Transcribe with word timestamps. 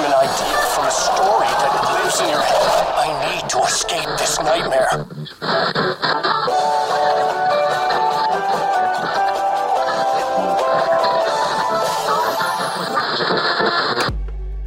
from 0.00 0.12
an 0.12 0.18
idea, 0.18 0.56
from 0.74 0.86
a 0.86 0.90
story 0.90 1.46
that 1.46 1.72
lives 1.92 2.20
in 2.20 2.28
your 2.30 2.40
head. 2.40 2.86
I 2.96 3.08
need 3.34 3.48
to 3.50 3.58
escape 3.58 4.08
this 4.18 4.38
nightmare. 4.40 5.06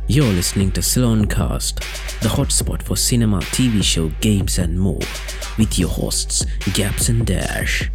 You're 0.07 0.25
listening 0.25 0.71
to 0.73 0.81
Salon 0.83 1.25
Cast, 1.25 1.77
the 2.21 2.29
hotspot 2.29 2.83
for 2.83 2.95
cinema, 2.95 3.39
TV 3.39 3.83
show, 3.83 4.09
games, 4.21 4.59
and 4.59 4.79
more, 4.79 4.99
with 5.57 5.79
your 5.79 5.89
hosts, 5.89 6.45
Gaps 6.73 7.09
and 7.09 7.25
Dash. 7.25 7.89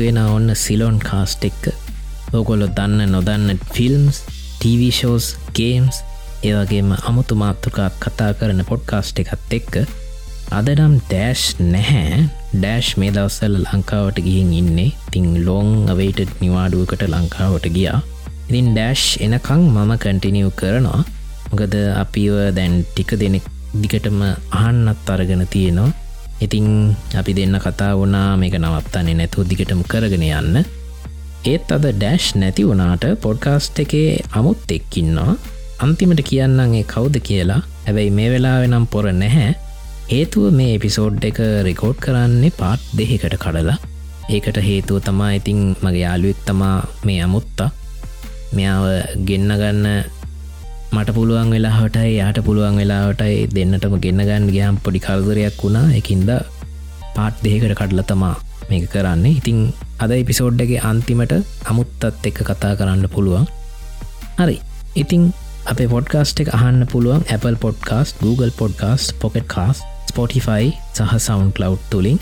එකතු 0.00 0.06
වෙන 0.06 0.18
ඔන්න 0.36 0.48
සිලොන් 0.56 0.98
කාස්ට 0.98 1.44
එක්ක. 1.44 1.64
ඕකොලො 2.32 2.66
දන්න 2.76 3.12
නොදන්න 3.14 3.58
films 3.74 4.18
ටීවෂෝස් 4.60 5.26
games 5.56 5.96
ඒවගේම 6.48 6.90
අමුතු 7.08 7.34
මාතෘකා 7.42 7.90
කතා 8.02 8.32
කරන 8.38 8.62
පොඩ්කාස්ට් 8.70 9.20
එකත් 9.22 9.52
එක්ක. 9.58 9.74
අදනම් 10.58 10.94
ඩෑෂ් 11.10 11.44
නැහැ. 11.74 12.24
ඩෑෂ් 12.54 12.90
මේ 13.00 13.12
දවස්සල 13.16 13.56
ලංකාවට 13.60 14.22
ගිහින් 14.26 14.52
ඉන්නේ. 14.60 14.96
තිං 15.12 15.28
ලෝං 15.46 15.70
අවයිට 15.92 16.32
නිවාඩුවකට 16.42 17.04
ලංකාවට 17.12 17.68
ගියා. 17.76 18.00
ඉතින් 18.48 18.72
ඩෑෂ් 18.74 19.06
එනකං 19.26 19.66
මම 19.74 19.92
කටිනියව් 20.04 20.52
කරනවා. 20.60 21.02
මොකද 21.50 21.74
අපිව 22.02 22.36
දැන් 22.58 22.84
ටික 22.84 23.18
දෙනෙක් 23.20 23.44
දිගටම 23.82 24.22
අහන්නත් 24.62 25.12
අරගෙන 25.14 25.44
තියෙනවා. 25.52 25.92
ඉතිං 26.44 26.66
අපි 27.20 27.32
දෙන්න 27.38 27.56
කතා 27.64 27.92
වුණා 28.00 28.28
මේක 28.40 28.54
නවත්තන්නේ 28.58 29.16
නැතු 29.20 29.44
දිගටම 29.50 29.82
කරගෙන 29.90 30.24
යන්න. 30.28 30.56
ඒත් 31.50 31.72
අද 31.76 31.84
ඩෑෂ් 31.88 32.28
නැති 32.40 32.68
වුණාට 32.68 33.04
පොඩ්කාස්ට් 33.24 33.82
එකේ 33.84 34.20
අමුත් 34.38 34.72
එක්කින්නවා 34.76 35.34
අන්තිමට 35.84 36.22
කියන්නගේ 36.30 36.84
කවුද 36.92 37.16
කියලා. 37.28 37.60
හැබැයි 37.86 38.16
මේ 38.18 38.30
වෙලාවෙනම් 38.32 38.86
පොර 38.92 39.06
නැහැ. 39.22 39.52
හේතුව 40.12 40.54
මේ 40.58 40.74
එපිසෝඩ් 40.76 41.24
එක 41.30 41.38
රෙකෝඩ් 41.68 41.98
කරන්නේ 42.04 42.56
පාට් 42.60 42.84
දෙහෙකට 42.98 43.36
කඩලා. 43.44 43.78
ඒකට 44.34 44.58
හේතුව 44.68 45.04
තමා 45.06 45.30
ඉතිං 45.38 45.60
මගේ 45.82 46.04
යාලුවෙක් 46.04 46.40
තමා 46.48 46.76
මේ 47.06 47.20
අමුත්තා. 47.26 47.70
මෙයාව 48.56 48.84
ගෙන්න්න 49.28 49.56
ගන්න 49.60 49.86
මට 50.94 51.10
පුළුවන් 51.16 51.50
වෙලාහටයි 51.54 52.08
යාට 52.20 52.38
පුළුවන් 52.46 52.78
වෙලාවටයි 52.80 53.34
දෙන්නටම 53.56 53.92
ගෙන්න්න 54.04 54.22
ගන්න 54.28 54.46
ගයාම් 54.54 54.76
පොඩි 54.84 55.00
කල්දරයක් 55.04 55.60
වුණා. 55.62 55.84
එකින්ද 55.98 56.30
පාට් 57.16 57.36
දෙකට 57.44 57.74
කඩල 57.80 58.00
තමා 58.08 58.34
මේක 58.70 58.86
කරන්නේ. 58.94 59.36
ඉතිං 59.40 59.58
අද 60.04 60.10
එපිසෝඩ්ඩගේ 60.16 60.80
අන්තිමට 60.90 61.34
අමුත්තත් 61.70 62.26
එක්ක 62.30 62.40
කතා 62.48 62.72
කරන්න 62.80 63.06
පුළුවන්. 63.14 63.46
හරි. 64.40 64.56
ඉතිං 65.02 65.22
අප 65.70 65.80
පොඩ්කාස්ට් 65.94 66.42
එක 66.42 66.50
අහන්න 66.58 66.82
පුළුවන් 66.92 67.22
Apple 67.36 67.56
podcast 67.64 68.18
Google 68.24 68.52
podcast 68.60 69.14
pocket 69.22 69.46
casts 69.54 69.84
Spotify 70.10 70.64
සහ 70.96 71.14
සවන්් 71.26 71.50
කලව් 71.58 71.78
තුළින් 71.92 72.18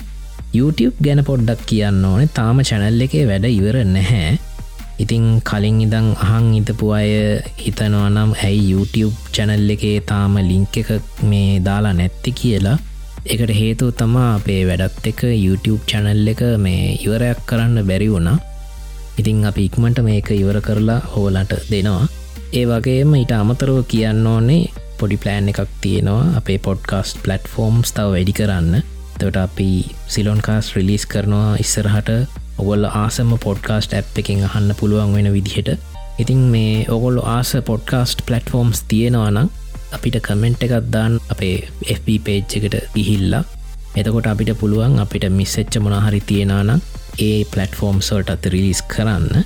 YouTube 0.57 0.95
ගැන 1.05 1.23
පොඩ්ඩක් 1.29 1.65
කියන්න 1.71 2.05
ඕනේ. 2.11 2.29
තාම 2.37 2.61
චැනල් 2.69 3.01
එකේ 3.07 3.25
වැඩ 3.31 3.49
ඉවර 3.49 3.81
නැහැ. 3.95 4.37
ඉතිං 5.03 5.25
කලින් 5.49 5.79
ඉදං 5.85 6.07
අහන් 6.25 6.47
ඉතපු 6.59 6.87
අය 6.99 7.11
හිතනවා 7.63 8.07
නම් 8.09 8.31
ඇයි 8.45 8.63
YouTube 8.71 9.15
චැනල් 9.35 9.69
එකේ 9.75 9.97
තාම 10.09 10.35
ලිංක 10.49 10.75
එක 10.81 10.89
මේ 11.29 11.59
දාලා 11.67 11.93
නැත්ති 11.99 12.31
කියලා? 12.39 12.77
එකට 13.33 13.51
හේතු 13.59 13.85
තමා 13.99 14.27
අපේ 14.37 14.61
වැඩත් 14.69 15.07
එක 15.11 15.21
YouTube 15.45 15.81
චැනල් 15.91 16.27
එක 16.33 16.41
මේ 16.65 16.83
ඉවරයක් 17.05 17.39
කරන්න 17.49 17.87
බැරි 17.89 18.09
වුණා. 18.13 18.37
ඉතිං 19.19 19.39
අපි 19.49 19.65
ඉක්මට 19.69 19.99
මේක 20.07 20.29
ඉවර 20.41 20.59
කරලා 20.67 20.99
හෝලට 21.13 21.53
දෙනවා. 21.71 22.03
ඒ 22.59 22.65
වගේම 22.69 23.15
ඊට 23.21 23.33
අමතරව 23.39 23.79
කියන්න 23.91 24.27
ඕනේ 24.33 24.61
පොඩි 24.99 25.17
ප්ලෑන් 25.23 25.49
එකක් 25.51 25.73
තියෙනවා 25.83 26.23
අපේ 26.39 26.59
පොඩ්කාස්ට 26.67 27.23
පලට්ෆෝර්ම්ස් 27.23 27.95
තව 27.95 28.07
වැඩි 28.13 28.37
කරන්න. 28.39 28.83
තට 29.19 29.37
අපි 29.47 29.69
සිලොන්කාස් 30.13 30.75
රිලිස් 30.75 31.05
කරනවා 31.13 31.57
ඉස්සරහට. 31.63 32.09
ඔගොල්ල 32.59 32.85
ආසම 32.93 33.31
පොඩ්කාස්ට 33.37 33.93
ඇ් 33.93 34.03
එකින් 34.17 34.43
අහන්න 34.43 34.71
පුළුවන් 34.79 35.13
වෙන 35.13 35.29
විදිහට. 35.33 35.69
ඉතින් 36.19 36.41
මේ 36.53 36.85
ඔගොල්ල 36.89 37.19
ආස 37.27 37.51
පොඩ්කාස්ට් 37.65 38.25
පලටෆෝම්ස් 38.25 38.79
තියෙනවානම් 38.83 39.49
අපිට 39.91 40.17
කමෙන්ට් 40.21 40.63
එකත් 40.63 40.87
දාන් 40.91 41.13
අපේ 41.29 41.55
FB 41.89 42.07
පේජ් 42.25 42.41
එකට 42.57 42.75
ගිහිල්ලා. 42.95 43.43
එතකොට 43.95 44.27
අපිට 44.27 44.51
පුළුවන් 44.59 44.99
අපිට 44.99 45.25
මිස්සච්ච 45.31 45.79
මොනහරි 45.79 46.21
තියෙනනම් 46.21 46.81
ඒ 47.19 47.37
පලටෆෝම් 47.45 48.01
සෝල්ට 48.01 48.29
අත 48.29 48.45
රිලිස් 48.45 48.81
කරන්න. 48.83 49.45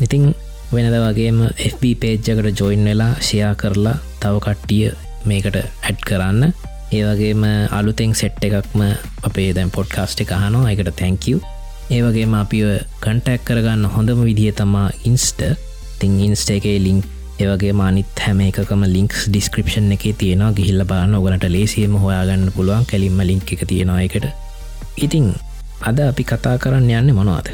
ඉතිං 0.00 0.24
වෙනද 0.72 0.96
වගේම 0.96 1.38
FB 1.66 1.84
පේජ්ජකට 2.00 2.60
ජොයින් 2.60 2.84
වෙලා 2.84 3.12
ෂයා 3.18 3.54
කරලා 3.54 3.96
තව 4.20 4.34
කට්ටිය 4.40 4.90
මේකට 5.24 5.56
ඇඩ් 5.56 6.02
කරන්න. 6.08 6.52
ඒවගේම 6.92 7.42
අලුතෙන් 7.70 8.12
සෙට් 8.14 8.44
එකක්ම 8.44 8.82
අපේ 9.22 9.50
දැන් 9.54 9.70
පොඩ්කාස්ට් 9.70 10.22
එක 10.22 10.34
හනවා 10.36 10.70
එකට 10.72 10.92
තැංකව 10.98 11.40
ඒවගේම 11.90 12.34
අපිව 12.38 12.66
කන්ටැක් 13.04 13.40
කරගන්න 13.46 13.86
හොඳම 13.94 14.20
විදිහ 14.26 14.52
තමා 14.58 14.90
ඉන්ස්ට 15.08 15.40
තිං 16.00 16.12
ඉන්ස්ට 16.26 16.50
එකේ 16.56 16.76
ලිංක් 16.84 17.06
ඒවගේ 17.42 17.72
මානිත් 17.80 18.20
හැම 18.24 18.40
එකකම 18.44 18.84
ලින්ක්ස් 18.94 19.24
ඩිස්ක්‍රපෂන් 19.26 19.90
එක 19.96 20.04
තියෙනවා. 20.20 20.52
ගිහිල්ල 20.58 20.84
බාන්න 20.92 21.16
ඔගලට 21.18 21.46
ලේසියම 21.54 21.96
හොයාගන්න 22.02 22.52
පුළුවන්. 22.56 22.86
කැලින්ම 22.90 23.18
ලිංක් 23.30 23.52
එක 23.54 23.64
තියෙනවා 23.72 24.04
එකට 24.06 24.26
ඉතිං 25.06 25.26
අද 25.82 25.98
අපි 26.06 26.28
කතා 26.30 26.54
කරන්න 26.62 26.90
යන්න 27.00 27.16
මොනවාද? 27.18 27.50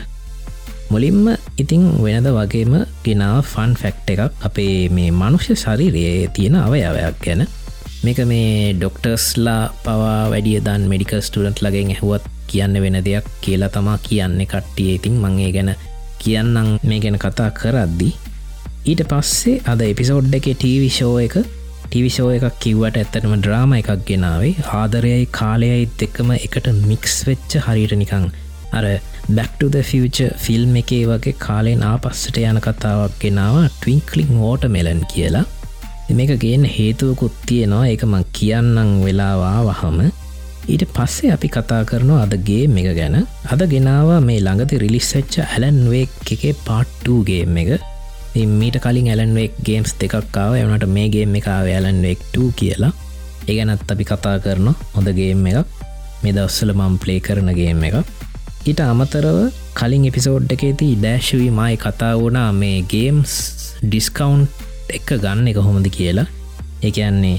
මුලින්ම 0.93 1.33
ඉතිං 1.57 1.89
වෙනද 2.05 2.29
වගේම 2.39 2.75
ගෙනාව 3.05 3.41
ෆන් 3.53 3.73
ෆැක්ට 3.81 4.13
එකක්. 4.13 4.33
අපේ 4.43 4.77
මේ 4.91 5.11
මනුෂ්‍ය 5.13 5.57
ශරිරයේ 5.57 6.29
තියෙන 6.29 6.61
අවයවයක් 6.61 7.21
ගැන. 7.25 7.49
මේක 8.05 8.21
මේ 8.33 8.77
ඩොක්ටර්ස්ලා 8.77 9.61
පවා 9.85 10.31
වැඩිය 10.33 10.61
දන් 10.61 10.91
මෙඩිකල් 10.93 11.25
ස්ටඩන්ට් 11.25 11.65
ලගෙන් 11.65 11.97
ඇහුවත් 11.97 12.36
කියන්න 12.53 12.81
වෙන 12.85 12.99
දෙයක් 13.09 13.29
කියලා 13.45 13.73
තමා 13.77 13.99
කියන්නේ 14.07 14.51
කට්ටිය. 14.53 14.95
ඉතින් 14.95 15.21
මංගේ 15.25 15.51
ගැන 15.57 15.71
කියන්නම් 16.23 16.73
මේ 16.91 17.01
ගැන 17.05 17.19
කතා 17.25 17.51
කරද්දි. 17.61 18.11
ඊට 18.91 19.03
පස්සේ 19.13 19.61
අද 19.73 19.81
එපිසෝඩ් 19.91 20.35
එක 20.39 20.49
ටීවිෂෝ 20.53 21.15
එක 21.27 21.37
ටිවිෂෝ 21.87 22.31
එකක් 22.37 22.57
කිව්වට 22.63 22.97
ඇත්තටම 23.01 23.35
ඩ්‍රාම 23.37 23.73
එකක් 23.77 23.91
ගෙනාවේ. 24.09 24.55
ආදරයයි 24.81 25.27
කාලයයි 25.39 25.85
දෙක්කම 26.01 26.33
එකට 26.37 26.67
මික්ස් 26.91 27.17
වෙච්ච 27.29 27.57
හරිට 27.67 27.95
නිකං 28.03 28.27
අර 28.79 28.87
බැක්ටද 29.37 29.77
ෆියච 29.91 30.19
ෆිල්ම් 30.45 30.73
එකේ 30.83 31.05
වගේ 31.11 31.37
කාලෙන් 31.47 31.85
ආපස්සට 31.91 32.41
යන 32.43 32.59
කතාවක් 32.67 33.15
ගෙනාව 33.23 33.57
ටවිංකලිං 33.67 34.33
ෝට 34.49 34.67
මෙලන් 34.77 35.03
කියලා 35.13 35.47
මේක 36.19 36.33
ගේන 36.45 36.65
හේතුවකුත් 36.77 37.37
තියෙනවා. 37.47 37.87
එක 37.95 38.03
මං 38.07 38.25
කියන්නම් 38.39 38.93
වෙලාවා 39.05 39.59
වහම 39.69 39.99
ඊට 40.69 40.85
පස්සේ 40.97 41.33
අපි 41.35 41.49
කතා 41.49 41.83
කරනවා 41.91 42.23
අදගේ 42.27 42.65
එක 42.81 42.89
ගැන. 42.99 43.17
අද 43.53 43.63
ගෙනවා 43.73 44.21
මේ 44.21 44.41
ළඟති 44.41 44.81
රිලිස්සච්ච 44.85 45.35
ඇලන්වේ 45.45 46.05
එකේ 46.35 46.55
පාට්ටූගේ 46.67 47.43
එක. 47.63 47.81
මීට 48.61 48.77
කලින් 48.85 49.09
ඇලන්වෙක් 49.09 49.53
ගේම්ස් 49.67 49.95
දෙකක්කාව 50.01 50.59
එවනට 50.61 50.87
මේ 50.97 51.09
ගේම් 51.09 51.35
එක 51.41 51.49
ඇලන්වෙක්2 51.49 52.53
කියලා. 52.61 52.93
ඒගැනත් 53.49 53.91
අපි 53.93 54.05
කතා 54.05 54.37
කරන 54.45 54.69
හොඳගේම් 54.95 55.47
එකක්. 55.47 55.67
මේ 56.23 56.35
දවස්සල 56.37 56.73
මම් 56.75 56.95
ප්ලේ 57.03 57.21
කරනගේම් 57.21 57.83
එක 57.89 57.97
ඊට 58.67 58.81
අමතරව 58.83 59.37
කලින් 59.79 60.07
එපිසෝඩ් 60.09 60.53
එකේති 60.55 60.89
ඩෑශ්වී 61.03 61.51
මයි 61.59 61.77
කතා 61.83 62.15
වුණා 62.21 62.49
මේ 62.53 62.79
ගේම්ස් 62.93 63.35
ඩිස්කවන්් 63.83 64.41
එක 64.97 65.13
ගන්න 65.23 65.51
එක 65.51 65.61
හොමද 65.67 65.87
කියලා. 65.97 66.27
එකන්නේ 66.83 67.39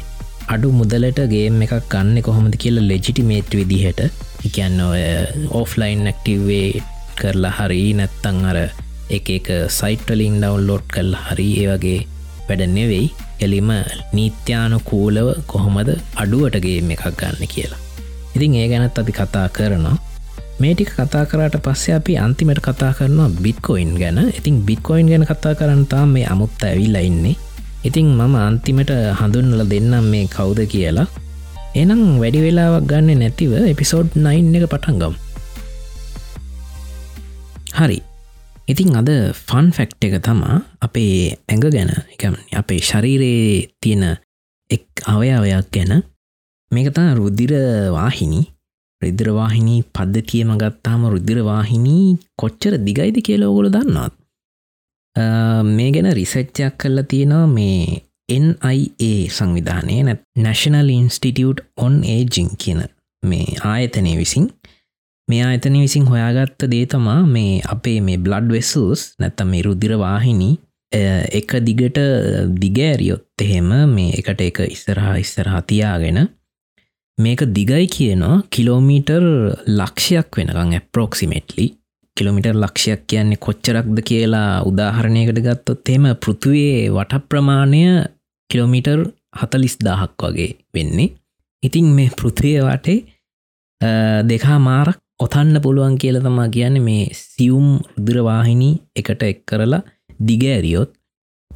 අඩු 0.53 0.69
මුදලට 0.79 1.19
ගේම් 1.31 1.61
එකක් 1.65 1.73
ගන්න 1.91 2.17
කොහොමද 2.27 2.53
කියලා 2.63 2.89
ලෙජිටිමේට් 2.89 3.51
විදිහට. 3.59 4.01
එකන්න 4.47 4.79
ඔය 4.89 5.01
ඕෆ්ලයින් 5.59 6.03
නැක්ටවේ 6.07 6.81
කරලා 7.19 7.53
හරි 7.57 7.81
නැත්තං 7.99 8.39
අර 8.51 8.59
එක 9.17 9.27
එක 9.37 9.47
සයිටලින් 9.79 10.37
ඩවන්ලෝඩ් 10.41 10.85
කල් 10.95 11.11
හරි 11.27 11.49
ඒ 11.63 11.67
වගේ 11.71 11.99
වැඩ 12.47 12.63
නෙවෙයි. 12.77 13.07
එලිම 13.45 13.71
නීත්‍යාන 14.17 14.75
කූලව 14.89 15.27
කොහොමද 15.53 15.89
අඩුවටගේ 16.23 16.79
එකක් 16.95 17.05
ගන්න 17.21 17.51
කියලා. 17.53 17.81
ඉතින් 18.35 18.55
ඒ 18.61 18.67
ගැනත් 18.71 19.01
අපි 19.01 19.17
කතා 19.19 19.47
කරනවා. 19.49 19.97
මේටික 20.59 20.91
කතා 20.91 21.25
කරට 21.25 21.59
පස්සේ 21.65 21.97
අපි 21.97 22.17
අන්තිමට 22.17 22.63
කතා 22.67 22.93
කරනවා 22.93 23.29
බිට්කොයින් 23.43 23.93
ගැන. 23.99 24.19
ඉතින් 24.29 24.63
බිට්කොයින් 24.67 25.11
ගැන 25.11 25.27
කතා 25.31 25.53
කරන්නතා 25.55 26.05
මේ 26.05 26.25
අමුත්ත 26.25 26.63
ඇවිල්ලා 26.63 27.03
ඉන්නේ. 27.09 27.35
ඉතිං 27.83 28.07
මම 28.09 28.35
අන්තිමට 28.37 28.91
හඳුන්නල 29.19 29.61
දෙන්නම් 29.65 30.09
මේ 30.09 30.25
කවුද 30.27 30.59
කියලා. 30.65 31.07
එනම් 31.75 32.01
වැඩි 32.17 32.39
වෙලාවක් 32.45 32.85
ගන්න 32.89 33.19
නැතිව 33.21 33.53
එපිසෝඩ් 33.63 34.09
9 34.17 34.57
එක 34.57 34.65
පටන්ගම් 34.73 35.15
හරි. 37.73 37.99
ඉතිං 38.67 38.97
අද 38.99 39.09
ෆන් 39.37 39.67
ෆැක්් 39.71 39.91
එක 40.01 40.17
තමා 40.19 40.57
අපේ 40.81 41.37
ඇඟ 41.45 41.65
ගැන 41.67 41.91
එක 42.13 42.23
අපේ 42.53 42.81
ශරීරයේ 42.81 43.69
තියෙන 43.81 44.03
එක් 44.69 44.85
අවයාවයක් 45.05 45.67
ගැන. 45.71 46.03
මේකතා 46.71 47.09
රුද්ධිරවාහිනි 47.13 48.41
රිද්‍රවාහිනී 49.01 49.81
පද්ධතියම 49.93 50.51
ගත්තාම 50.57 51.01
රුද්ධිරවාහිනී 51.13 52.17
කොච්චර 52.35 52.73
දිගයිද 52.81 53.17
කියලෝගොල 53.21 53.69
දන්නත් 53.69 54.16
මේ 55.69 55.89
ගැන 55.91 56.11
රිසච්චයක් 56.13 56.77
කල්ලා 56.77 57.03
තියෙනවා 57.03 57.47
මේ 57.47 58.03
NIA 58.29 59.11
සංවිධානය 59.29 59.97
නැශනල් 60.37 60.89
ඉන්ස්ටිටියට් 60.89 61.65
ඔන් 61.77 62.03
ඒජිං 62.05 62.49
කියන 62.57 62.83
මේ 63.23 63.47
ආයතනය 63.63 64.17
විසින්. 64.17 64.47
මේ 65.27 65.43
ආයතන 65.43 65.75
විසින් 65.81 66.05
හොයාගත්ත 66.05 66.69
දේතමා 66.71 67.19
මේ 67.27 67.61
අපේ 67.67 67.99
මේ 68.01 68.17
බ්ලඩ් 68.17 68.51
වෙසස් 68.51 69.03
නැත්තම් 69.19 69.47
මේ 69.47 69.61
රුදිරවාහිනි 69.61 70.49
එක 71.39 71.55
දිගට 71.65 71.99
දිගෑරියොත් 72.61 73.41
එහෙම 73.41 73.71
මේ 73.95 74.13
එකට 74.19 74.41
එක 74.41 74.59
ඉස්සරහා 74.67 75.15
ඉස්සරහා 75.17 75.61
තියාගෙන 75.61 76.19
මේක 77.17 77.41
දිගයි 77.55 77.87
කියනවා 77.87 78.37
කිලෝමීටර් 78.49 79.25
ලක්ෂයක් 79.67 80.37
වෙනකං 80.37 80.73
ඇප්‍රෝක්සිමෙට්ලි 80.73 81.67
කිලෝමිටර් 82.17 82.55
ලක්ෂයක් 82.55 83.01
කියන්නේ 83.09 83.43
කොච්චරක්ද 83.45 83.97
කියලා 84.09 84.51
උදාහරණයකට 84.69 85.39
ගත්තොත් 85.45 85.89
එම 85.95 86.05
පෘතුවයේ 86.23 86.91
වට 86.95 87.23
ප්‍රමාණය 87.29 87.81
කිලෝමීටර් 88.49 88.99
හතලිස් 89.39 89.75
දාහක් 89.85 90.23
වගේ 90.23 90.51
වෙන්නේ. 90.73 91.13
ඉතින් 91.63 91.87
මේ 91.97 92.09
පෘතිය 92.19 92.57
වටේ 92.61 92.99
දෙකා 94.29 94.59
මාරක් 94.59 94.99
ඔතන්න 95.19 95.61
පුළුවන් 95.61 95.97
කියල 95.97 96.19
තමා 96.21 96.47
කියන්න 96.49 96.77
මේ 96.81 97.09
සියුම් 97.13 97.67
රුදුරවාහිනී 97.95 98.73
එකට 98.95 99.23
එක් 99.23 99.39
කරලා 99.45 99.81
දිගෑරියොත් 100.19 100.91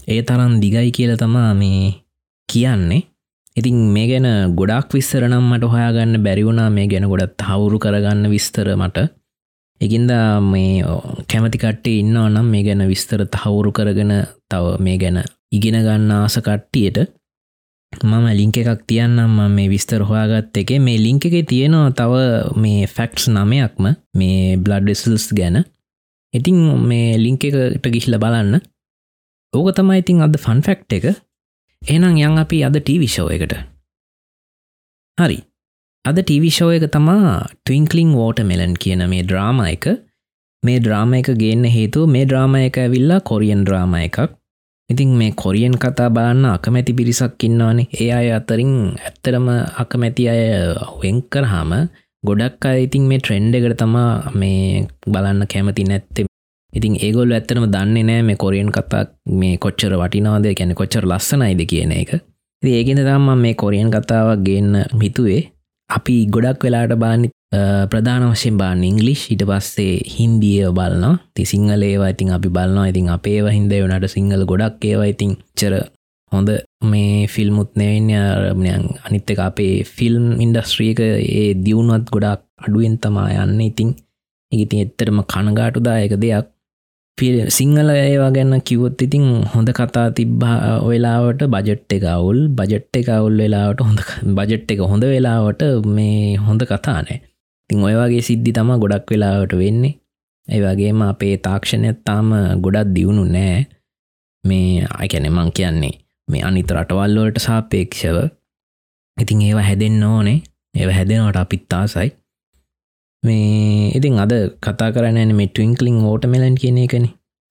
ඒ 0.07 0.21
තරන් 0.23 0.53
දිගයි 0.63 0.91
කියල 0.91 1.13
තමා 1.17 1.53
මේ 1.53 1.93
කියන්නේ. 2.49 3.01
ඉතින් 3.55 3.77
මේ 3.95 4.07
ගැන 4.11 4.27
ගොඩක් 4.59 4.93
විස්සරනම් 4.97 5.45
මට 5.51 5.71
හොයාගන්න 5.73 6.23
බැරිවුණා 6.25 6.69
මේ 6.69 6.87
ගැන 6.87 7.09
ගොඩත් 7.11 7.47
හවුරු 7.49 7.79
කරගන්න 7.79 8.29
විස්තර 8.33 8.69
මට. 8.75 9.07
එකින්ද 9.81 10.11
මේ 10.43 10.83
කැමතිකට්ටේ 11.27 11.99
ඉන්න 12.01 12.17
නම් 12.25 12.51
මේ 12.53 12.63
ගැන 12.63 12.83
විස්තර 12.87 13.25
තහවුරු 13.27 13.71
කරගෙන 13.71 14.13
තව 14.49 14.77
මේ 14.79 14.97
ගැන 14.97 15.23
ඉගෙන 15.51 15.77
ගන්න 15.79 16.11
ආස 16.13 16.37
කට්ටියට 16.39 16.99
මම 17.93 18.25
ලිංක 18.31 18.57
එකක් 18.57 18.83
තියන්නම් 18.87 19.31
ම 19.37 19.39
මේ 19.51 19.69
විස්තර 19.69 20.01
හොයාගත්ත 20.01 20.57
එක. 20.57 20.69
මේ 20.79 20.97
ලිංක 20.97 21.25
එක 21.25 21.35
තියෙනවා 21.47 21.91
තව 21.91 22.13
මේ 22.55 22.87
ෆැක්ටස් 22.87 23.27
නමයක්ම 23.27 23.85
මේ 24.13 24.57
බ්ලඩ්ඩෙසල්ස් 24.57 25.25
ගැන. 25.33 25.57
ඉතිං 26.33 26.57
මේ 26.81 27.17
ලිංක 27.17 27.43
එකට 27.43 27.85
ගිහිල 27.87 28.17
බලන්න. 28.17 28.61
ඕක 29.53 29.75
තමයි 29.75 29.99
ඉතින් 29.99 30.23
අද 30.23 30.39
ෆන් 30.39 30.61
ෆැක්් 30.61 30.87
එක. 30.89 31.05
එනම් 31.81 32.15
යන් 32.17 32.39
අපි 32.39 32.63
අද 32.63 32.75
ටීවිශෝ 32.79 33.27
එකට. 33.29 33.53
හරි. 35.17 35.37
අද 36.05 36.17
ටීවිශෝ 36.19 36.69
එක 36.75 36.85
තමා 36.93 37.33
ටවිංකලිං 37.65 38.11
වෝට 38.19 38.39
මෙලන් 38.49 38.71
කියන 38.83 39.01
මේ 39.09 39.23
ඩ්‍රාම 39.25 39.59
එක. 39.65 39.85
මේ 40.63 40.79
ඩ්‍රාම 40.79 41.11
එක 41.13 41.29
ගේන්න 41.41 41.65
හේතු 41.75 42.05
මේ 42.13 42.25
ඩ්‍රාම 42.25 42.55
එක 42.59 42.77
ඇවිල්ලා 42.83 43.19
කොරියන් 43.29 43.61
ඩ්‍රාම 43.65 43.93
එකක්. 43.99 44.17
ඉතින් 44.89 45.11
මේ 45.19 45.35
කොරියන් 45.43 45.75
කතා 45.83 46.09
බලන්න 46.15 46.47
අකමැති 46.55 46.97
පිරිසක් 46.99 47.45
ඉන්නවානේ. 47.47 47.87
ඒ 48.01 48.09
අය 48.11 48.31
අතරින් 48.39 48.73
ඇත්තරම 48.97 49.47
අකමැති 49.83 50.27
අය 50.33 50.41
වෙන්කරහාම 51.03 51.71
ගොඩක් 52.23 52.65
අය 52.65 52.83
ඉතින් 52.87 53.05
මේ 53.11 53.21
ට්‍රෙන්ඩ් 53.21 53.61
එකට 53.61 53.77
තමා 53.83 54.33
මේ 54.33 54.87
බලන්න 55.07 55.45
කැමති 55.53 55.87
නැත්තේ. 55.91 56.27
ඉතින් 56.73 56.97
ඒගොල් 57.05 57.31
ඇත්තරම 57.31 57.69
දන්නේ 57.77 58.07
නෑ 58.09 58.27
මේ 58.27 58.41
කොරියන් 58.43 58.73
කතා 58.73 59.05
මේ 59.39 59.55
කොච්චර 59.63 59.93
වටිනාද 60.01 60.51
ගැන 60.57 60.75
කොච්චර 60.75 61.05
ලස්සනයිද 61.05 61.65
කියන 61.71 61.97
එක. 62.01 62.11
ඒගෙන 62.63 63.07
තම 63.07 63.33
මේ 63.37 63.55
කොරියන් 63.55 63.89
කතාවක් 63.93 64.47
ගන්න 64.47 65.01
හිතුවේ. 65.01 65.41
අපි 65.91 66.15
ගොඩක් 66.27 66.65
වෙලාට 66.65 66.93
බානි 66.97 67.31
ප්‍රධාන 67.91 68.27
වශයෙන් 68.27 68.57
බාන්න 68.57 68.83
ඉංගලිෂ් 68.83 69.23
ඉට 69.29 69.45
පස්සේ 69.45 69.95
හින්දිය 70.09 70.59
බලන්න 70.71 71.17
ති 71.35 71.45
සිංහල 71.45 71.83
ඒවා 71.83 72.11
ඉතින් 72.15 72.29
අපි 72.31 72.49
බලන්නවා 72.49 72.91
ඉතින් 72.91 73.09
අපේ 73.09 73.39
හින්ද 73.49 73.73
වනට 73.75 74.09
සිංහල 74.09 74.45
ගොඩක් 74.45 74.85
ඒවා 74.85 75.09
ඉතින් 75.13 75.33
චර 75.57 75.75
හොඳ 76.31 76.49
මේ 76.83 77.27
ෆිල්මුත් 77.27 77.71
නැවෙන්යන් 77.75 78.85
අනිත් 79.05 79.31
එක 79.31 79.41
අපේ 79.41 79.73
ෆිල්ම් 79.87 80.25
ඉන්ඩස්ට්‍රියක 80.39 80.99
ඒ 81.03 81.47
දියුණුවත් 81.65 82.07
ගොඩක් 82.09 82.41
අඩුවෙන් 82.59 82.95
තමා 82.97 83.27
යන්න. 83.43 83.59
ඉතින් 83.61 83.89
ඉතින් 84.51 84.83
එත්තරම 84.85 85.19
කණගාටුදායක 85.23 86.15
දෙයක්. 86.17 86.47
සිංහල 87.17 87.89
ඒවා 87.91 88.31
ගැන්න 88.31 88.61
කිවොත් 88.61 89.01
ඉතින් 89.01 89.25
හොඳ 89.45 89.69
කතා 89.69 90.05
තිබ්බා 90.11 90.81
වෙලාවට 90.81 91.41
බජට් 91.45 91.93
එක 91.93 92.03
අවුල්. 92.05 92.39
බජට් 92.49 92.95
එක 92.95 93.09
අවුල් 93.09 93.35
වෙලාවට 93.37 93.81
හොඳ 93.81 93.99
බජට් 94.37 94.71
එක 94.71 94.79
හොඳ 94.81 95.03
වෙලාවට 95.03 95.61
මේ 95.87 96.35
හොඳ 96.37 96.61
කතානෑ 96.63 97.17
තින් 97.69 97.83
ඔයවාගේ 97.83 98.21
සිද්ධි 98.21 98.51
තම 98.51 98.71
ගොඩක් 98.83 99.11
වෙලාවට 99.11 99.53
වෙන්නේ. 99.53 99.97
ඒවගේම 100.47 101.01
අපේ 101.03 101.35
තාක්ෂණයක් 101.37 101.99
තාම 102.03 102.29
ගොඩක් 102.63 102.93
දියුණු 102.95 103.25
නෑ. 103.27 103.67
මේ 104.43 104.87
අයිකැන 104.99 105.29
මං 105.29 105.51
කියන්නේ 105.51 105.95
මේ 106.27 106.43
අනිත 106.43 106.71
රටවල්ලෝට 106.71 107.37
සාපේක්ෂව. 107.39 108.17
ඉතින් 109.17 109.41
ඒවා 109.41 109.67
හැදෙන්න්න 109.69 110.03
ඕනේ. 110.05 110.39
ඒ 110.75 110.91
හැදෙනවට 110.91 111.37
අපිත්තාසයි 111.37 112.09
මේ 113.23 113.93
ඉතින් 113.97 114.17
අද 114.23 114.33
කතා 114.59 114.89
කරන්න 114.93 115.33
මේ 115.39 115.49
ටවිංකලින් 115.49 115.97
ෝට 116.09 116.25
මෙලන් 116.25 116.55
කියන 116.61 116.77
එකන. 116.83 117.05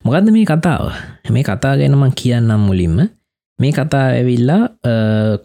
මොකක්ද 0.05 0.27
මේ 0.35 0.45
කතාව? 0.45 0.83
මේ 1.29 1.43
කතා 1.43 1.73
ගැනම 1.79 2.03
කියන්නම් 2.19 2.65
මුලින්ම. 2.67 2.97
මේ 3.59 3.71
කතා 3.71 4.07
ඇවිල්ලා 4.09 4.63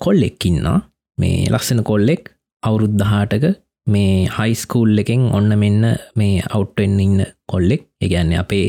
කොල්ලෙක්කින්නා 0.01 0.79
මේ 1.19 1.37
ලස්සන 1.53 1.83
කොල්ලෙක් 1.91 2.23
අවුරුද්ධහාටක 2.63 3.45
මේ 3.87 4.27
හයිස්කූල් 4.37 4.99
එකෙන් 4.99 5.23
ඔන්න 5.33 5.51
මෙන්න 5.63 5.85
මේ 6.17 6.43
අවට්ටෙන් 6.49 6.99
ඉන්න 7.01 7.23
කොල්ලෙක්. 7.47 7.83
ඒගැන්න 8.01 8.35
අපේ 8.43 8.67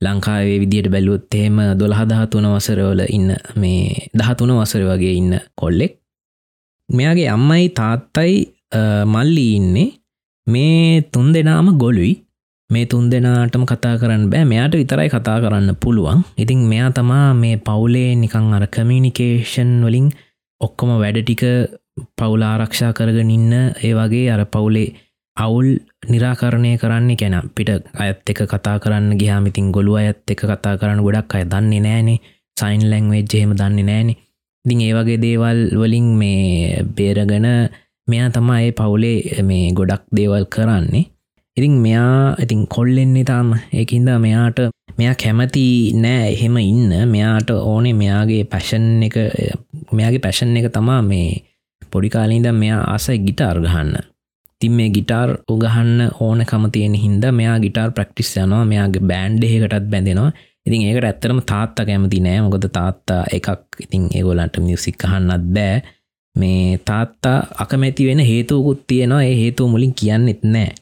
ලංකාවේ 0.00 0.60
විදියට 0.62 0.88
බැලුවොත් 0.94 1.34
එහෙම 1.34 1.58
දොළහදහතුන 1.80 2.46
වසරවල 2.52 3.02
ඉන්න 3.08 3.34
මේ 3.56 4.08
දහතුන 4.18 4.54
වසර 4.60 4.86
වගේ 4.90 5.14
ඉන්න 5.20 5.34
කොල්ලෙක්. 5.60 5.92
මෙයාගේ 6.88 7.28
අම්මයි 7.36 7.68
තාත්තයි 7.80 8.34
මල්ලි 9.06 9.46
ඉන්නේ. 9.58 9.90
මේ 10.46 11.02
තුන් 11.12 11.32
දෙනාම 11.34 11.68
ගොලුයි 11.78 12.12
මේ 12.70 12.86
තුන් 12.86 13.10
දෙනාටම 13.10 13.64
කතා 13.64 13.94
කරන්න 14.00 14.30
බෑ. 14.30 14.44
මෙයාට 14.44 14.74
විතරයි 14.74 15.08
කතා 15.08 15.38
කරන්න 15.40 15.76
පුළුවන්. 15.76 16.24
ඉතින් 16.36 16.60
මෙයා 16.70 16.90
තමා 16.90 17.34
මේ 17.34 17.56
පවුලේ 17.58 18.10
නිකං 18.16 18.52
අර 18.56 18.66
කමියනිකේෂන් 18.66 19.72
වලින් 19.86 20.08
ඔක්කොම 20.60 20.90
වැඩ 21.02 21.18
ටික 21.22 21.44
පවුල 22.18 22.42
ආරක්ෂා 22.42 22.92
කරගෙන 22.92 23.30
ඉන්න 23.30 23.52
ඒ 23.54 23.92
වගේ 23.98 24.26
අර 24.34 24.42
පවුලේ 24.46 24.94
අවුල් 25.36 25.68
නිරාකරණය 26.10 26.72
කරන්නේ 26.78 27.16
කැන 27.16 27.36
පිට 27.54 27.70
අයත් 27.94 28.30
එක 28.30 28.40
කතා 28.52 28.76
කරන්න 28.78 29.18
ගියාමිතින් 29.20 29.72
ගොලු 29.72 29.96
අයත් 30.00 30.30
එක 30.32 30.42
කතා 30.42 30.74
කරන්න 30.80 31.04
ගොඩක් 31.06 31.34
අය 31.34 31.44
දන්නේ 31.44 31.80
නෑනේ. 31.80 32.22
සයින් 32.56 32.84
ලැංවෙජ් 32.90 33.34
එහෙම 33.34 33.52
දන්නේ 33.60 33.88
නෑනේ. 33.90 34.20
දිං 34.64 34.80
ඒ 34.80 34.92
වගේ 34.96 35.22
දේවල් 35.24 35.58
වලින් 35.80 36.08
මේ 36.20 36.84
බේරගෙන 36.96 37.48
මෙයා 38.08 38.30
තමා 38.30 38.60
ඒ 38.60 38.72
පවුලේ 38.78 39.42
මේ 39.42 39.72
ගොඩක් 39.72 40.02
දේවල් 40.16 40.44
කරන්නේ. 40.54 41.04
ඉතින් 41.56 41.74
මෙයා 41.84 42.36
ඉතින් 42.42 42.66
කොල්ලෙන්නේ 42.66 43.24
තාම. 43.24 43.50
ඒකින්ද 43.72 44.08
මෙයාට 44.26 44.58
මෙයා 44.98 45.14
කැමති 45.22 45.92
නෑ 46.02 46.32
එහෙම 46.32 46.56
ඉන්න. 46.56 46.92
මෙයාට 47.08 47.50
ඕනේ 47.50 47.94
මෙයාගේ 48.02 48.44
පැෂන් 48.44 49.02
එක 49.08 49.16
මෙයාගේ 49.92 50.24
පැෂන් 50.26 50.56
එක 50.56 50.68
තමා 50.76 51.02
මේ 51.02 51.28
පොඩිකාලින්ද 51.92 52.50
මෙයා 52.52 52.82
ආසයි 52.94 53.18
ගිටාර් 53.26 53.60
ගහන්න. 53.66 53.96
තින් 54.60 54.72
මේ 54.72 54.90
ගිටාර් 54.90 55.30
උගහන්න 55.48 56.10
ඕන 56.20 56.44
කමතියෙන 56.50 56.94
හින්ද 57.04 57.24
මෙයා 57.40 57.58
ගිටාර් 57.64 57.90
ප්‍රක්ටිස් 57.92 58.36
යනවා. 58.36 58.64
මෙයාගේ 58.72 59.06
බෑන්්ඩ 59.10 59.44
එකටත් 59.44 59.90
බැඳෙනවා. 59.90 60.30
ඉතින් 60.66 60.88
ඒකට 60.88 61.08
ඇත්තරම 61.08 61.40
තාත්තා 61.52 61.86
කැමති 61.86 62.20
නෑ. 62.20 62.40
මොකද 62.44 62.68
තාත්තා 62.78 63.22
එකක් 63.36 63.48
ඉතින් 63.84 64.08
ඒගොලන්ට 64.12 64.64
මියසික් 64.66 64.98
කහන්නත් 65.02 65.52
බෑ. 65.56 65.82
මේ 66.36 66.78
තාත්තා 66.84 67.38
අකමැති 67.58 68.06
වෙන 68.06 68.18
හේතුවකුත් 68.20 68.86
තියෙනවා. 68.86 69.22
ඒ 69.22 69.36
හේතුව 69.42 69.70
මුලින් 69.70 69.94
කියන්නෙත් 69.94 70.42
නෑ. 70.44 70.72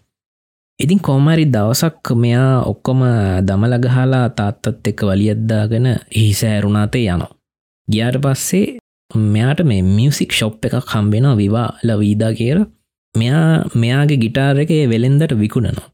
ඉතින් 0.80 1.00
කෝමරි 1.00 1.44
දවසක් 1.46 2.14
මෙයා 2.14 2.62
ඔක්කොම 2.62 3.00
දමලගහලා 3.46 4.28
තාත්තත් 4.30 4.86
එක්ක 4.86 5.02
වලියද්දාගෙන 5.02 5.86
හිසෑරුණාතේ 6.16 7.04
යනවා. 7.06 7.34
ගියාට 7.88 8.18
පස්සේ 8.24 8.78
මෙයාට 9.14 9.60
මේ 9.64 9.82
මියසික් 9.88 10.32
ශොප් 10.32 10.64
එකක් 10.64 10.92
හම්බෙන 10.94 11.28
විවා 11.36 11.68
ලවීදා 11.82 12.32
කියර 12.34 12.58
මෙයා 13.14 13.64
මෙයාගේ 13.74 14.22
ගිටාර 14.24 14.58
එක 14.58 14.72
වෙළෙන්දට 14.88 15.38
විකුණනවා. 15.38 15.88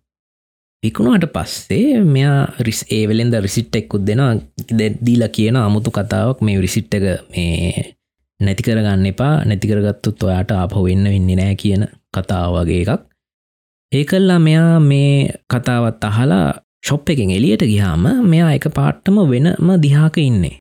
විකුණුවට 0.83 1.33
පස්සේ 1.35 2.01
මෙයා 2.07 2.41
රිස් 2.61 2.85
ඒ 2.91 3.05
වෙළෙන්ද 3.09 3.35
රිසිට් 3.43 3.77
එක්කුත් 3.77 4.07
දෙෙන 4.07 4.43
දීලා 5.07 5.29
කියන 5.29 5.57
අමුතු 5.59 5.91
කතාවක්. 5.91 6.41
මේ 6.41 6.61
රිසිට් 6.61 6.95
එක 6.95 7.05
මේ 8.41 8.47
නැතිකරගන්න 8.47 9.07
එපා. 9.07 9.45
නැතිකරගත්තුත් 9.45 10.23
ඔයාට 10.23 10.51
ආපහු 10.53 10.85
වෙන්න 10.85 11.05
වෙන්න 11.05 11.31
නෑ 11.37 11.55
කියන 11.55 11.83
කතාව 12.15 12.55
වගේ 12.57 12.83
එකක්. 12.83 13.03
ඒකල්ලා 13.93 14.39
මෙයා 14.39 14.81
මේ 14.81 15.33
කතාවත් 15.53 16.05
අහලා 16.05 16.47
ශොප් 16.87 17.09
එකෙන් 17.09 17.31
එලියට 17.31 17.65
ගිහාම 17.73 18.07
මෙයා 18.33 18.53
එක 18.59 18.69
පාට්ටම 18.77 19.19
වෙනම 19.33 19.69
දිහාක 19.83 20.19
ඉන්නේ. 20.19 20.59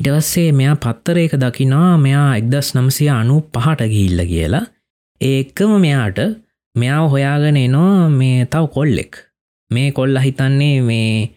ඉටවස්සේ 0.00 0.50
මෙයා 0.52 0.76
පත්තරයක 0.76 1.32
දකිනා 1.42 1.96
මෙයා 1.98 2.36
එක්දස් 2.40 2.74
නම්සිය 2.74 3.10
අනු 3.10 3.40
පහට 3.54 3.90
ගිහිල්ල 3.92 4.20
කියලා. 4.32 4.66
ඒකම 5.20 5.72
මෙයාට 5.84 6.18
මෙයාව 6.74 7.10
හොයාගෙන 7.14 7.56
එනවා 7.56 8.08
මේ 8.10 8.46
තව 8.46 8.64
කොල්ලෙක්. 8.76 9.12
මේ 9.70 9.88
කොල්ල 9.92 10.18
හිතන්නේ 10.26 10.76
මේ 10.82 11.30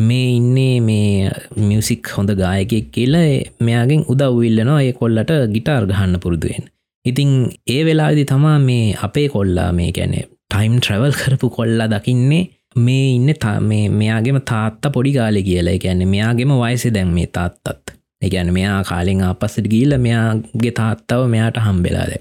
මේ 0.00 0.26
ඉන්නේ 0.36 0.74
මේ 0.80 1.30
මියසික් 1.60 2.12
හොඳ 2.16 2.30
ගායකෙක් 2.34 2.90
කියලා 2.92 3.28
මෙයාගෙන් 3.60 4.04
උදව්විල්ලනවා 4.12 4.82
ඒ 4.82 4.92
කොල්ලට 4.92 5.32
ගිටාර් 5.54 5.86
ගහන්න 5.86 6.22
පුරුදුවෙන් 6.24 6.64
ඉතිං 7.04 7.30
ඒ 7.66 7.82
වෙලාදි 7.84 8.24
තමා 8.24 8.58
මේ 8.60 8.86
අපේ 9.02 9.28
කොල්ලා 9.28 9.70
මේ 9.72 9.90
ගැනෙ 9.92 10.20
ටයිම් 10.50 10.74
ට්‍රවල් 10.78 11.14
කරපු 11.14 11.50
කොල්ලා 11.50 11.88
දකින්නේ 11.88 12.42
මේ 12.76 13.06
ඉන්න 13.14 13.34
තා 13.36 13.60
මේ 13.62 13.88
මෙයාගේම 13.90 14.40
තාත්ත 14.42 14.92
පොඩි 14.92 15.12
කාලෙ 15.12 15.42
කියලා. 15.42 15.78
ගැන්න 15.78 16.08
මෙයාගේම 16.08 16.52
වයසෙ 16.56 16.94
දැන් 16.94 17.08
මේ 17.08 17.26
තාත්තත්. 17.28 17.96
එකැන 18.22 18.52
මෙයා 18.52 18.84
කාලෙන් 18.84 19.22
අපස්සට 19.22 19.68
ගීල 19.68 19.98
මෙයාගේ 19.98 20.72
තාත්තව 20.72 21.22
මෙයාට 21.26 21.56
හම්බෙලාද 21.58 22.12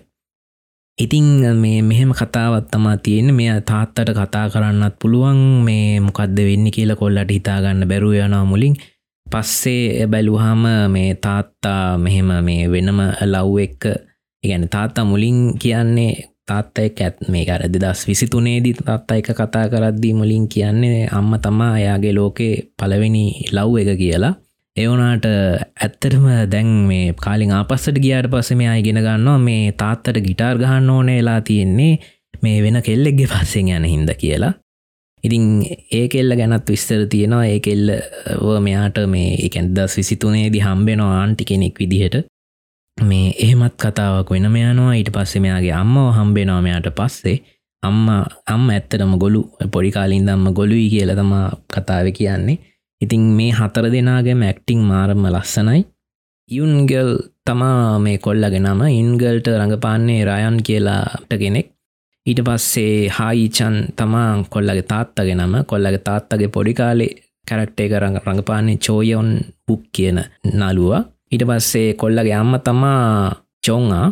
ඉතිං 0.99 1.55
මේ 1.55 1.81
මෙහෙම 1.81 2.11
කතාවත් 2.11 2.67
තමා 2.71 2.97
තියෙන 2.97 3.31
මෙය 3.33 3.49
තාත්තට 3.61 4.11
කතා 4.11 4.49
කරන්නත් 4.49 4.95
පුළුවන්. 4.99 5.63
මේ 5.63 5.99
මොකක්ද 5.99 6.37
වෙන්න 6.39 6.71
කියල 6.71 6.91
කොල්ලට 6.95 7.31
හිතාගන්න 7.31 7.87
බැරුව 7.87 8.13
යනා 8.15 8.45
මුලින්. 8.45 8.75
පස්සේ 9.27 10.07
බැලුහම 10.07 10.63
මේ 10.89 11.15
තාත්තා 11.15 11.97
මෙහෙම 11.97 12.29
මේ 12.43 12.71
වෙනම 12.71 12.99
ලව් 13.25 13.55
එක්ක 13.59 13.83
ඉගැන 14.43 14.69
තාත්තා 14.69 15.05
මුලින් 15.05 15.39
කියන්නේ 15.59 16.13
තාත්ත 16.47 16.79
එක 16.79 17.01
ඇත් 17.01 17.17
මේ 17.31 17.45
අර 17.51 17.63
දෙදස් 17.73 18.07
විසිතුනේදී 18.07 18.73
තාත්තා 18.73 19.17
එක 19.21 19.31
කතා 19.39 19.65
කරද්දී 19.71 20.13
මුලින් 20.13 20.47
කියන්නේ 20.47 21.07
අම්ම 21.11 21.31
තමා 21.41 21.77
එයාගේ 21.79 22.13
ලෝකේ 22.13 22.53
පලවෙනි 22.77 23.25
ලව් 23.51 23.71
එක 23.81 23.91
කියලා. 23.97 24.33
එවනාට 24.83 25.25
ඇත්තටම 25.27 26.25
දැන් 26.53 26.71
මේ 26.89 27.13
කාලින් 27.25 27.51
ආපස්සට 27.57 27.99
ගියාට 28.05 28.31
පස්ස 28.31 28.57
මෙයා 28.61 28.77
ඉගෙන 28.81 29.01
ගන්නවා. 29.05 29.37
මේ 29.49 29.71
තාත්තට 29.81 30.23
ගිටාර් 30.27 30.57
ගහන්න 30.63 30.89
ඕනේලා 30.95 31.41
තියෙන්නේ 31.49 31.93
මේ 32.43 32.63
වෙන 32.63 32.81
කෙල්ලෙක්ගේ 32.87 33.29
පස්සෙන් 33.33 33.69
යන 33.77 33.85
හින්ද 33.93 34.11
කියලා. 34.23 34.53
ඉතින් 35.23 35.45
ඒ 35.91 36.07
කෙල්ල 36.07 36.35
ගැනත් 36.39 36.69
විස්තර 36.69 37.05
තියෙනවා. 37.13 37.45
ඒ 37.45 37.59
කෙල්ල 37.59 37.91
මෙයාට 38.67 38.99
මේ 39.07 39.37
එකැන්දස් 39.47 39.97
විසිතුනේදි 39.97 40.65
හම්බෙනවා 40.67 41.13
ආන්ටි 41.21 41.49
කෙනෙක් 41.51 41.79
විදිහට. 41.79 42.15
මේ 42.97 43.33
එහෙමත් 43.45 43.75
කතාවක් 43.83 44.31
වෙනම 44.31 44.55
යනවා. 44.55 44.93
ඊට 44.95 45.11
පස්සේ 45.15 45.43
මෙයාගේ 45.45 45.75
අම්මව 45.83 46.11
හම්බෙනවා 46.17 46.61
මෙයාට 46.61 46.91
පස්සේ. 46.99 47.37
අම්ම 47.83 48.07
අම්ම 48.53 48.65
ඇත්තටම 48.69 49.13
ගොලු 49.23 49.41
පොඩිකාලින් 49.73 50.25
දම්ම 50.27 50.53
ගොලුයි 50.53 50.89
කියල 50.89 51.15
තම 51.19 51.33
කතාව 51.73 52.11
කියන්නේ. 52.17 52.59
ඉතින් 53.01 53.21
මේ 53.37 53.51
හතර 53.51 53.85
දෙනාගේ 53.91 54.35
මැක්ටිං 54.35 54.79
මාරම 54.81 55.25
ලස්සනයි. 55.25 55.81
යුන්ගල් 56.49 57.11
තමා 57.45 57.99
මේ 57.99 58.17
කොල්ලගෙනම 58.17 58.81
ඉන්ගල්ට 58.91 59.47
රඟපාන්නේ 59.51 60.25
රයන් 60.25 60.57
කියලාට 60.63 61.31
කෙනෙක්. 61.41 61.67
ඊට 62.25 62.41
පස්සේ 62.43 63.09
හායිචන් 63.09 63.75
තමා 63.95 64.43
කොල්ලගේ 64.49 64.89
තාත්තගෙනම 64.91 65.53
කොල්ලගේ 65.65 66.05
තාත්තගේ 66.07 66.53
පොඩිකාලේ 66.55 67.11
කැරක්ටේ 67.47 67.89
කරඟ 67.89 68.17
රඟපාන්නේ 68.25 68.77
චෝයොන් 68.77 69.29
පුක් 69.65 69.83
කියන 69.91 70.17
නලුවා 70.53 71.03
ඊට 71.31 71.43
පස්සේ 71.49 71.93
කොල්ලගේ 71.93 72.33
අම්ම 72.33 72.53
තමා 72.59 73.35
චොංආ. 73.67 74.07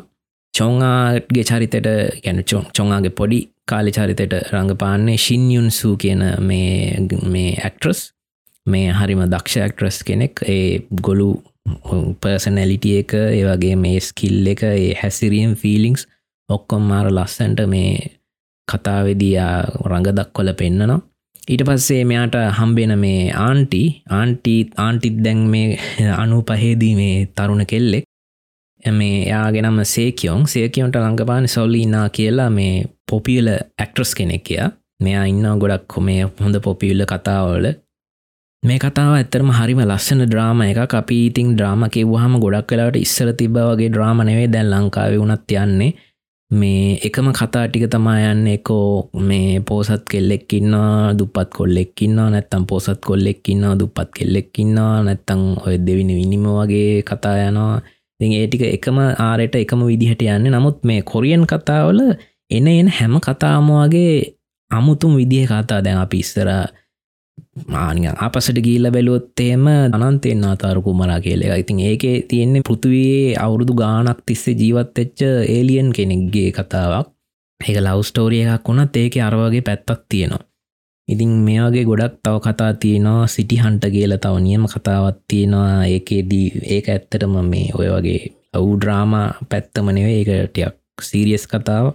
චොංආගේ 0.54 1.44
චරිතයට 1.44 1.88
ගැන 2.24 2.40
චොංආගේ 2.78 3.10
පොඩි 3.10 3.40
කාලි 3.66 3.92
චරිතයට 3.92 4.34
රඟපාන්නේ 4.54 5.18
ශින්යුන් 5.18 5.68
සූ 5.72 5.98
කියන 5.98 6.24
මේ 6.40 7.52
ඇක්ට්‍රස් 7.64 8.00
මේ 8.68 8.92
හරිම 8.92 9.24
දක්ෂ 9.26 9.64
ඇක්ට්‍රස් 9.64 10.00
කෙනෙක්. 10.04 10.44
ඒ 10.46 10.86
ගොලු 11.02 11.30
පර්සනැලිටිය 12.22 13.00
එක 13.02 13.14
ඒවගේ 13.20 13.76
මේ 13.78 14.00
ස්කිල් 14.02 14.54
එක 14.54 14.64
ඒ 14.66 14.94
හැසිරියම් 15.02 15.56
ෆිලිංස් 15.56 16.08
ඔක්කොම් 16.50 16.88
මාර 16.92 17.12
ලස්සන්ට 17.12 17.68
මේ 17.68 17.92
කතාවෙදයා 18.68 19.54
රඟ 19.84 20.16
දක්කොල 20.16 20.54
පෙන්න්නනවා 20.54 21.02
ඊට 21.48 21.64
පස්සේ 21.64 22.04
මෙයාට 22.04 22.36
හම්බෙන 22.56 22.94
මේ 23.00 23.20
ආන්ටි 23.40 23.82
ආන්ටි 24.12 24.56
ආන්ටිත් 24.78 25.20
දැන් 25.26 25.44
මේ 25.48 25.78
අනු 26.16 26.40
පහේදී 26.42 26.94
මේ 26.96 27.14
තරුණ 27.36 27.66
කෙල්ලෙක්. 27.66 28.04
මේ 28.86 29.16
එයාගෙනම 29.22 29.80
සේකයෝන්. 29.86 30.44
සේකයොන්ට 30.46 30.98
ලංඟපාන 30.98 31.48
සොල්ලිනා 31.48 32.08
කියලා 32.10 32.50
මේ 32.50 32.74
පොපියල 33.10 33.48
ඇක්ට්‍රස් 33.54 34.12
කෙනෙක් 34.16 34.44
කිය 34.44 34.60
මෙයා 35.04 35.24
ඉන්න 35.26 35.48
ගොඩක් 35.62 35.88
කොමේ 35.88 36.22
හොඳ 36.42 36.60
පොපිල්ල 36.62 37.06
කතාවල. 37.06 37.66
මේ 38.68 38.80
කතාව 38.80 39.14
ඇත්තරම 39.16 39.50
හරිම 39.54 39.80
ලස්සන 39.82 40.22
ද්‍රාම 40.32 40.62
එක 40.64 40.94
අපි 40.94 41.18
ඉතින් 41.28 41.56
ද්‍රාම 41.58 41.82
කිව්වාහම 41.88 42.34
ගොඩක් 42.44 42.68
කලාට 42.70 42.98
ඉස්සර 42.98 43.30
තිබ 43.40 43.56
වගේ 43.60 43.90
ද්‍රාමනවේ 43.96 44.48
දැන් 44.54 44.68
ලංකාව 44.72 45.12
වුණත් 45.14 45.52
යන්නේ. 45.56 45.92
මේ 46.52 47.00
එකම 47.08 47.28
කතා 47.32 47.66
ටික 47.68 47.86
තමා 47.94 48.18
යන්න. 48.32 48.48
එකෝ 48.48 49.10
මේ 49.22 49.60
පෝසත් 49.62 50.04
කෙල්ලෙක්කින්නවා 50.12 51.18
දුපත් 51.20 51.50
කොල්ලෙක්කින්නවා 51.58 52.30
නැත්තම් 52.30 52.64
පෝසත් 52.66 53.02
කොල්ලෙක්කින්නවා 53.08 53.76
දුපත් 53.80 54.10
කෙල්ලෙක්කින්නවා 54.18 55.04
නැත්තං 55.04 55.44
ඔය 55.66 55.76
දෙවිනි 55.86 56.16
විනිම 56.20 56.46
වගේ 56.50 57.04
කතා 57.04 57.36
යනවා. 57.48 57.82
ඒ 58.20 58.48
ටික 58.48 58.64
එකම 58.68 58.98
ආරයට 59.20 59.56
එකම 59.56 59.82
විදිහට 59.86 60.22
යන්න. 60.24 60.50
නමුත් 60.50 60.78
මේ 60.84 61.02
කොරියන් 61.04 61.44
කතාවල 61.46 62.00
එන 62.50 62.68
එන 62.70 62.90
හැම 62.90 63.14
කතාමවාගේ 63.20 64.14
අමුතුම් 64.72 65.16
විදිහ 65.16 65.46
කතා 65.46 65.84
දැන් 65.84 66.00
අපි 66.00 66.20
ඉස්සරා 66.20 66.66
මානිය 67.68 68.10
අපසට 68.18 68.60
ගීල්ල 68.66 68.90
බැලුවොත්තේම 68.92 69.68
අනන්තයෙන් 69.98 70.44
අතාරකු 70.46 70.94
මරා 70.94 71.20
කියලෙ. 71.22 71.60
ඉතින් 71.60 71.80
ඒකේ 71.80 72.16
තියෙන්නේ 72.30 72.66
පෘතුවයේ 72.68 73.38
අවුරුදු 73.38 73.74
ගානක් 73.74 74.20
තිස්සේ 74.26 74.56
ජීවත්වෙච්ච 74.56 75.22
ඒලියන් 75.48 75.90
කෙනෙක්ගේ 75.94 76.52
කතාවක්. 76.52 77.08
ඒක 77.62 77.78
ලවස්ටෝරිය 77.78 78.44
එකක් 78.46 78.68
වුණත් 78.68 78.96
ඒක 78.96 79.18
අරවගේ 79.28 79.62
පැත්තක් 79.62 80.02
තියෙනවා. 80.10 80.44
ඉතින් 81.08 81.30
මේගේ 81.48 81.86
ගොඩක් 81.86 82.16
තව 82.24 82.36
කතා 82.40 82.74
තියෙනවා 82.76 83.28
සිටි 83.28 83.56
හන්ට 83.56 83.86
කියල 83.92 84.14
තව 84.18 84.36
නියම 84.40 84.66
කතාවත් 84.66 85.20
තියෙනවා. 85.28 85.86
ඒකේදී 85.86 86.48
ඒක 86.74 86.90
ඇත්තටම 86.90 87.38
මේ 87.52 87.72
ඔය 87.74 87.88
වගේ 87.94 88.22
අවුඩ්‍රාම 88.54 89.14
පැත්තමනවේ 89.50 90.12
ඒකටයක් 90.18 90.76
සීරියස් 91.02 91.48
කතාව 91.48 91.86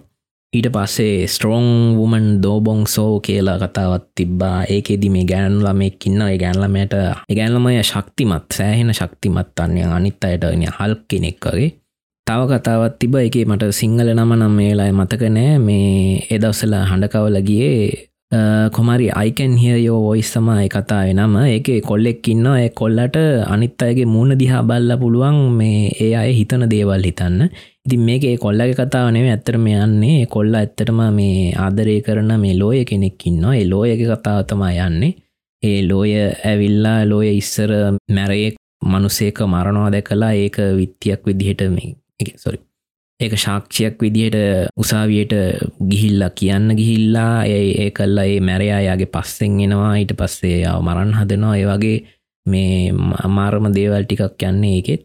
ඊට 0.52 0.68
පස්සේ 0.68 1.26
ස්ට්‍රෝං 1.26 1.96
වුමන් 1.96 2.42
දෝබොං 2.42 2.86
සෝ 2.86 3.20
කියලා 3.20 3.58
කතාවත් 3.58 4.04
තිබ්බා. 4.14 4.64
ඒකෙදි 4.64 5.08
මේ 5.10 5.24
ගෑනු 5.24 5.62
ළමෙක් 5.64 6.06
ඉන්න 6.06 6.22
ඒ 6.22 6.36
ගෑන්ලමයට 6.38 6.94
ඒගැන්ලමය 6.94 7.72
ශක්තිමත් 7.82 8.52
සෑහෙන 8.52 8.94
ශක්තිමත් 8.94 9.60
අන්නේ 9.60 9.86
අනිත් 9.88 10.24
අයට 10.24 10.44
හල් 10.78 10.94
කෙනෙක් 11.08 11.46
වගේ. 11.46 11.70
තව 12.26 12.40
කතාවත් 12.50 12.98
තිබ 12.98 13.14
එක 13.16 13.36
මට 13.46 13.72
සිංහල 13.72 14.12
නම 14.12 14.34
නම් 14.36 14.52
මේලායි 14.52 14.92
මතක 14.92 15.22
නෑ. 15.30 15.58
මේ 15.58 16.26
එදවසල 16.30 16.74
හඬකවලගියේ 16.90 18.11
කොමරි 18.72 19.10
අයිකන් 19.12 19.56
හියයෝ 19.56 19.98
ඔයිස් 20.08 20.30
තමයි 20.32 20.68
කතාව 20.68 21.08
නම 21.12 21.34
ඒක 21.44 21.66
කොල්ලෙක් 21.84 22.28
ඉන්න 22.28 22.46
ඒ 22.48 22.70
කොල්ලට 22.70 23.16
අනිත් 23.46 23.82
අයගේ 23.82 24.06
මූුණ 24.06 24.38
දිහා 24.40 24.62
බල්ල 24.62 24.92
පුළුවන් 25.02 25.40
මේ 25.52 25.90
ඒ 26.00 26.14
අය 26.16 26.32
හිතන 26.32 26.64
දේවල් 26.70 27.04
හිතන්න. 27.04 27.50
ඉතින් 27.84 28.00
මේක 28.00 28.24
කොල්ලගේ 28.40 28.78
කතාව 28.80 29.12
නෙව 29.12 29.28
ඇත්තරම 29.28 29.66
යන්නේ. 29.66 30.26
කොල්ල 30.26 30.54
ඇත්තටම 30.54 31.02
මේ 31.12 31.52
ආදරය 31.56 32.00
කරන 32.00 32.32
මේ 32.40 32.56
ලෝය 32.56 32.84
කෙනෙක් 32.84 33.26
ඉන්න 33.26 33.44
ඒ 33.52 33.68
ලෝයක 33.68 34.00
කතාව 34.08 34.40
තමා 34.46 34.72
යන්නේ. 34.88 35.12
ඒ 35.62 35.78
ලෝය 35.88 36.16
ඇවිල්ලා 36.16 36.98
ලෝය 37.04 37.36
ඉස්සර 37.36 37.70
මැරයෙක් 38.10 38.56
මනුසේක 38.82 39.44
මරණවා 39.44 39.92
දැකලා 39.92 40.32
ඒක 40.34 40.56
විත්තියක් 40.78 41.20
විදිහට 41.26 41.68
මේ 41.76 41.96
සොරි 42.36 42.58
ඒක 43.22 43.34
ශාක්ෂයක් 43.36 44.02
විදියට 44.02 44.36
උසාවියට 44.76 45.34
ගිහිල්ලා 45.90 46.30
කියන්න 46.32 46.66
ගිහිල්ලා 46.78 47.44
ඒ 47.46 47.62
ඒ 47.82 47.90
කල්ලා 47.90 48.24
ඒ 48.24 48.40
මැරයායාගේ 48.40 49.12
පස්සෙන් 49.14 49.60
එනවා 49.60 49.92
ඊට 49.96 50.14
පස්සේ 50.20 50.56
යාව 50.60 50.80
මරන් 50.82 51.12
හදනවා. 51.18 51.56
ඒ 51.56 51.66
වගේ 51.66 51.96
මේ 52.46 52.92
අමාරම 53.24 53.66
දේවල් 53.74 54.04
ටිකක් 54.04 54.42
යන්නේ 54.44 54.74
ඒකෙත්. 54.76 55.02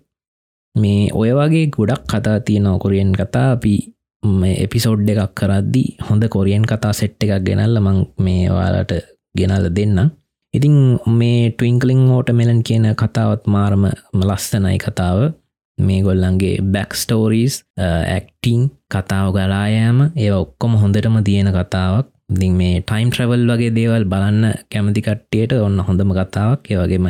මේ 0.75 1.01
ඔය 1.13 1.31
වගේ 1.33 1.65
ගොඩක් 1.75 2.03
කතා 2.07 2.39
තියෙන 2.41 2.67
කොරියන් 2.79 3.13
කතා. 3.13 3.51
අපි 3.51 3.73
එපිසෝඩ් 4.57 5.09
එකක් 5.09 5.33
කරද්දි 5.33 5.83
හොඳ 6.07 6.23
කොරියන් 6.29 6.65
කතා 6.65 6.93
සෙට් 6.93 7.23
එකක් 7.23 7.43
ගෙනල්ල 7.47 7.79
මං 7.79 7.99
මේවාලට 8.19 8.93
ගෙනල්ල 9.35 9.67
දෙන්න 9.75 9.99
ඉතින් 10.53 10.75
මේ 11.19 11.49
ටවිංකලිං 11.51 12.01
ෝට 12.09 12.29
මෙලන් 12.33 12.61
කියන 12.63 12.85
කතාවත් 12.95 13.43
මාරම 13.47 13.83
ලස්සනයි 14.19 14.77
කතාව. 14.79 15.19
මේ 15.77 16.01
ගොල්ලන්ගේ 16.05 16.55
බැක්ස්ටෝරීස් 16.73 17.55
ඇක්ටිං 17.85 18.61
කතාව 18.93 19.27
ගලායෑම 19.35 19.99
ඒ 20.15 20.31
ඔක්කොම 20.41 20.73
හොඳටම 20.81 21.17
තියෙන 21.27 21.49
කතාවක්. 21.57 22.07
දි 22.39 22.49
මේ 22.59 22.81
ටයිම් 22.81 23.09
ට්‍රවල් 23.11 23.43
වගේ 23.51 23.75
දේවල් 23.77 24.05
බලන්න 24.11 24.45
කැමති 24.71 25.01
කට්ටියට 25.01 25.53
ඔන්න 25.67 25.77
හොඳම 25.87 26.11
කතාවක්. 26.19 26.59
ඒවගේම 26.71 27.07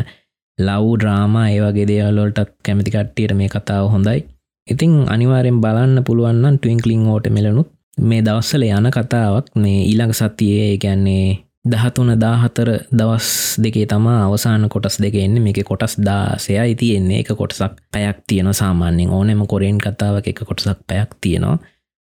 ලව් 0.60 0.86
ඩ්‍රාම 0.98 1.34
ඒවගේ 1.44 1.88
දේවල්ලොටත් 1.92 2.54
කැමති 2.66 2.92
කට්ටියට 2.96 3.34
මේ 3.40 3.54
කතාව 3.56 3.90
හොඳයි. 3.94 4.20
ඉතිං 4.68 4.94
අනිවාරෙන් 5.14 5.60
බලන්න 5.64 6.06
පුළුවන්න 6.08 6.58
ටවිංකලිං 6.58 7.10
ෝට 7.14 7.28
මෙලනුත්. 7.36 7.70
මේ 8.00 8.22
දවස්සල 8.22 8.64
යන 8.70 8.88
කතාවක් 8.96 9.46
මේ 9.62 9.80
ඊළඟ 9.90 10.14
සතියේ 10.14 10.78
ගැන්නේ 10.84 11.28
දහතුන 11.72 12.10
දාහතර 12.20 12.70
දවස් 12.92 13.30
දෙකේ 13.64 13.86
තමා 13.86 14.20
අවසාන 14.26 14.70
කොටස් 14.70 15.00
දෙක 15.02 15.16
එන්න. 15.16 15.42
මේක 15.42 15.60
කොටස් 15.66 15.98
දාසයයි 16.00 16.76
තියෙන්නේ. 16.76 17.20
එක 17.20 17.32
කොටසක් 17.36 17.74
පැයක් 17.92 18.18
තියෙන 18.28 18.54
සාමාන්‍යෙන් 18.54 19.10
ඕනෙම 19.10 19.42
කොරෙන් 19.48 19.78
කතාවක් 19.78 20.28
එක 20.28 20.40
කොටසක් 20.44 20.80
පැයක් 20.88 21.12
තියෙනවා. 21.22 21.58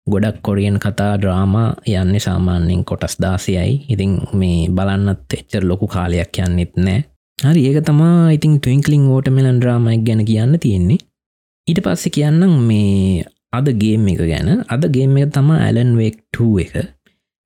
ගොඩක් 0.07 0.37
කොරියන් 0.41 0.77
කතා 0.79 1.17
ඩ්‍රාමා 1.17 1.69
යන්න 1.87 2.19
සාමාන්‍යෙන් 2.19 2.85
කොටස් 2.85 3.17
දාසයයි. 3.21 3.85
ඉතින් 3.89 4.11
මේ 4.33 4.69
බලන්නත් 4.69 5.33
එච්චර 5.33 5.63
ලොකු 5.63 5.87
කාලයක් 5.87 6.37
යන්නෙත් 6.37 6.73
නෑ. 6.77 6.99
හරි 7.39 7.61
ඒක 7.67 7.79
තමා 7.85 8.31
ඉතින් 8.31 8.59
ටවිංකලින් 8.59 9.07
ෝට 9.09 9.29
මෙලන් 9.29 9.61
්‍රාමයක් 9.61 10.03
ගැන 10.07 10.21
කියන්න 10.25 10.59
තියෙන්නේ. 10.59 11.01
ඊට 11.67 11.79
පස්සෙ 11.83 12.09
කියන්නම් 12.09 12.53
මේ 12.67 13.25
අද 13.53 13.67
ගේම් 13.81 14.07
එක 14.07 14.21
ගැන. 14.31 14.49
අද 14.67 14.83
ගේම් 14.91 15.17
එක 15.17 15.33
තමා 15.33 15.59
ඇලන්වෙක් 15.65 16.17
2 16.33 16.61
එක. 16.63 16.73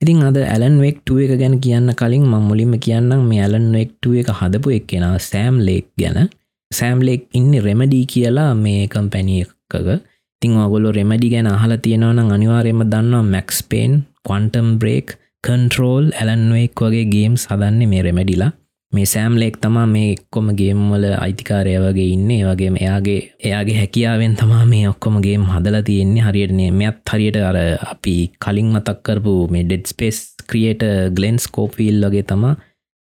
ඉතින් 0.02 0.24
අද 0.24 0.38
ඇලන්වෙක් 0.40 1.04
එක 1.04 1.32
ගැන 1.40 1.56
කියන්න 1.60 1.92
කලින් 1.92 2.24
මං 2.24 2.44
මුලින්ම 2.50 2.74
කියන්නම් 2.80 3.24
මේ 3.30 3.42
ඇලන්වෙක් 3.44 3.90
එක 4.22 4.30
හදපු 4.32 4.72
එක් 4.72 4.86
කෙන 4.88 5.04
සෑම් 5.20 5.56
ලේක් 5.60 5.88
ගැන 6.00 6.30
සෑම්ලෙක් 6.72 7.28
ඉන්න 7.34 7.52
රෙමඩී 7.60 8.06
කියලා 8.06 8.54
මේ 8.56 8.88
කම්පැනිය 8.88 9.44
එකක. 9.44 10.00
තිං 10.42 10.52
ඔගොලො 10.56 10.90
රෙමඩි 10.92 11.30
ගැන 11.30 11.48
අහල 11.48 11.76
තියෙනවන 11.76 12.32
අනිවාරයම 12.32 12.82
දන්නවා 12.84 13.26
Max Payne 13.26 13.92
Quantum 14.24 14.68
Break 14.80 15.08
Control 15.44 16.06
Alan Wake 16.22 16.80
game 16.80 17.06
game 17.14 17.36
සදන්නේ 17.36 17.92
මේ 17.92 18.02
රෙමඩිලා 18.02 18.52
මේ 18.94 19.06
සෑම්ලෙක් 19.06 19.58
තමා 19.64 19.86
මේ 19.88 20.06
එක්කොම 20.14 20.48
ගේම්වල 20.60 21.04
අයිතිකාරය 21.16 21.74
වගේ 21.84 22.08
ඉන්න. 22.14 22.30
වගේ 22.48 22.70
එයාගේ 22.80 23.20
එයාගේ 23.48 23.76
හැකියාවෙන් 23.80 24.34
තමා 24.40 24.64
මේ 24.72 24.88
ඔක්කොමගේම් 24.92 25.44
හදලා 25.52 25.84
තියෙන්නේ. 25.90 26.24
හරියටනේ 26.28 26.72
මෙත් 26.80 27.14
හරියට 27.14 27.38
අර 27.50 27.60
අපි 27.92 28.16
කලින් 28.46 28.72
මතක් 28.74 28.98
කරපු 29.06 29.36
මේ 29.54 29.68
ඩෙඩ් 29.68 29.86
ස්පේස් 29.92 30.18
ක්‍රියට 30.50 30.84
ගලෙන්ස් 31.18 31.46
කෝපිල් 31.58 32.02
වගේ 32.08 32.26
තමා 32.32 32.56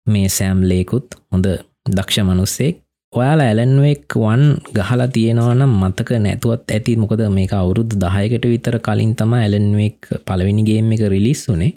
මේ 0.07 0.29
සෑම්ලේකුත් 0.37 1.19
හොඳ 1.31 1.51
දක්ෂ 1.89 2.25
මනුස්සෙක්. 2.29 2.79
ඔයාලා 3.13 3.51
ඇලන්වෙක් 3.51 4.17
වන් 4.21 4.43
ගහලා 4.77 5.11
තියෙනවනම් 5.15 5.77
මතක 5.81 6.23
නැතුවත් 6.25 6.71
ඇති. 6.71 6.95
මොකද 6.95 7.27
මේක 7.37 7.59
අවුරුදු 7.61 7.99
දහයකට 7.99 8.51
විතර 8.53 8.79
කලින් 8.87 9.15
තම 9.19 9.39
ඇලන්වෙක් 9.43 10.13
පළවෙනිගේම් 10.27 10.95
එක 10.95 11.09
රිලිස් 11.15 11.43
වනේ 11.51 11.73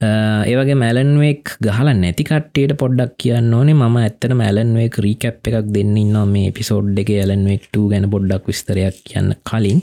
ඒවගේ 0.00 0.76
මැලන්වෙක් 0.82 1.50
ගහල 1.60 1.88
නැතිකට්ටේට 1.94 2.72
පොඩ්ඩක් 2.82 3.16
කියන්න 3.22 3.54
ඕනේ. 3.54 3.74
ම 3.74 3.96
ඇත්තන 4.00 4.32
මැලන්වෙක් 4.40 4.96
රීකැප් 5.04 5.48
එකක් 5.48 5.68
දෙන්න 5.74 5.94
න්න 5.94 6.32
මේ 6.34 6.52
පිසෝඩ් 6.58 7.00
එක 7.02 7.10
ඇලන්වෙක් 7.16 7.68
ගැන 7.92 8.06
පොඩ්ඩක් 8.14 8.48
විස්තරයක් 8.48 8.96
කියන්න 9.08 9.34
කලින්. 9.50 9.82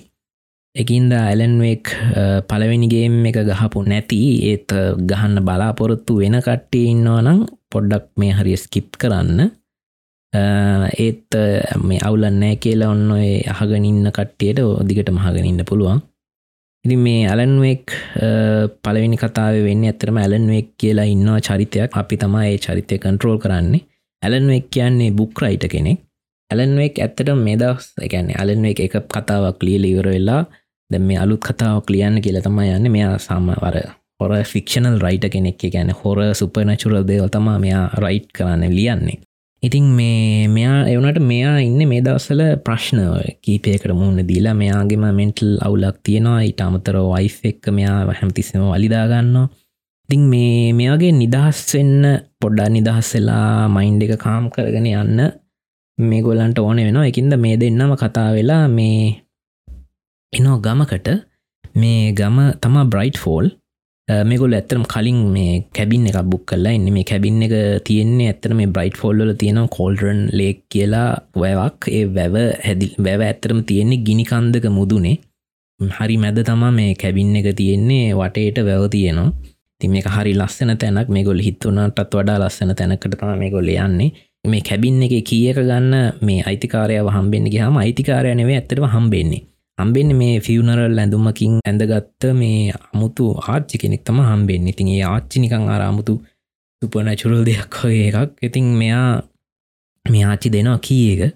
එකින්ද 0.76 1.14
ඇලන්වෙක් 1.14 1.94
පලවෙනිගේම් 2.50 3.16
එක 3.30 3.38
ගහපු 3.52 3.86
නැති 3.92 4.20
ඒත් 4.50 4.74
ගහන්න 5.12 5.46
බලාපොරොත්තු 5.46 6.18
වෙන 6.22 6.42
කට්ටේ 6.42 6.90
ඉන්නවා 6.96 7.22
නම් 7.22 7.40
පොඩ්ඩක් 7.74 8.10
මේ 8.18 8.34
හරි 8.40 8.58
ස්කිප් 8.58 8.98
කරන්න. 8.98 9.40
ඒත් 10.98 11.42
මේ 11.88 12.04
අවුලන්නෑ 12.08 12.62
කියලා 12.64 12.94
ඔන්න 12.96 13.10
ඔය 13.18 13.30
අහගනින්න 13.54 14.14
කට්ටියට 14.18 14.66
දිගට 14.90 15.14
මහගනින්න 15.14 15.68
පුළුවන්. 15.70 16.02
ඉති 16.88 16.96
මේ 16.96 17.28
ඇලන්වෙක් 17.28 17.92
පලවෙනි 18.84 19.18
කතාව 19.20 19.56
වෙන්න 19.68 19.84
ඇතරම 19.90 20.18
ඇලන්වෙක් 20.24 20.68
කියලා 20.80 21.08
ඉන්නවා 21.14 21.40
චරිතයක්. 21.48 21.92
අපි 22.00 22.16
තමා 22.22 22.46
ඒ 22.48 22.58
චරිතය 22.66 22.96
කන්ට්‍රෝල් 23.04 23.40
කරන්නේ. 23.44 23.84
ඇලන්වෙක් 24.24 24.70
කියන්නේ 24.72 25.12
බුක්රයිට 25.18 25.68
කෙනෙක්. 25.74 26.00
ඇලන්වෙක් 26.52 26.96
ඇත්තට 27.04 27.34
මේදස් 27.44 27.92
එකැන 28.08 28.32
ඇලන්වෙක් 28.32 28.80
එක 28.86 28.96
කතාවක් 29.16 29.60
ලිය 29.68 29.78
ඉවර 29.92 30.08
වෙලා 30.16 30.42
දැ 30.90 31.04
මේ 31.08 31.20
අලුත් 31.24 31.44
කතාවක් 31.50 31.92
ලියන්න 31.92 32.24
කියලා 32.24 32.46
තමයි 32.48 32.72
යන්න. 32.78 32.92
මෙයා 32.96 33.20
සාමවර 33.28 33.78
හොර 34.20 34.32
ෆික්ෂනල් 34.54 34.98
රයිට 35.04 35.28
කෙනෙක්. 35.34 35.60
ගැන 35.74 35.92
හොර 35.92 36.20
සුපනචුරල් 36.40 37.04
දේව 37.10 37.28
තමා 37.36 37.60
මෙයා 37.66 37.86
රයිට් 38.04 38.32
කරන්න 38.32 38.64
ලියන්නේ. 38.80 39.20
ඉතින් 39.64 39.86
මේ 39.98 40.48
මෙයා 40.48 40.80
එවනට 40.86 41.20
මෙයා 41.24 41.56
ඉන්න 41.60 41.82
මේ 41.90 42.02
දවසල 42.02 42.42
ප්‍රශ්න 42.66 43.00
කීපයකට 43.44 43.94
මුන්න 43.94 44.20
දීලා 44.30 44.56
මෙයාගේම 44.56 45.06
මෙන්ටල් 45.20 45.54
අවුලක් 45.60 45.98
තියෙනවා. 46.04 46.42
ඉට 46.42 46.62
අමතර 46.62 46.98
වයිෆ් 47.06 47.38
එක්ක 47.44 47.72
මෙයා 47.72 48.00
හැමතිස්සම 48.12 48.62
වලිදාගන්නවා 48.66 49.48
ඉතිං 50.10 50.22
මේ 50.24 50.72
මෙයාගේ 50.72 51.12
නිදහස් 51.14 51.60
වෙන්න 51.70 52.04
පොඩ්ඩා 52.40 52.70
නිදහස් 52.70 53.08
වෙලා 53.16 53.68
මයින්් 53.68 53.96
එක 54.00 54.14
කාම් 54.18 54.44
කරගෙන 54.48 54.88
යන්න 54.88 55.20
මේ 55.98 56.22
ගොලන්ට 56.22 56.60
ඕන 56.60 56.78
වෙනවා. 56.78 57.10
එකින්ද 57.12 57.34
මේ 57.36 57.58
දෙන්නම 57.58 57.92
කතා 57.96 58.30
වෙලා 58.32 58.66
මේ 58.70 59.02
එනෝ 60.34 60.58
ගමකට. 60.60 61.08
මේ 61.76 62.14
ගම 62.14 62.38
තමා 62.62 62.86
බ්‍රයිට් 62.86 63.18
ෆෝල් 63.18 63.46
මේගොල 64.08 64.54
ඇත්තරම් 64.56 64.84
කලින් 64.88 65.18
මේ 65.34 65.68
කැබින් 65.78 66.08
එක 66.08 66.18
බුක් 66.32 66.44
කල්ලා 66.50 66.72
එන්න 66.78 66.88
මේ 66.96 67.04
කැබින් 67.04 67.42
එක 67.44 67.84
තියෙන්නේ 67.88 68.28
ඇත්තර 68.32 68.54
මේ 68.56 68.68
බ්‍රයිට් 68.76 68.96
ෆොල්ල 68.96 69.34
තියෙන 69.42 69.68
කෝල්ඩරන් 69.68 70.22
ලේක් 70.32 70.62
කියලා 70.70 71.10
වැවක්. 71.36 71.90
ඒ 71.92 72.06
වැව 72.18 72.36
හැදි 72.68 72.88
වැව 72.98 73.22
ඇත්තරම 73.22 73.60
තියෙන්නේ 73.70 74.04
ගිනිකන්දක 74.08 74.68
මුදුනේ. 74.78 75.18
හරි 75.80 76.18
මැද 76.18 76.40
තමා 76.50 76.72
මේ 76.72 76.96
කැබින් 76.96 77.36
එක 77.36 77.50
තියෙන්නේ 77.56 78.16
වටේට 78.16 78.64
වැව 78.70 78.88
තියෙනවා. 78.96 79.34
ති 79.80 79.88
මේ 79.90 80.04
හරි 80.16 80.34
ලස්සන 80.40 80.72
තැනක්. 80.78 81.10
මේ 81.10 81.24
ගොල් 81.24 81.44
හිත්වනටත් 81.48 82.00
වඩා 82.16 82.40
ලස්සන 82.40 82.76
තැනකට 82.76 83.20
තම 83.20 83.36
මේ 83.44 83.52
ගොල්ල 83.52 83.74
යන්නේ. 83.76 84.12
මේ 84.46 84.62
කැබින් 84.62 85.04
එක 85.04 85.20
කියක 85.28 85.60
ගන්න 85.60 85.94
මේ 86.22 86.40
අයිතිකාරයාව 86.48 87.12
හම්බෙන්න්නේ 87.12 87.60
හම 87.60 87.84
අයිතිකාරය 87.84 88.36
නෙවේ 88.36 88.56
ඇත්තටම 88.56 88.88
හම්බෙන්නේ. 88.96 89.44
හම්බෙන් 89.78 90.12
මේ 90.20 90.36
ෆියනරල් 90.46 91.00
ඇඳුමකින් 91.02 91.58
ඇඳගත්ත 91.70 92.24
මේ 92.34 92.74
අමුතු 92.94 93.26
ආච්චි 93.54 93.78
කෙනෙක් 93.82 94.04
තම 94.08 94.20
හම්බෙන් 94.30 94.70
ඉතින් 94.72 94.88
ඒ 94.94 95.04
ආච්චිනිකං 95.10 95.66
ආරාමුතු 95.74 96.14
සුපනැචුරල් 96.82 97.44
දෙයක් 97.50 97.76
වගේ 97.82 98.08
එකක්. 98.10 98.32
ඉතින් 98.48 98.66
මෙයා 98.80 99.10
මේ 100.06 100.24
ආච්චි 100.26 100.54
දෙනවා 100.56 100.80
කිය 100.88 101.06
එක. 101.14 101.36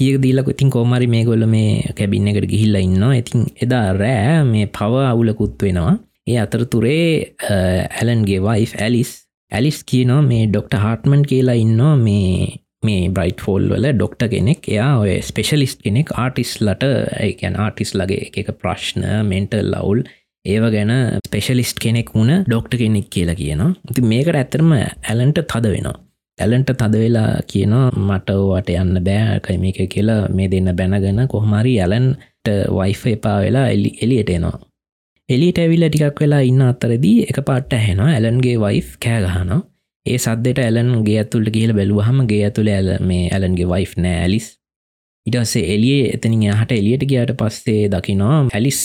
ඒක 0.00 0.16
දීලක 0.24 0.48
ඉතින් 0.54 0.70
කෝමරි 0.74 1.08
මේ 1.14 1.24
ගොල්ල 1.28 1.44
මේ 1.54 1.70
කැබින්න 1.96 2.28
එකට 2.30 2.50
ගිහිල්ල 2.52 2.76
ඉන්නවා. 2.78 3.14
ඉතින් 3.22 3.40
එදා 3.64 3.86
රෑ 4.02 4.36
මේ 4.52 4.66
පව 4.76 4.92
අවුලකුත් 5.12 5.56
වෙනවා. 5.62 5.96
ඒ 6.30 6.38
අතර 6.44 6.62
තුරේ 6.72 7.34
ඇලන්ගේ 7.98 8.40
වයිෆ් 8.46 8.72
ඇලිස්. 8.84 9.10
ඇලිස් 9.52 9.78
කියනවා 9.90 10.22
මේ 10.30 10.44
ඩොක්ට 10.46 10.74
හාටමන් 10.84 11.22
කියලා 11.30 11.58
ඉන්නවා 11.64 11.96
මේ 12.06 12.32
මේ 12.88 13.10
බ්‍රයිට් 13.10 13.44
ෆෝල් 13.44 13.68
වල 13.72 13.90
ඩොක්ට 13.90 14.28
කෙනෙක් 14.32 14.68
එයා 14.68 14.92
ඔය 15.02 15.18
ස්පෙශලිස්් 15.22 15.76
කෙනෙක් 15.82 16.14
ආටිස්ලට 16.16 16.88
ඒකැන් 17.20 17.58
ආටිස් 17.58 17.94
ලගේ 17.94 18.32
එක 18.32 18.54
ප්‍රශ්න 18.62 19.06
මෙන්ටල් 19.26 19.70
ලවුල් 19.72 20.02
ඒව 20.44 20.64
ගැන 20.70 20.92
ස්පෙශලිස්් 21.20 21.72
කෙනෙක් 21.76 22.12
වුණ 22.14 22.44
ඩොක්ට 22.44 22.76
කෙනෙක් 22.76 23.08
කියලා 23.10 23.36
කියනවා. 23.36 23.72
ති 23.94 24.02
මේකට 24.04 24.36
ඇතරම 24.36 24.70
ඇලන්ට 24.74 25.40
තද 25.44 25.72
වෙනවා. 25.74 25.96
ඇලන්ට 26.38 26.70
තද 26.72 27.02
වෙලා 27.02 27.30
කියනවා 27.46 27.90
මටවට 27.98 28.70
යන්න 28.76 29.02
බෑකයි 29.04 29.58
මේක 29.58 29.80
කියලා 29.88 30.20
මේ 30.30 30.50
දෙන්න 30.50 30.70
බැනගෙන 30.76 31.26
කොහමරි 31.28 31.74
ඇලන්ට 31.80 32.52
වයිෆ 32.72 33.06
එපා 33.08 33.38
වෙලා 33.42 33.66
එලි 33.68 33.92
එලියට 34.02 34.30
එනවා. 34.30 34.58
එලිට 35.28 35.58
ඇවිල්ල 35.58 35.88
ටිකක් 35.88 36.22
වෙලා 36.22 36.42
ඉන්න 36.42 36.62
අත්තරදී 36.64 37.26
එක 37.30 37.42
පාට 37.48 37.74
ඇහෙනවා 37.74 38.12
ඇලන්ගේ 38.12 38.56
වයිෆ් 38.58 38.94
කෑගහනවා 38.98 39.60
ඒ 40.08 40.18
සද්දට 40.18 40.62
ඇලන් 40.64 40.94
ගේ 41.06 41.18
ඇතුල්ට 41.22 41.50
කියල 41.56 41.74
බැලුවහම 41.78 42.24
ගේ 42.30 42.40
ඇතුළ 42.46 42.70
ඇල 42.76 42.90
මේ 43.10 43.28
ඇලන්ගේ 43.36 43.68
වයිෆ් 43.72 43.92
නෑ 44.04 44.22
ඇලිස්. 44.24 44.48
ඉටස්සේ 45.26 45.64
එලිය 45.74 46.00
එතනින් 46.08 46.44
හට 46.50 46.80
එලියට 46.80 47.06
ගයාට 47.10 47.32
පස්සේ 47.40 47.86
දකිනවා 47.94 48.36
ඇලිස් 48.58 48.82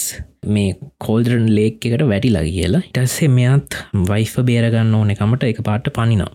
මේ 0.56 0.78
කෝල්දරන් 1.06 1.50
ලේක් 1.58 1.86
එකට 1.88 2.06
වැටිලා 2.12 2.46
කියලා 2.48 2.82
ඉටස්සේ 2.90 3.34
මෙයත් 3.38 3.78
වයිෆ 4.10 4.34
බේරගන්න 4.50 4.96
ඕන 5.00 5.14
එකමට 5.16 5.46
එක 5.50 5.62
පාට 5.70 5.92
පනිනවා. 5.98 6.32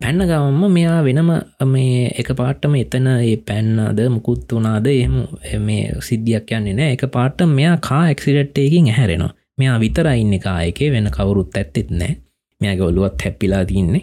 පැන්න 0.00 0.22
ගවම්ම 0.28 0.72
මෙයා 0.72 1.00
වෙනම 1.04 1.30
මේ 1.72 2.04
එක 2.20 2.30
පාටම 2.36 2.76
එතන 2.82 3.08
ඒ 3.14 3.34
පැන්නද 3.48 4.00
මුකුත් 4.14 4.54
වනාද 4.56 4.86
එහම 4.92 5.16
මේ 5.66 5.82
සිද්ධියක් 6.08 6.54
යන්නේ 6.58 6.76
නෑ. 6.78 6.94
එක 6.96 7.04
පාට 7.16 7.44
මෙයා 7.58 7.76
කා 7.88 8.04
එක්සිඩට්ටයකින් 8.14 8.88
ඇහැරෙනවා. 8.92 9.34
මෙයා 9.58 9.76
විතරයින්න 9.84 10.38
කායකේ 10.46 10.92
වෙන 10.94 11.10
කවුරුත් 11.16 11.58
ඇත්තෙත් 11.60 11.90
නෑ. 12.00 12.16
මෙයාගේ 12.60 12.86
ඔලුවත් 12.86 13.24
හැප්පිලා 13.24 13.64
තින්නේ. 13.64 14.02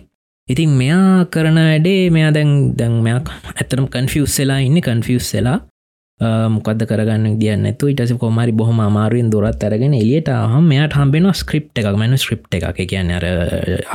ඉතින් 0.50 0.70
මෙයා 0.80 1.26
කරන 1.28 1.58
වැඩේ 1.60 2.10
මෙයා 2.10 2.34
දැන් 2.34 2.52
දැන් 2.78 3.02
මෙයක් 3.08 3.32
ඇතරම් 3.54 3.88
කන්ෆියස් 3.88 4.38
වෙලා 4.40 4.60
ඉන්න 4.60 4.80
කන්ෆියස් 4.82 5.34
වෙලා. 5.34 5.58
මොකද 6.50 6.82
කරගන්න 6.90 7.36
දියන්න 7.42 7.68
තු 7.80 7.90
ඉටස 7.92 8.14
කොමරි 8.22 8.54
බොහම 8.62 8.80
අමාරුවෙන් 8.80 9.30
දොරත් 9.34 9.64
අරගෙන 9.64 9.94
එලියට 9.94 10.32
හම 10.32 10.72
මෙයාට 10.72 10.96
හම්බෙන 11.00 11.28
ස්ක්‍රප් 11.34 11.68
එකක්. 11.76 11.92
මැන 11.96 12.18
ස්ක්‍රප් 12.18 12.48
එකක්. 12.52 12.80
කියන්න 12.86 13.12
අර 13.12 13.26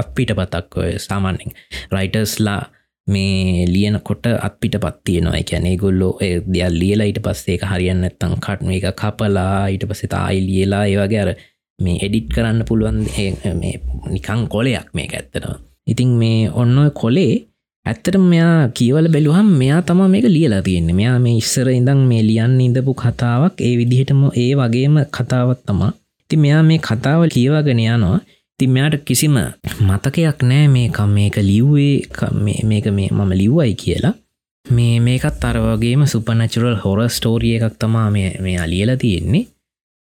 අපිට 0.02 0.36
පතක් 0.38 0.86
සාමාන්‍යෙන් 0.98 1.56
රයිටර්ස්ලා 1.90 2.60
මේ 3.06 3.66
ලියන 3.66 3.98
කොට 4.00 4.26
අපිට 4.40 4.76
පත්තියනවා 4.78 5.40
එකැනේ 5.40 5.76
ගොල්ලෝ 5.76 6.12
දෙයක් 6.20 6.70
ලියලා 6.72 7.06
ඊට 7.06 7.22
පස්සේ 7.24 7.56
එක 7.56 7.66
හරියන්න 7.72 8.04
ඇත්තං 8.04 8.38
කට්ම 8.38 8.70
එක 8.76 8.86
කපලා 8.94 9.66
ඊට 9.68 9.88
පස්සේ 9.88 10.12
තායි 10.14 10.46
ලියලා 10.46 10.84
ඒවගේ 10.86 11.24
අර 11.24 11.34
මේ 11.78 11.98
එඩිට් 12.06 12.30
කරන්න 12.36 12.64
පුළුවන් 12.64 13.04
නිකං 14.12 14.48
කොලයක් 14.48 14.94
මේක 14.94 15.14
ඇත්තනවා 15.14 15.71
ඉතින් 15.86 16.10
මේ 16.20 16.50
ඔන්න 16.62 16.76
කොලේ 17.00 17.34
ඇත්තට 17.86 18.16
මෙයා 18.22 18.68
කියවල 18.78 19.06
බැලුහම් 19.14 19.48
මෙයා 19.60 19.80
තම 19.86 20.00
මේක 20.10 20.26
ලියලා 20.36 20.62
තියෙන්නේ. 20.66 20.96
මෙයා 21.00 21.18
මේ 21.18 21.36
ඉස්සර 21.42 21.68
ඉඳං 21.70 22.00
මේ 22.10 22.22
ලියන්න 22.28 22.60
ඉඳපු 22.66 22.92
කතාවක් 23.02 23.54
ඒ 23.68 23.74
විදිහටම 23.78 24.20
ඒ 24.42 24.52
වගේම 24.58 24.96
කතාවත් 25.16 25.60
තමා. 25.66 25.92
ති 26.30 26.36
මෙයා 26.36 26.62
මේ 26.68 26.78
කතාව 26.88 27.20
කියවාගෙන 27.34 27.80
යනවා. 27.84 28.20
ති 28.60 28.66
මෙයාට 28.74 29.04
කිසිම 29.06 29.36
මතකයක් 29.88 30.38
නෑ 30.50 30.66
මේකම් 30.74 31.10
මේක 31.16 31.36
ලිව්වේ 31.50 31.96
මේක 32.70 32.86
මේ 32.98 33.08
මම 33.10 33.32
ලිව්වයි 33.40 33.74
කියලා. 33.82 34.14
මේ 34.66 35.00
මේකත් 35.06 35.44
අරවගේම 35.48 36.04
සුපනචුරල් 36.12 36.76
හොර 36.84 37.00
ස්ටෝරිය 37.16 37.56
එකක් 37.56 37.74
තමා 37.80 38.08
මේ 38.14 38.56
අලියලා 38.64 38.96
තියෙන්නේ. 38.96 39.48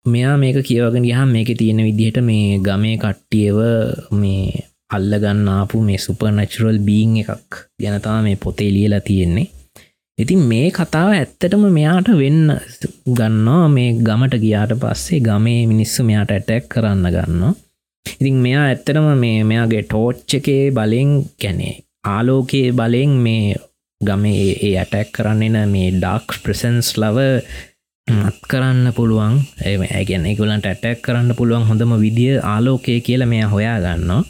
මෙයා 0.05 0.35
මේක 0.43 0.57
කියවගෙන 0.67 1.05
ගහම් 1.09 1.29
මේක 1.35 1.49
තියෙන 1.59 1.83
විදිහට 1.87 2.17
මේ 2.29 2.57
ගමේ 2.65 2.97
කට්ටියව 3.03 3.57
මේ 4.21 4.65
අල්ලගන්න 4.89 5.47
ආපු 5.51 5.77
මේ 5.87 5.99
සුපනැචුරල් 5.99 6.77
බීං 6.87 7.15
එකක් 7.21 7.55
ගැනතා 7.81 8.17
මේ 8.25 8.37
පොතේ 8.43 8.69
ලියලා 8.75 9.03
තියෙන්නේ. 9.07 9.47
ඉතින් 10.17 10.41
මේ 10.51 10.67
කතාව 10.71 11.09
ඇත්තටම 11.13 11.63
මෙයාට 11.77 12.09
වෙන්න 12.21 12.43
ගන්නවා. 13.17 13.65
මේ 13.67 13.89
ගමට 14.07 14.39
ගියාට 14.43 14.73
පස්සේ 14.83 15.19
ගමේ 15.19 15.61
මිනිස්සු 15.71 16.05
මෙයාට 16.09 16.31
ඇටැක් 16.31 16.69
කරන්න 16.73 17.09
ගන්නවා. 17.15 17.53
ඉතින් 18.19 18.37
මෙයා 18.45 18.63
ඇත්තටම 18.67 19.09
මේ 19.23 19.43
මෙයාගේ 19.43 19.83
ටෝච්ච 19.83 20.37
එකේ 20.39 20.63
බලෙන් 20.71 21.11
කැනේ 21.41 21.73
ආලෝකයේ 22.07 22.71
බලෙන් 22.71 23.17
මේ 23.25 23.55
ගමේ 24.01 24.45
ඒ 24.67 24.73
ඇටැක් 24.77 25.11
කරන්නන 25.11 25.59
මේ 25.75 25.91
ඩක් 25.97 26.39
ප්‍රසන්ස් 26.43 26.93
ලව 27.01 27.27
මත් 28.07 28.39
කරන්න 28.51 28.95
පුළුවන්. 28.95 29.35
ඇගැන 29.65 30.31
එකගලන්ට 30.31 30.71
ඇටැක් 30.71 31.05
කරන්න 31.05 31.37
පුළුවන් 31.41 31.69
හොඳම 31.69 31.93
විදිිය 32.05 32.41
ආලෝකය 32.45 32.99
කියල 33.01 33.29
මෙයා 33.33 33.53
හොයා 33.55 33.77
ගන්නවා 33.85 34.23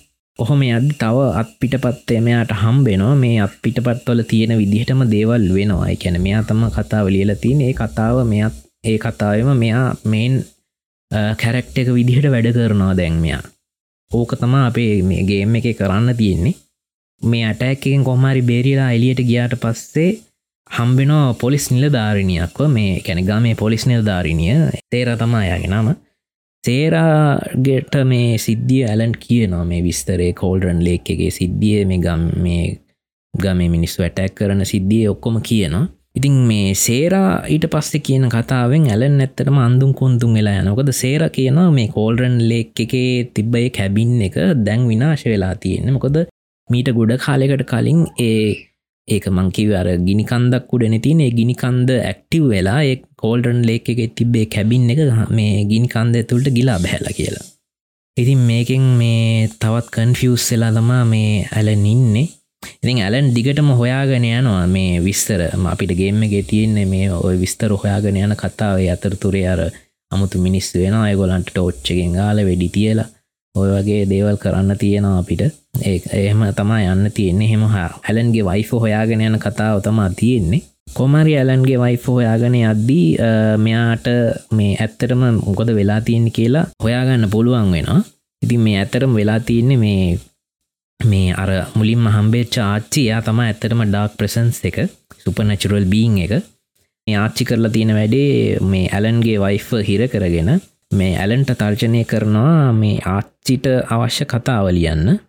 ඔහොම 0.44 0.60
යද 0.66 0.90
තව 1.02 1.18
අත් 1.42 1.50
පිට 1.62 1.76
පත්තේ 1.84 2.20
මෙයාට 2.26 2.52
හම්බෙනවා. 2.62 3.16
මේ 3.24 3.38
අත් 3.46 3.54
පිට 3.64 3.80
පත්වල 3.86 4.22
තියෙන 4.32 4.54
විදිහටම 4.62 5.02
දේවල් 5.14 5.48
වෙනවා. 5.58 5.90
එකැන 5.96 6.18
මෙයා 6.26 6.44
තම 6.50 6.64
කතාව 6.78 7.08
ලියල 7.16 7.34
තියන 7.44 7.62
ඒ 7.68 7.74
කතාව 7.82 8.18
මෙයත් 8.32 8.56
ඒ 8.92 8.98
කතාවම 9.06 9.50
මෙයා 9.64 9.88
මේන් 10.14 10.34
කැරක්ට 11.42 11.82
එක 11.82 11.90
විදිහට 11.98 12.30
වැඩ 12.34 12.54
කරනවා 12.58 12.94
දැන් 13.00 13.18
මෙයා. 13.26 13.42
ඕක 14.12 14.32
තමා 14.42 14.66
අපේ 14.70 15.02
මේ 15.10 15.28
ගේම් 15.30 15.56
එක 15.60 15.68
කරන්න 15.80 16.16
තියෙන්නේ. 16.22 16.56
මේ 17.22 17.46
අටැක්කෙන් 17.52 18.04
කොහමරි 18.08 18.42
බේරිලා 18.50 18.92
එලියට 18.98 19.22
ගියාට 19.30 19.56
පස්සේ 19.64 20.10
හම්බෙනෝ 20.78 21.26
පොලිස් 21.42 21.66
නිලධාරණයක්ව. 21.72 22.60
මේ 22.78 22.92
කැනගා 23.06 23.40
මේ 23.46 23.56
පොලිස් 23.64 23.86
නිලධාරණිය. 23.90 24.58
තේර 24.92 25.10
තමායාගේ 25.18 25.72
නම. 25.74 25.90
තේරාගෙට 26.68 27.96
මේ 28.06 28.38
සිද්ධිය 28.38 28.84
ඇලන් 28.86 29.14
කියනවා 29.20 29.64
මේ 29.66 29.84
විස්තරේ 29.84 30.32
කෝල්ඩරන් 30.34 30.82
ලේක් 30.84 31.12
එකගේ 31.14 31.32
සිද්ධිය 31.32 31.86
මේ 31.92 32.02
ගම් 32.06 32.26
මේ 32.44 32.64
ගම 33.34 33.62
මිනිස්සු 33.70 34.04
වැටැක් 34.04 34.36
කරන 34.36 34.66
සිද්ධිය 34.66 35.06
ඔක්කොම 35.08 35.38
කියනවා. 35.42 35.86
ඉතින් 36.16 36.38
මේ 36.50 36.70
සේරා 36.76 37.32
ඊට 37.48 37.66
පස්සේ 37.74 38.06
කියන 38.06 38.26
කතාවෙන් 38.30 38.88
ඇලන් 38.92 39.20
ඇත්තටම 39.20 39.60
අන්දුම් 39.60 39.92
කොන්තුන් 40.00 40.34
වෙලා 40.34 40.56
යනකොද 40.62 40.90
සේර 40.94 41.24
කියනවා 41.30 41.68
මේ 41.72 41.90
කෝල්ඩරන් 41.90 42.38
ලේක් 42.52 42.82
එකේ 42.86 43.12
තිබ්බය 43.36 43.68
කැබින් 43.72 44.16
එක 44.28 44.38
දැන් 44.66 44.88
විනාශ 44.92 45.26
වෙලා 45.28 45.54
තියෙන 45.56 45.94
මොකොද 45.94 46.18
මීට 46.70 46.90
ගොඩ 46.98 47.14
කාලෙකට 47.18 47.64
කලින් 47.64 48.02
ඒ 48.20 48.40
ඒක 49.08 49.26
මංකිව 49.38 49.70
අර 49.80 49.88
ගිනිකන්දක් 50.08 50.74
උඩන 50.76 50.96
තින 51.06 51.20
ගිනිකන්ද 51.40 51.90
ඇක්ටව් 51.98 52.48
වෙලා 52.54 52.80
ඒ 52.88 52.96
කෝල්ඩන් 53.22 53.62
ලේක 53.70 53.86
එක 53.94 54.02
තිබේ 54.18 54.48
කැබින් 54.56 54.90
එක 54.94 55.00
මේ 55.38 55.54
ගිනිකන්ද 55.72 56.18
ඇතුළට 56.20 56.50
ගිලා 56.58 56.80
බැහල 56.86 57.08
කියලා. 57.20 57.46
ඉතින් 58.18 58.42
මේකෙන් 58.50 58.86
මේ 59.00 59.48
තවත් 59.62 59.88
කන්ෆියස් 59.96 60.46
වෙලා 60.52 60.74
තමා 60.78 61.04
මේ 61.14 61.32
ඇලන් 61.58 61.86
ඉන්නේ. 61.94 62.28
ඉතින් 62.84 63.00
ඇලන් 63.06 63.28
දිගටම 63.36 63.70
හොයාගෙන 63.80 64.26
යනවා 64.30 64.68
මේ 64.76 65.04
විස්තර. 65.08 65.42
අපිට 65.74 65.94
ගේම 66.00 66.24
එක 66.28 66.36
තියෙන්නේ 66.52 66.88
මේ 66.94 67.08
ඔය 67.28 67.36
විස්තර 67.44 67.72
හොයාගෙන 67.82 68.18
යන 68.24 68.36
කතාවේ. 68.42 68.90
අතරතුරේ 68.96 69.48
අර 69.54 69.62
අමුතු 70.12 70.42
මිනිස් 70.46 70.68
වෙන 70.76 70.98
අයගොලන්ට 71.04 71.52
ටෝච්චගෙන් 71.52 72.18
ගාල 72.20 72.44
වෙඩි 72.50 72.70
තියලා. 72.76 73.12
ඔය 73.58 73.70
වගේ 73.74 74.02
දේවල් 74.12 74.38
කරන්න 74.44 74.78
තියෙනවා 74.82 75.20
අපිට. 75.22 75.44
ඒ 75.82 75.98
එහෙම 76.20 76.42
තමා 76.60 76.82
යන්න 76.94 77.12
තියෙන්නේ. 77.12 77.52
හෙම 77.52 77.64
ඇලන්ගේ 77.70 78.48
වයිෆ 78.50 78.72
හොයාගෙන 78.84 79.22
යන 79.22 79.40
කතාව 79.46 79.82
තමා 79.86 80.10
තියෙන්නේ. 80.20 80.64
කොමරි 80.94 81.34
ඇලන්ගේ 81.38 81.80
වයිෆ 81.84 82.06
හොයාගෙන 82.10 82.56
අද්දී 82.72 83.08
මෙයාට 83.60 84.08
මේ 84.52 84.78
ඇත්තටම 84.78 85.24
මොකොද 85.40 85.70
වෙලා 85.80 86.02
තියෙන්නේ 86.02 86.38
කියලා 86.38 86.66
හොයාගන්න 86.84 87.30
පුළුවන් 87.30 87.72
වෙනවා. 87.76 88.02
ඉතින් 88.42 88.62
මේ 88.62 88.78
ඇතරම 88.80 89.14
වෙලා 89.16 89.40
තියෙන්නේ 89.42 89.78
මේ 89.78 90.20
මේ 91.00 91.34
අර 91.34 91.50
මුලින් 91.76 92.00
මහම්බේච්ච 92.00 92.56
ආච්චි 92.64 93.02
යා 93.06 93.22
තම 93.22 93.40
ඇත්තටම 93.42 93.82
ඩාක් 93.86 94.18
ප්‍රසන්ස් 94.20 94.62
එක 94.70 94.78
සුපනැචුරල් 95.24 95.86
බීන් 95.94 96.18
එක. 96.26 96.34
මේ 97.08 97.18
ආච්චි 97.18 97.46
කරලා 97.46 97.74
තියෙන 97.76 97.94
වැඩේ 97.98 98.60
මේ 98.72 98.88
ඇලන්ගේ 98.90 99.38
වයිෆ 99.44 99.68
හිර 99.90 100.02
කරගෙන 100.14 100.52
මේ 100.92 101.18
ඇලන්ට 101.18 101.52
තර්ජනය 101.54 102.04
කරනවා 102.06 102.72
මේ 102.74 103.00
ආච්චිට 103.06 103.66
අවශ්‍ය 103.88 104.26
කතාව 104.26 104.68
ලියන්න. 104.72 105.20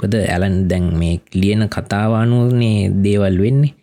කොද 0.00 0.14
ඇලන් 0.14 0.68
දැන් 0.70 0.86
මේ 1.00 1.20
ලියන 1.34 1.62
කතාවානුවනේ 1.68 2.90
දේවල් 3.04 3.38
වෙන්නේ. 3.42 3.74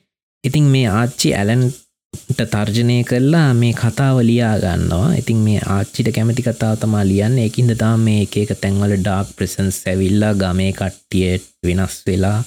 ඉතින් 0.43 0.65
මේ 0.73 0.87
ආච්චි 0.89 1.33
ඇලන්ට 1.33 2.39
තර්ජනය 2.45 2.97
කරලා 3.03 3.49
මේ 3.53 3.73
කතාව 3.73 4.17
ලියා 4.29 4.55
ගන්නවා. 4.59 5.15
ඉතින් 5.21 5.39
මේ 5.47 5.59
ආච්චිට 5.67 6.09
කැමති 6.15 6.41
කතාව 6.41 6.79
තමා 6.79 7.03
ලියන්න. 7.03 7.37
එකින්ද 7.39 7.75
තා 7.75 7.95
මේ 7.97 8.21
එකක 8.23 8.55
තැන්වල 8.61 8.95
ඩාක් 8.97 9.35
ප්‍රසන්ස් 9.35 9.83
ඇවිල්ලා 9.87 10.33
ගමේ 10.35 10.71
කට්ටියට 10.71 11.51
වෙනස් 11.63 11.97
වෙලා 12.07 12.37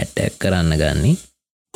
ඇටැක් 0.00 0.38
කරන්න 0.38 0.72
ගන්නේ. 0.82 1.16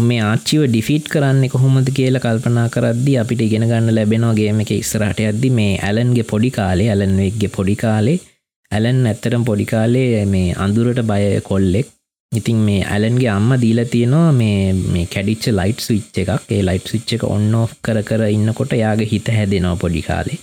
මේ 0.03 0.21
ආච්චිව 0.25 0.63
ඩිෆිට් 0.67 1.07
කරන්න 1.13 1.45
කොහොමද 1.53 1.89
කියල 1.97 2.17
කල්පනා 2.25 2.67
කරද්දි 2.75 3.15
අපිට 3.23 3.43
ඉගෙන 3.47 3.65
ගන්න 3.71 3.95
ලැබෙනවාගේම 3.97 4.61
එක 4.65 4.71
ඉස්සරට 4.75 5.21
අද්දි 5.31 5.51
මේ 5.59 5.73
ඇලන්ගේ 5.89 6.29
පොඩි 6.33 6.51
කාලේ 6.59 6.89
ඇලන්වෙක්ගේ 6.93 7.55
පොඩි 7.57 7.77
කාලේ. 7.83 8.19
ඇලන් 8.71 9.01
ඇත්තරම් 9.07 9.45
පොඩි 9.49 9.67
කාලේ 9.73 10.23
මේ 10.27 10.55
අඳුරට 10.65 11.03
බය 11.11 11.25
කොල්ලෙක්. 11.51 11.89
ඉතින් 12.33 12.61
මේ 12.69 12.83
ඇලන්ගේ 12.95 13.31
අම්ම 13.37 13.51
දීලා 13.63 13.89
තියෙනවා 13.95 14.31
මේ 14.33 14.61
මේ 14.93 15.07
කැඩිච්ච 15.15 15.49
ලයිට් 15.59 15.83
විච්ච 15.89 16.23
එකක්. 16.23 16.31
ඒ 16.55 16.63
ලයිට් 16.69 16.93
විච්ච 16.95 17.17
එක 17.17 17.25
ඔන්න 17.35 17.51
ඔ් 17.55 17.65
කර 17.85 17.99
කර 18.09 18.23
ඉන්නකොට 18.37 18.73
යාගේ 18.83 19.11
හිත 19.13 19.29
හැදෙනවා 19.39 19.81
පොඩි 19.83 20.03
කාලේ. 20.11 20.39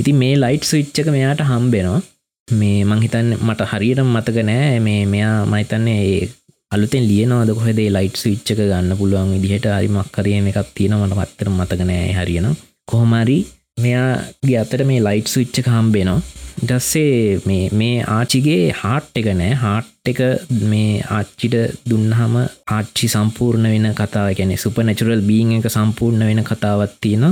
ඉතින් 0.00 0.18
මේ 0.22 0.34
ලයිට් 0.44 0.72
විච්චක 0.72 1.12
මෙයාට 1.16 1.46
හම්බෙනවා. 1.50 2.00
මේ 2.48 2.84
මංහිතන් 2.84 3.28
මට 3.38 3.70
හරියට 3.72 4.02
මතක 4.04 4.46
නෑ. 4.50 4.80
මේ 4.80 5.00
මෙයා 5.06 5.36
මයිතන්නේ 5.46 6.28
අලුතෙන් 6.72 7.04
ලියනවාද 7.10 7.50
කොහෙදේ 7.56 7.88
ලයිට් 7.94 8.18
විච්චක 8.24 8.50
ගන්න 8.58 8.98
පුළුවන් 8.98 9.30
විදිහට? 9.34 9.64
හරිමක් 9.76 10.10
කරයම 10.16 10.44
එකක් 10.50 10.68
තියෙනවන 10.74 11.14
පත්තර 11.18 11.48
මතකනෑ 11.50 12.12
හරියන. 12.18 12.46
කොහොමරි 12.88 13.38
මෙයාගේ 13.84 14.58
අතට 14.60 14.84
මේ 14.90 15.00
ලයිට් 15.06 15.32
විච්චක 15.32 15.70
හම්බෙනවා 15.74 16.20
ඩස්සේ 16.60 17.40
මේ 17.48 17.64
මේ 17.72 17.96
ආචිගේ 18.16 18.62
හාට් 18.80 19.18
එක 19.20 19.28
නෑ. 19.40 19.56
හාට් 19.56 20.10
එක 20.12 20.20
මේ 20.64 20.92
ආච්චිට 21.16 21.56
දුන්නහම 21.90 22.36
ආච්චි 22.70 23.08
සම්පූර්ණ 23.14 23.66
වෙන 23.72 23.88
කතාව. 24.00 24.28
ගැන 24.38 24.52
සුප 24.64 24.78
නැචුරල් 24.80 25.22
බීං 25.30 25.50
එක 25.56 25.66
සම්පූර්ණ 25.76 26.26
වෙන 26.28 26.42
කතාවත් 26.50 26.94
තියෙන 27.00 27.26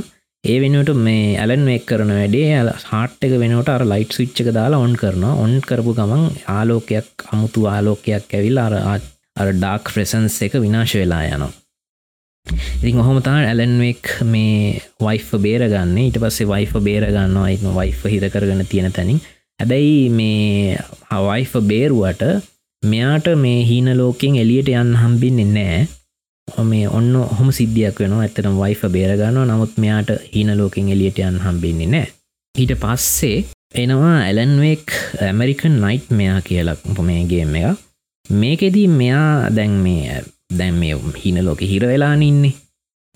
ඒ 0.45 0.57
වෙනට 0.65 0.91
මේ 1.07 1.29
ඇලන් 1.45 1.63
වෙක් 1.71 1.87
කරන 1.91 2.11
වැඩේ 2.17 2.65
හාට් 2.89 3.29
එක 3.29 3.37
වෙනට 3.45 3.71
අර 3.77 3.87
ලයිට් 3.93 4.19
විච්චක 4.19 4.51
දාලා 4.59 4.83
ඔන් 4.87 4.99
කරන 5.03 5.29
ඔන් 5.35 5.55
කරපු 5.69 5.95
ගමන් 6.01 6.27
ආලෝකයක් 6.57 7.29
අමුතු 7.31 7.69
ආලෝකයක් 7.75 8.37
ඇවිල් 8.39 8.61
අර 8.65 8.77
ආච් 8.83 9.07
අර 9.39 9.49
ඩාක් 9.53 9.95
ප්‍රසන්ස් 9.95 10.37
එක 10.43 10.59
විනාශ 10.59 10.95
වෙලා 11.01 11.23
යනවා. 11.29 11.51
ඉතින් 12.79 13.01
ඔහොම 13.03 13.19
තා 13.23 13.39
ඇලන්වෙක් 13.45 14.13
මේ 14.27 14.81
වයිෆ 15.01 15.29
බේරගන්න. 15.39 15.97
ඊට 15.99 16.19
පස්සේ 16.19 16.49
වයිෆ 16.49 16.73
බේරගන්නවා. 16.81 17.45
අයිම 17.45 17.67
වයිෆ 17.75 18.07
හිර 18.07 18.25
කරගන්න 18.29 18.67
තියෙන 18.67 18.93
තැනින්. 18.93 19.21
හැබැයි 19.61 20.09
මේ 20.11 20.79
හවයිෆ 21.11 21.53
බේරුවට 21.65 22.25
මෙයාට 22.83 23.29
මේ 23.37 23.61
හීන 23.65 23.91
ලෝකෙන් 23.97 24.37
එලියට 24.37 24.69
යන්න 24.73 24.93
හම්බින්නේ 24.97 25.49
නෑ 25.49 26.65
මේ 26.65 26.87
ඔන්න 26.91 27.11
හොම 27.39 27.51
සිද්ධියක් 27.53 27.99
වෙන 28.01 28.15
ඇතනම් 28.19 28.55
වයිෆ 28.57 28.85
බේරගන්න 28.89 29.41
නමුත් 29.45 29.75
මෙයාට 29.77 30.13
හීන 30.31 30.55
ලෝකෙන් 30.57 30.93
එලියට 30.95 31.19
යන්න 31.21 31.43
හම්බින්නේ 31.43 31.89
නෑ 31.89 32.07
ඊට 32.55 32.75
පස්සේ 32.79 33.43
එනවා 33.75 34.15
ඇලන්වෙක් 34.21 34.95
ඇමරිකන් 35.23 35.75
නයිට් 35.79 36.09
මෙයා 36.13 36.41
කියලක් 36.43 36.87
මේ 37.01 37.25
එක. 37.25 37.77
මේකෙදී 38.31 38.89
මෙයා 38.89 39.51
දැන් 39.57 39.71
මේ 39.85 40.23
දැන් 40.59 40.75
මේ 40.75 40.97
හින 41.25 41.45
ලෝක 41.45 41.61
හිර 41.61 41.87
වෙලානින්නේ 41.89 42.53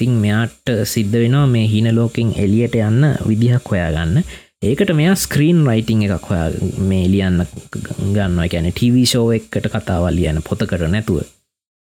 තින් 0.01 0.11
මෙයාට 0.22 0.70
සිද්ධ 0.85 1.18
වෙනවා 1.22 1.46
මේ 1.46 1.66
හින 1.68 1.88
ලෝකෙන් 1.96 2.33
එලියට 2.44 2.75
යන්න 2.75 3.05
විදිහක් 3.29 3.68
හොයාගන්න. 3.70 4.25
ඒකට 4.62 4.90
මෙයා 5.01 5.14
ස්ක්‍රීන් 5.14 5.61
රයිටිං 5.68 6.03
එකක් 6.07 6.27
හොයා 6.31 6.48
මේ 6.90 7.05
ලියන්න 7.12 7.44
ගන්න 8.14 8.40
ගැන 8.53 8.68
ටව 8.72 9.05
ෂෝ 9.05 9.29
එකට 9.37 9.68
කතාවල් 9.75 10.16
ලියන 10.18 10.42
පොතකට 10.48 10.88
නැතුව. 10.94 11.22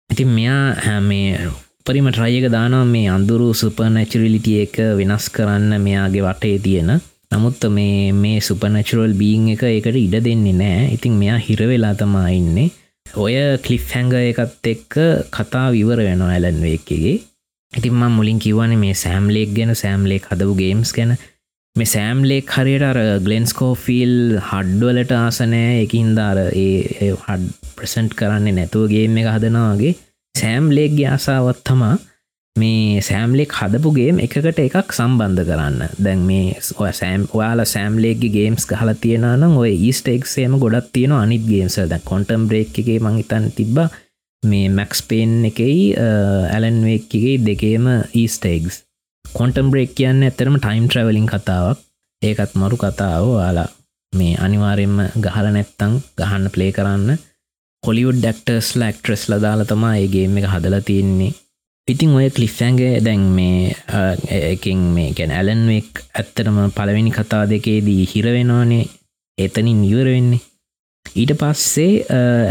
ඉතින් 0.10 0.32
මෙයා 0.38 1.00
මේ 1.10 1.50
උපරිම 1.50 2.08
ට්‍රයක 2.12 2.48
දානවා 2.52 2.86
මේ 2.94 3.10
අඳුරු 3.16 3.50
සුපනැචරිලිටිය 3.62 4.62
එක 4.68 4.78
වෙනස් 5.02 5.30
කරන්න 5.36 5.82
මෙයාගේ 5.88 6.26
වටේ 6.28 6.58
තියෙන. 6.66 6.92
නමුත් 7.34 7.70
මේ 7.78 8.12
මේ 8.24 8.40
සුපනැචුරල් 8.48 9.14
බීං 9.22 9.52
එක 9.54 9.64
එකට 9.74 10.02
ඉඩ 10.06 10.18
දෙන්නේ 10.30 10.58
නෑ 10.62 10.90
ඉතින් 10.96 11.22
මෙයා 11.22 11.44
හිරවෙලා 11.50 11.96
තමා 12.02 12.28
ඉන්නේ. 12.40 12.72
ඔය 13.06 13.36
කලිෆ් 13.60 13.86
හැඟ 13.90 14.14
එකත් 14.14 14.68
එක්ක 14.68 14.96
කතා 15.32 15.68
විවර 15.72 16.00
වෙන 16.00 16.22
ඇලන්වේක්කගේ 16.24 17.16
ඉතින්ම 17.74 18.04
මුලින් 18.10 18.40
කිවන 18.40 18.74
මේ 18.78 18.96
සෑම්ලෙක් 18.96 19.54
ගැන 19.54 19.72
සෑම්ලෙක් 19.76 20.28
හදපු 20.30 20.56
ගේම්ස් 20.56 20.92
ගැන. 20.92 21.12
මේ 21.76 21.86
සෑම්ලෙක් 21.86 22.52
හරියට 22.52 22.84
අර 22.84 23.00
ගලෙන්ස්කෝෆිල් 23.20 24.16
හඩ්ඩුවලට 24.42 25.12
ආසනෑ 25.14 25.72
එකින්දාර 25.80 26.38
ඒ 26.56 27.12
හඩ් 27.18 27.48
ප්‍රසන්ට් 27.76 28.16
කරන්නේ 28.16 28.54
නැතුවගේම 28.54 29.18
එක 29.18 29.30
හදනවාගේ 29.30 29.96
සෑම්ලෙක්ගේ 30.36 31.10
ආසාවත් 31.10 31.64
තමා 31.64 31.96
මේ 32.56 33.02
සෑම්ලෙක් 33.08 33.54
හදපුගේම් 33.60 34.20
එකකට 34.26 34.60
එකක් 34.64 34.94
සම්බන්ධ 34.98 35.44
කරන්න. 35.50 35.82
දැන් 36.06 36.22
මේ 36.30 36.54
ඔය 36.82 36.92
සෑම් 37.00 37.26
ඔයාල 37.38 37.62
සෑම්ලේගේ 37.74 38.32
ගේම්ස් 38.38 38.66
හල 38.80 38.92
තියෙන 39.04 39.28
නම් 39.32 39.58
ඔය 39.64 39.74
ඊස්ටෙක්සේම 39.88 40.56
ගොඩක් 40.64 40.88
තියෙන 40.96 41.16
අනිත් 41.18 41.44
ගේම්ස 41.52 41.76
ද 41.92 42.00
කොන්ටම් 42.12 42.48
බ්‍රේක් 42.50 42.80
එකේ 42.84 43.04
මංහිතන් 43.06 43.52
තිබ්බ 43.58 43.78
මේ 44.44 44.72
මැක්ස් 44.78 45.04
පේන් 45.10 45.36
එකයි 45.52 45.78
ඇලන්වේක්ගේ 46.56 47.36
දෙකේම 47.46 47.86
ඊස්ටේක්ස් 48.24 48.82
කොන්ටම් 49.26 49.72
බ්‍රේක් 49.72 49.96
කියන්න 50.00 50.24
ඇතරම 50.24 50.60
ටයිම් 50.60 50.88
ට්‍රවලින් 50.88 51.28
කතාවක්. 51.28 51.78
ඒකත් 52.22 52.52
මරු 52.56 52.78
කතාව. 52.80 53.24
යාලා 53.44 53.70
මේ 54.14 54.36
අනිවාරෙන්ම 54.46 54.98
ගහල 55.24 55.48
නැත්තං 55.56 56.04
ගහන්න 56.20 56.54
ප්ලේ 56.54 56.72
කරන්න. 56.78 57.18
හොලිවුඩ් 57.84 58.22
ඩක්ටර්ස් 58.24 58.70
ලක්ට්‍රස් 58.80 59.24
ලදාල 59.32 59.72
තමා 59.72 59.98
ඒගේම 60.04 60.38
එක 60.40 60.54
හදලා 60.54 60.88
තියෙන්නේ. 60.90 61.36
ඉතින් 61.88 62.16
ඔය 62.18 62.30
කලිෆ්ෆෑන්ගේ 62.36 63.04
දැන් 63.06 63.24
මේ 63.38 63.76
එකින් 64.54 64.80
මේ 64.96 65.14
ගැන 65.18 65.34
ඇලන්වෙක් 65.40 66.02
ඇත්තරම 66.22 66.58
පළවෙනි 66.78 67.12
කතා 67.18 67.44
දෙකේදී 67.52 68.08
හිරවෙනවානේ 68.12 68.88
එතනින් 69.38 69.84
ඉවර 69.90 70.10
වෙන්නේ. 70.14 70.42
ඊට 71.22 71.34
පස්සේ 71.42 71.92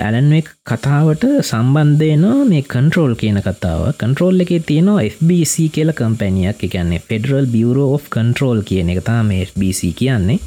ඇලන්වෙක් 0.06 0.52
කතාවට 0.70 1.26
සම්බන්ධයනවා 1.50 2.46
මේ 2.52 2.62
කන්ට්‍රෝල් 2.74 3.16
කියන 3.22 3.42
කතාව. 3.48 3.82
කන්ට්‍රෝල් 4.00 4.46
එක 4.46 4.54
තියෙනවා 4.70 5.02
FBC 5.10 5.68
කියල 5.74 5.90
කම්පැනියක් 6.00 6.64
එකන්නේ 6.68 7.02
ෆෙඩරල් 7.08 7.50
බියරෝ 7.56 7.90
of 7.96 8.08
කන්ට්‍රෝල් 8.16 8.62
කියන 8.70 8.94
එක 8.94 9.02
තා 9.10 9.20
මේ 9.30 9.42
FBC 9.50 9.92
කියන්නේ. 10.00 10.38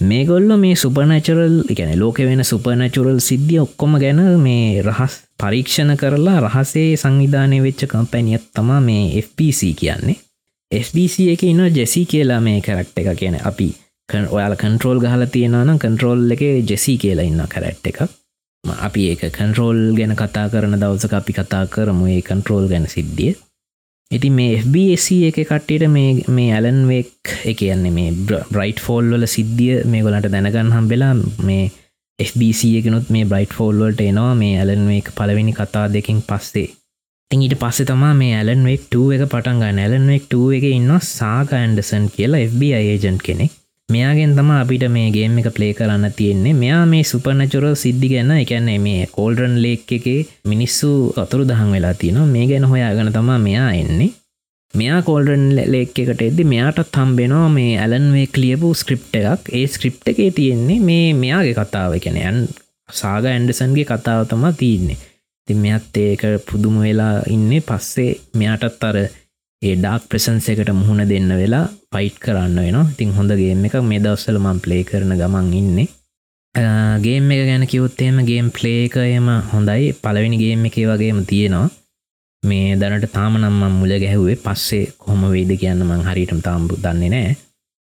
මේගොල්ල 0.00 0.50
මේ 0.62 0.78
සුපනචරල් 0.84 1.60
එකන 1.72 1.94
ලෝක 1.98 2.22
වෙන 2.30 2.46
සුපනචුරල් 2.52 3.18
සිද්ධිය 3.30 3.64
ඔක්කොම 3.66 3.98
ගැන 4.02 4.26
මේ 4.46 4.82
රහස් 4.88 5.23
පරීක්ෂණ 5.38 5.96
කරලා 5.96 6.40
රහසේ 6.40 6.90
සංවිධානය 6.96 7.58
වෙච්ච 7.62 7.86
කම්පැනියක් 7.86 8.44
තමා 8.54 8.80
මේ 8.80 9.04
FPC 9.20 9.60
කියන්නේ. 9.76 10.18
FBC 10.72 11.16
එක 11.32 11.42
ඉන්න 11.44 11.62
ජෙසි 11.70 12.04
කියලා 12.06 12.40
මේ 12.40 12.60
කරක්ට 12.60 13.00
එක 13.00 13.08
කියන 13.18 13.38
අපි 13.42 13.68
ඔයාල 14.28 14.54
කන්ට්‍රෝල් 14.56 15.00
ගහල 15.00 15.24
තියෙනවනම් 15.28 15.78
කන්ට්‍රෝල් 15.78 16.22
එක 16.30 16.44
ජෙසි 16.68 16.98
කියලා 16.98 17.24
ඉන්න 17.24 17.42
කරැට් 17.48 17.90
එක. 17.90 17.98
අපි 18.64 19.08
ඒක 19.10 19.24
කන්ට්‍රෝල් 19.30 19.80
ගැන 19.96 20.16
කතා 20.16 20.46
කරන 20.48 20.76
දවසක 20.76 21.12
අපි 21.14 21.32
කතා 21.32 21.64
කරමු 21.68 22.06
ඒ 22.08 22.22
කන්ට්‍රෝල් 22.22 22.68
ගැන 22.68 22.86
සිද්ධිය. 22.88 23.34
ඉති 24.10 24.30
මේ 24.30 24.58
FBSC 24.58 25.08
එක 25.28 25.38
කට්ටට 25.42 25.88
මේ 26.30 26.50
ඇලන්වෙක් 26.52 27.32
එක 27.44 27.62
යන්න 27.66 27.88
මේ 27.92 28.12
බ්‍රයිට් 28.50 28.80
ෆෝල් 28.80 29.08
වල 29.12 29.26
සිද්ධිය 29.28 29.82
මේ 29.86 30.04
ගොලට 30.06 30.28
දැනගන්න 30.30 30.74
හම්බෙලා 30.76 31.14
මේ 31.42 31.64
FBC 32.18 32.68
එකනුත් 32.78 33.08
මේ 33.14 33.26
බ්‍රයිට් 33.30 33.54
ෆෝල්වලට 33.58 34.00
එනවා 34.02 34.34
මේ 34.40 34.58
ඇලන්වෙක් 34.62 35.08
පලවෙනි 35.16 35.52
කතා 35.56 35.86
දෙකින් 35.94 36.20
පස්සේ. 36.28 36.68
ඊට 37.30 37.54
පස්සේ 37.62 37.88
තමා 37.88 38.12
මේ 38.20 38.36
ඇලන්වෙක් 38.40 38.84
2 38.92 39.16
එක 39.16 39.24
පටන්ගන්න 39.32 39.80
ඇලන්වෙක් 39.84 40.28
2 40.34 40.52
එක 40.58 40.66
ඉන්න 40.68 40.92
සාග 41.08 41.54
ඇන්ඩසන් 41.58 42.06
කියලා 42.16 42.44
FBI 42.50 42.70
ඒජන්් 42.78 43.18
කෙනෙක්. 43.26 43.52
මෙයාගෙන් 43.88 44.36
තම 44.36 44.50
අපිට 44.60 44.84
මේ 44.96 45.10
ගේම් 45.16 45.34
එක 45.42 45.48
ප්ලේ 45.56 45.74
කරන්න 45.78 46.14
තියෙන්නේ. 46.18 46.54
මෙයා 46.62 46.84
මේ 46.92 47.02
සුපනචුර 47.12 47.66
සිද්ධි 47.82 48.12
ගැන්න 48.12 48.32
එකන්නේ 48.36 48.78
මේ 48.86 49.10
කෝල්ඩරන් 49.16 49.56
ලේක් 49.64 49.90
එක 49.98 50.06
මිනිස්සු 50.52 50.90
අතුරු 51.24 51.48
දහන් 51.50 51.74
වෙලා 51.76 51.94
තියෙනවා. 52.02 52.32
මේ 52.34 52.46
ගැන 52.50 52.70
හොයාගන 52.74 53.10
තමා 53.16 53.40
මෙයා 53.48 53.72
එන්නේ. 53.82 54.14
මෙයා 54.74 55.00
කෝල්ඩන් 55.06 55.46
ලේක් 55.72 55.98
එකට 56.02 56.22
එද්දි 56.26 56.44
මෙයාටත් 56.52 56.98
හම්බෙනවා 57.00 57.48
මේ 57.56 57.72
ඇලන්වේ 57.78 58.26
කලියපු 58.34 58.70
ස්ක්‍රිප් 58.74 59.04
එකක්. 59.20 59.50
ඒ 59.52 59.66
ස්ක්‍රිප් 59.66 59.98
එකේ 60.12 60.30
තියෙන්නේ 60.38 60.78
මේ 60.88 61.08
මෙයාගේ 61.14 61.56
කතාව. 61.58 61.92
කැනයන් 62.04 62.38
සාග 62.88 63.26
ඇන්ඩසන්ගේ 63.32 63.90
කතාව 63.90 64.22
තමා 64.30 64.52
තියන්නේ. 64.60 65.02
ති 65.48 65.54
මෙයත් 65.56 65.96
ඒක 65.96 66.24
පුදුම 66.48 66.76
වෙලා 66.84 67.14
ඉන්නේ. 67.34 67.66
පස්සේ 67.68 68.10
මෙයාටත් 68.34 68.88
අර 68.88 68.98
ඒ 69.62 69.74
ඩාක් 69.76 70.08
ප්‍රසන්ස 70.10 70.48
එකට 70.52 70.72
මුහුණ 70.74 71.04
දෙන්න 71.10 71.30
වෙලා 71.40 71.66
පයිට් 71.92 72.16
කරන්න 72.24 72.58
වෙන 72.58 72.80
ඉතින් 72.84 73.14
හොඳගේම 73.18 73.62
එක 73.68 73.76
මේ 73.90 74.02
දවස්සල 74.04 74.40
මම් 74.40 74.58
ප්ලේ 74.64 74.82
කරන 74.84 75.14
ගමන් 75.20 75.54
ඉන්නේ. 75.60 75.88
ගේම් 77.04 77.30
එක 77.30 77.46
ගැන 77.48 77.64
කිවොත්තේම 77.66 78.20
ගේම් 78.26 78.50
ප්ලේකයම 78.50 79.30
හොඳයි. 79.52 79.94
පලවෙනි 80.02 80.42
ගේම් 80.42 80.66
එක 80.68 80.76
වගේම 80.90 81.24
තියෙනවා. 81.30 81.70
මේ 82.50 82.76
දැනට 82.80 83.08
තාමනම් 83.16 83.64
මුල 83.80 83.96
ගැහුවේ 84.04 84.38
පස්සේ 84.44 84.84
කොහොම 84.98 85.24
වේද 85.32 85.52
කියන්න 85.62 85.88
මං 85.88 86.06
හරිටම 86.08 86.40
තාම්බු 86.48 86.82
දන්නේ 86.84 87.12
නෑ 87.14 87.34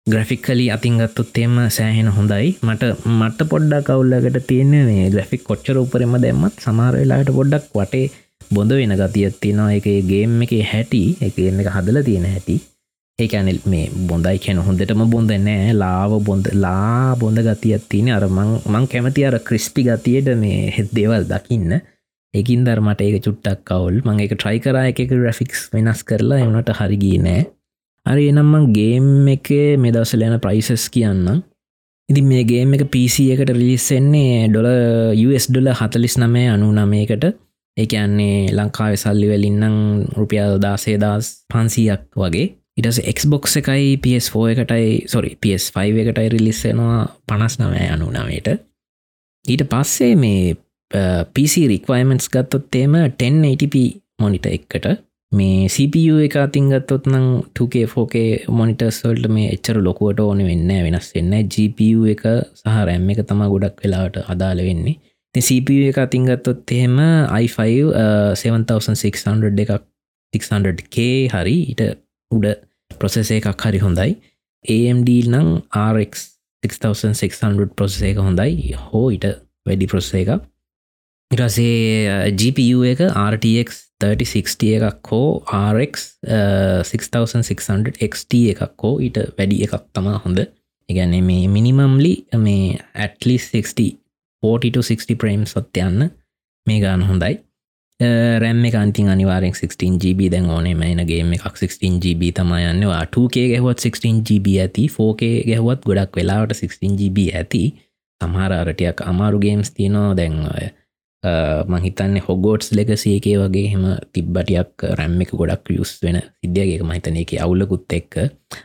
ග්‍රෆික්කලි 0.07 0.65
අතිංගත්තොත්තේම 0.75 1.55
සෑහෙන 1.69 2.09
හොඳයි. 2.17 2.47
මට 2.67 2.83
මට 3.17 3.47
පොඩ්ඩක් 3.51 3.85
කවුල්ලකට 3.87 4.39
තියෙන 4.49 4.71
මේ 4.87 5.09
ග්‍රෆික් 5.13 5.43
කොච්චර 5.49 5.77
උපරම 5.81 6.15
දැම්මත් 6.23 6.63
සමාරවෙලාට 6.65 7.29
පොඩ්ඩක් 7.37 7.75
වටේ 7.75 8.05
බොඳ 8.53 8.71
වෙන 8.71 8.95
ගතියක් 9.01 9.35
තියෙනවා. 9.41 9.75
එක 9.77 9.87
ගේම් 10.09 10.41
එක 10.45 10.53
හැටි 10.71 11.03
එක 11.21 11.37
එක 11.43 11.69
හදල 11.75 12.01
තියෙන 12.07 12.25
හැටි. 12.33 12.55
ඒකැනෙල් 13.19 13.59
මේ 13.65 13.85
බොඳයි 14.09 14.39
කැන 14.45 14.63
හොඳටම 14.67 15.03
බොඳ 15.13 15.35
නෑ 15.47 15.77
ලාව 15.83 16.17
බොඳ 16.27 16.49
ලා 16.65 17.15
බොඳ 17.21 17.43
ගතියක් 17.47 17.85
තියෙන 17.91 18.11
අරමං 18.17 18.51
මං 18.73 18.89
කැමති 18.93 19.27
අර 19.29 19.39
ක්‍රිස්පි 19.49 19.85
ගතියට 19.89 20.33
මේ 20.43 20.59
හෙත් 20.77 20.89
දේවල් 20.99 21.29
දකින්න. 21.33 21.79
එකින් 22.33 22.65
දර්මට 22.65 23.01
ඒක 23.01 23.23
චුට්ටක් 23.25 23.63
කවුල් 23.65 24.01
මං 24.01 24.25
එක 24.25 24.35
ට්‍රයි 24.35 24.59
කරා 24.61 24.89
එක 24.91 25.01
ග්‍රෆික්ස් 25.09 25.69
වෙනස් 25.73 26.03
කරලා 26.03 26.43
එවනට 26.43 26.75
හරිගී 26.79 27.17
නෑ. 27.19 27.45
අරි 28.05 28.29
එනම්මං 28.31 28.73
ගේම් 28.73 29.27
එක 29.27 29.49
මෙදවසල 29.77 30.25
යන 30.25 30.37
ප්‍රයිසස් 30.41 30.85
කියන්න 30.89 31.41
ඉතින් 32.09 32.25
මේ 32.25 32.45
ගේම් 32.45 32.73
එක 32.73 32.87
පිසි 32.89 33.27
එකට 33.33 33.51
රිලිස්සෙන්නේ 33.51 34.47
ඩොල 34.49 34.69
US 35.27 35.49
ඩොල 35.49 35.69
හතලිස් 35.73 36.17
නමේ 36.17 36.47
අනු 36.53 36.71
නමයකට 36.73 37.27
ඒකන්නේ 37.77 38.49
ලංකාව 38.51 38.95
සල්ලිවලින්නම් 38.97 39.75
රුපියල් 40.17 40.57
දාසේදස් 40.63 41.29
පන්සීයක් 41.51 42.07
වගේ 42.17 42.47
ඉටස 42.79 43.01
එක්බොක්ස 43.03 43.59
එකයි 43.61 43.99
PS4 44.03 44.55
එකටයි 44.55 44.89
සොරි 45.07 45.35
PS5 45.37 46.01
එකටයි 46.05 46.33
රිලිස්සෙනවා 46.35 47.03
පනස් 47.27 47.59
නමය 47.59 47.85
අනු 47.93 48.09
නමයට 48.11 48.49
ඊට 49.45 49.63
පස්සේ 49.67 50.15
මේ 50.15 50.55
PC 50.91 51.67
රික්වයිමන්ස් 51.69 52.29
ගත්තොත්තේම 52.33 52.95
1080p 53.17 53.75
මොනිට 54.19 54.45
එක්කට 54.49 54.87
මේ 55.31 55.67
CPU 55.69 56.15
එක 56.25 56.35
අතිංගත්තොත් 56.41 57.05
නම් 57.05 57.25
2K4K 57.53 58.49
මොනිටර්ස්වල්ට 58.49 59.27
මේ 59.29 59.51
එච්චර 59.53 59.77
ලොකුවට 59.85 60.23
ඕන 60.23 60.41
වෙන්න 60.41 60.71
වෙනස් 60.85 61.11
වෙන්න 61.13 61.35
GPU 61.45 62.07
එක 62.09 62.23
සහ 62.57 62.79
රැම් 62.87 63.05
එක 63.13 63.21
තම 63.29 63.43
ගොඩක් 63.53 63.83
වෙලාට 63.83 64.17
අදාළ 64.25 64.63
වෙන්නේ. 64.65 64.97
CPU 65.35 65.85
එක 65.91 66.01
අතිංගත්තොත් 66.01 66.73
එහෙම 66.73 66.97
i5 66.97 67.93
7600 68.41 69.53
uh, 69.53 69.61
එකක් 69.61 69.85
600k 70.33 71.05
හරි 71.35 71.57
ඊට 71.69 71.85
උඩ 72.31 72.49
ප්‍රොසෙස 72.97 73.29
එකක් 73.37 73.53
හරි 73.61 73.85
හොඳයි. 73.85 74.17
AMD 74.65 75.09
නම් 75.29 75.49
RX 75.69 76.25
6600 76.65 77.75
ප්‍රොසෙස 77.77 78.01
එක 78.01 78.17
හොඳයි. 78.17 78.73
හෝ 78.89 79.11
ඊට 79.13 79.29
වැඩි 79.69 79.85
ප්‍රොස්ස 79.85 80.09
එක 80.17 80.39
ඉරසේ 81.31 82.31
GPU 82.39 82.83
එක 82.91 83.01
RTX 83.05 83.85
3060 84.01 84.69
එකක් 84.89 85.11
හෝ 85.11 85.43
RX 85.73 86.15
6600 86.25 87.99
XT 88.07 88.39
එකක් 88.53 88.83
හෝ 88.83 88.95
ඊට 89.05 89.19
වැඩි 89.37 89.59
එකක් 89.65 89.83
තමා 89.93 90.21
හොඳ. 90.23 90.39
ඉගැන 90.89 91.13
මේ 91.25 91.45
මිනිමම්ලි 91.55 92.13
මේ 92.45 92.79
ඇටලි 92.95 93.37
60 93.37 93.91
40-60 94.43 95.19
ප්‍රේම් 95.21 95.45
සොත් 95.45 95.77
යන්න 95.77 96.09
මේ 96.67 96.79
ගාන 96.81 97.05
හොඳයි. 97.09 97.37
රැම් 98.41 98.65
එක 98.65 98.75
අන්තින් 98.79 99.11
අනිවාරෙන් 99.13 99.53
16GB 99.53 100.31
දැන් 100.33 100.49
ඕනේ 100.55 100.73
මයිනගේ 100.81 101.21
එකක් 101.37 101.45
16GB 101.61 102.33
තමා 102.39 102.63
යන්නවා 102.71 103.03
2K 103.05 103.45
ගැහුවත් 103.53 103.85
16GB 103.85 104.57
ඇති 104.65 104.87
4K 104.97 105.29
ගැහුවත් 105.51 105.85
ගොඩක් 105.85 106.17
වෙලාවට 106.17 106.57
16GB 106.63 107.29
ඇති. 107.35 107.63
සමහර 108.21 108.51
අරටයක් 108.61 109.01
අමාරු 109.11 109.39
ගේම්ස් 109.45 109.69
තියනවා. 109.75 110.15
දැන් 110.17 110.39
ඔය 110.49 110.65
මහිතන්න 111.23 112.21
හොගෝට්ස් 112.27 112.71
ලෙකසේකේ 112.71 113.35
වගේ 113.37 113.71
හෙම 113.73 113.83
තිබ්බටියක් 114.13 114.85
රැම් 114.97 115.21
එක 115.21 115.31
ගොඩක් 115.35 115.73
යුස් 115.75 115.91
වෙන 116.03 116.21
සිද්ධියගේ 116.21 116.83
මහිතන 116.83 117.17
එක 117.17 117.33
අවුලකුත් 117.45 117.91
එක්ක. 117.91 118.15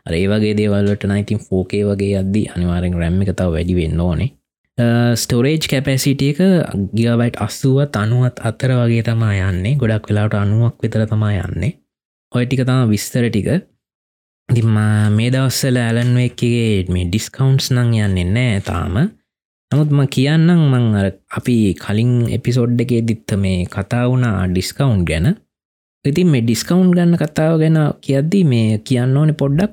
අරේ 0.07 0.29
වගේ 0.29 0.55
දේවල්ලට 0.57 1.05
නයිතින් 1.05 1.41
4K 1.41 1.83
වගේ 1.91 2.15
අද්දි 2.23 2.43
අනිවාරෙන් 2.55 2.95
රැම් 2.95 3.21
එක 3.23 3.35
තව 3.35 3.51
වැඩි 3.57 3.75
වෙන්න 3.81 4.01
ඕනේ. 4.01 4.31
ස්ටෝරේජ් 5.15 5.67
කැපැසිටිය 5.71 6.31
එක 6.35 6.41
ගියවයිට් 6.95 7.41
අස්සුවත් 7.47 7.97
අනුවත් 7.97 8.39
අත්තර 8.49 8.71
වගේ 8.81 9.03
තමා 9.03 9.35
යන්නේ. 9.51 9.75
ගොඩක් 9.81 10.09
වෙලාට 10.11 10.35
අනුවක් 10.35 10.79
විතර 10.83 11.07
තමා 11.11 11.35
යන්නේ. 11.43 11.75
ඔය 12.33 12.47
ටික 12.47 12.63
තම 12.67 12.87
විස්තර 12.91 13.27
ටික. 13.29 13.67
දිම 14.49 14.79
මේ 15.17 15.31
දවස්සල 15.35 15.77
ඇලන්වෙක්ගේ 15.81 16.87
මේ 16.95 17.11
ඩිස්කවන්ස් 17.11 17.71
නං 17.75 17.95
යන්නේ 18.07 18.31
නෑ 18.31 18.65
තාම. 18.71 18.95
නමුත්ම 19.75 20.01
කියන්නම් 20.07 20.61
මං 20.73 20.85
අර 20.95 21.07
අපි 21.31 21.57
කලින් 21.75 22.13
එපිසෝඩ් 22.31 22.79
එකේ 22.81 23.03
දිත්ත 23.03 23.31
මේ 23.37 23.67
කතා 23.67 24.05
වුණා 24.09 24.47
ඩිස්කවුන්් 24.47 25.01
ගැන. 25.05 25.27
ඉතින් 26.05 26.29
මේ 26.29 26.43
ඩිස්කවුන්් 26.43 26.93
ගන්න 26.93 27.19
කතාව 27.19 27.55
ගැන 27.59 27.79
කියද්දී 28.01 28.45
මේ 28.45 28.79
කියන්න 28.81 29.17
ඕන 29.17 29.33
පොඩ්ඩක්. 29.35 29.73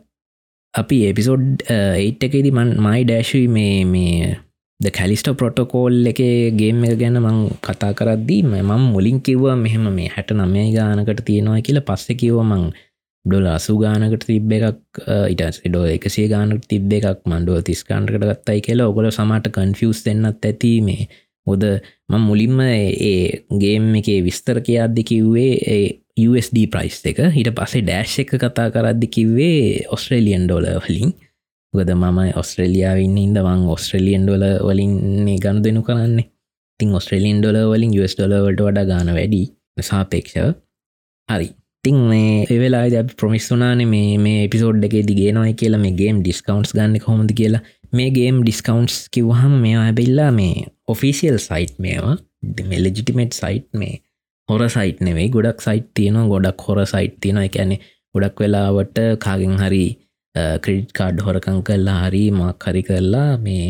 අපි 0.73 0.97
එපිසෝඩ් 1.05 1.65
ඒට් 1.69 2.23
එකේදි 2.23 2.51
මන් 2.51 2.71
මයි 2.79 3.03
ඩෑශී 3.03 3.47
මේ 3.47 3.75
මේ 3.85 4.31
ද 4.79 4.89
කැලිස්ට 4.89 5.27
පොටෝකෝල් 5.37 6.07
එක 6.11 6.21
ගේම් 6.57 6.79
එක 6.83 6.95
ගැන 6.97 7.21
මං 7.21 7.37
කතා 7.61 7.91
කරද්දී 7.93 8.41
මම 8.43 8.71
මුලින් 8.93 9.19
කිව්වා 9.21 9.55
මෙහෙම 9.55 9.85
මේ 9.91 10.13
හැට 10.15 10.33
නමේ 10.33 10.67
ගානකට 10.73 11.21
තියෙනවා 11.27 11.61
කියලා. 11.61 11.87
පස්සෙ 11.89 12.13
කිව්ව 12.15 12.41
මං 12.43 12.63
ඩොල 13.25 13.47
අසු 13.55 13.77
ගානකට 13.81 14.23
තිබ්බ 14.29 14.53
එකක් 14.57 15.01
ඉට 15.33 15.59
ඩෝ 15.65 15.85
එකසේ 15.95 16.27
ගානට 16.31 16.67
තිබ්බ 16.71 16.93
එකක් 16.99 17.25
මන්ඩුව 17.29 17.63
තිස්කාන්ටකට 17.67 18.23
ගත්තයි 18.29 18.63
කියලා 18.67 18.89
ඔගොල 18.91 19.09
සමට 19.11 19.51
කන්ෆියස් 19.57 20.05
දෙන්නත් 20.05 20.45
ඇති 20.45 20.73
මේ. 20.87 21.09
හොද 21.47 21.63
මං 22.09 22.23
මුලින්ම 22.29 22.61
ඒ 22.67 23.43
ගේම් 23.63 23.91
එකේ 24.01 24.19
විස්තර 24.27 24.61
කියද්දි 24.67 25.03
කිව්වේ 25.11 25.81
USD 26.27 26.57
ප්‍රයිස් 26.73 27.01
එක. 27.05 27.19
හිට 27.37 27.51
පසේ 27.57 27.85
ඩෑශ් 27.85 28.17
එක 28.25 28.33
කතා 28.43 28.69
කරද්දි 28.73 29.13
කිව්වේ 29.17 29.85
ඔස්ට්‍රේලියන් 29.95 30.47
ඩොල 30.47 30.67
වලින්. 30.85 31.13
ගොද 31.73 31.89
මම 31.93 32.19
ඔස්ට්‍රේලියාවන්න 32.35 33.17
ඉද 33.21 33.37
වන් 33.45 33.61
ඔස්ට්‍රලියන් 33.75 34.25
ඩොල 34.27 34.43
වලින් 34.67 34.93
ගණු 35.37 35.63
දෙනු 35.63 35.85
කරන්නේ. 35.87 36.27
තින් 36.79 36.97
ඔස්ට්‍රලියන් 36.99 37.39
ඩොල 37.39 37.59
වලින් 37.71 37.95
US 38.01 38.17
ඩොලවලට 38.17 38.67
වඩා 38.67 38.89
ගාන 38.89 39.13
වැඩි 39.15 39.43
සාපේක්ෂ 39.89 40.37
හරි. 41.29 41.49
තින් 41.83 41.97
මේ 42.11 42.45
එවෙලා 42.55 42.87
ද 42.89 43.03
ප්‍රමිස් 43.19 43.47
වනාන 43.51 43.81
මේ 43.93 44.17
මේ 44.25 44.41
එපිසෝඩ් 44.47 44.83
එක 44.87 44.95
දිගේනොයි 45.07 45.53
කියලා 45.55 45.83
මේ 45.85 45.95
ගේම් 46.01 46.19
ඩිස්කවන්ස් 46.21 46.75
ගන්න 46.75 46.99
කොහොමද 47.05 47.31
කියලා. 47.39 47.63
මේ 47.91 48.11
ගේම් 48.17 48.43
ඩිස්කවන්ස් 48.43 48.97
කිවහම 49.09 49.55
මේවා 49.63 49.87
ඇබෙල්ලා 49.87 50.31
මේ 50.31 50.67
ඔෆිසිියල් 50.87 51.39
සයිට් 51.39 51.75
මේවා 51.79 52.15
මෙලජිටිමේට් 52.71 53.33
සයිට් 53.33 53.67
මේ 53.73 53.95
හොර 54.49 54.63
සයිට් 54.69 55.01
නෙවෙයි 55.07 55.33
ගොඩක් 55.35 55.65
සයිට් 55.67 55.89
තියෙනවා 55.93 56.29
ගොඩක් 56.33 56.67
හොර 56.67 56.79
සයිට් 56.85 57.17
තියෙන 57.21 57.41
එකැනෙ 57.41 57.77
ගොඩක් 58.15 58.43
වෙලාවට 58.43 58.97
කාගෙන් 59.25 59.55
හරි 59.61 59.85
ක්‍රඩ් 60.35 60.91
කාඩ් 60.99 61.23
හොරකං 61.25 61.61
කල්ලා 61.67 61.97
හරි 62.05 62.23
මක් 62.31 62.69
හරි 62.69 62.83
කරලා 62.89 63.29
මේ 63.45 63.65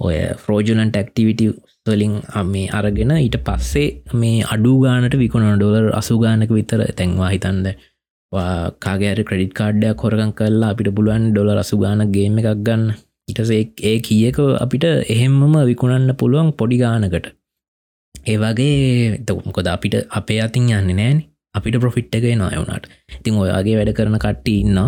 ඔය 0.00 0.16
ෆ්‍රෝජලන්ට 0.36 0.96
ක්ටිවිට 1.04 1.40
වලින් 1.86 2.14
මේ 2.46 2.66
අරගෙන 2.70 3.12
ඊට 3.16 3.36
පස්සේ 3.42 3.86
මේ 4.14 4.44
අඩු 4.46 4.74
ගානට 4.80 5.14
විකුණ 5.16 5.48
ඩොලර් 5.54 5.88
අසුගානක 5.92 6.50
විතර 6.50 6.82
තැන්වා 6.92 7.30
හිතන්ද 7.30 7.66
කාගෑර 8.80 9.20
ක්‍රඩිට 9.24 9.54
කාඩ්ඩයක් 9.54 9.96
කොරගන් 9.96 10.32
කරලා 10.32 10.70
අපිට 10.70 10.90
පුළුවන් 10.90 11.30
ඩොල 11.30 11.50
අසුගාන 11.56 12.04
ගේම 12.12 12.38
එකක් 12.40 12.60
ගන්න. 12.60 12.84
ඉටසේ 13.28 13.62
ඒ 13.82 13.96
කියක 14.00 14.38
අපිට 14.58 14.84
එහෙම්මම 15.06 15.56
විකුණන්න 15.64 16.14
පුළුවන් 16.14 16.52
පොඩි 16.52 16.78
ගානකට. 16.78 17.26
ඒවගේ 18.14 19.18
තකොද 19.26 19.68
අපිට 19.68 19.94
අපේ 20.10 20.40
අතින් 20.40 20.70
යන්න 20.72 20.94
නෑන. 20.94 21.18
අපිට 21.54 21.76
ප්‍රොෆිට් 21.76 22.14
එක 22.14 22.24
නොයවුණට 22.36 22.88
ඉතින් 23.10 23.34
ඔයාගේ 23.36 23.76
වැඩ 23.78 23.92
කරන 23.94 24.18
කට්ටි 24.18 24.54
ඉන්න 24.62 24.78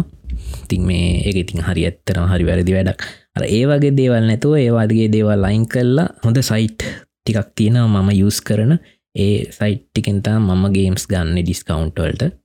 තින් 0.68 0.82
මේ 0.88 1.08
ඒ 1.28 1.34
ඉතින් 1.42 1.64
හරි 1.68 1.86
ඇත්තරම 1.88 2.26
හරි 2.32 2.48
වැරදි 2.48 2.76
වැඩක්. 2.76 3.06
අර 3.36 3.44
ඒ 3.56 3.62
වගේ 3.70 3.94
දේවල් 4.00 4.24
නැතුව 4.30 4.56
ඒවාදගේ 4.64 5.08
දේවල් 5.16 5.46
ලයින් 5.46 5.64
කල්ලා 5.72 6.08
හොඳ 6.24 6.42
සයිට් 6.50 6.80
ටිකක් 7.22 7.48
තියෙනවා 7.56 8.02
මම 8.02 8.10
යස් 8.18 8.40
කරන. 8.48 8.72
ඒ 9.16 9.38
සයිට්ටිකෙන්තා 9.58 10.36
මම 10.40 10.64
ගේම්ස් 10.76 11.04
ගන්න 11.10 11.42
ඩිස්කවන්්ටවල්ට 11.42 12.40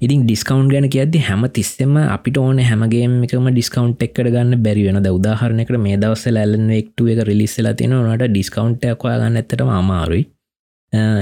ඉතින් 0.00 0.22
ඩිස්කවන්් 0.26 0.66
ගැන 0.70 0.86
කියද 0.90 1.14
හැම 1.26 1.44
තිස්සෙම 1.56 1.92
අපිට 1.96 2.38
ඕන 2.40 2.58
හැමගේම 2.68 3.12
එකම 3.24 3.44
ඩිස්කවන්් 3.50 3.92
එක්කට 4.06 4.30
ගන්න 4.34 4.62
බැරිවෙන 4.64 4.98
උදාහරණකට 4.98 5.78
මේ 5.84 5.98
දවස 6.02 6.24
ඇල්ලන් 6.30 6.70
එක්ටුව 6.78 7.12
එක 7.12 7.20
රිලිස්සලා 7.28 7.74
තියෙනනට 7.78 8.24
ඩිස්කවන්්ටයක් 8.24 9.04
ඔයා 9.06 9.20
ගන්න 9.20 9.38
ඇත්තටම 9.40 9.70
අමාරුයි. 9.76 10.24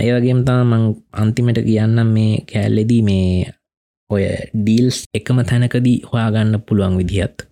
ඒවගේම 0.06 0.40
තා 0.48 0.62
මං 0.64 0.86
අන්තිමට 1.22 1.60
කියන්න 1.66 2.00
මේ 2.14 2.40
කෑල්ලෙදී 2.52 3.02
මේ 3.08 3.52
ඔය 4.10 4.24
ඩීල්ස් 4.54 4.98
එකම 5.14 5.42
තැනකදී 5.50 5.98
හොයාගන්න 6.10 6.62
පුළුවන් 6.66 6.96
විදිහත්. 7.00 7.46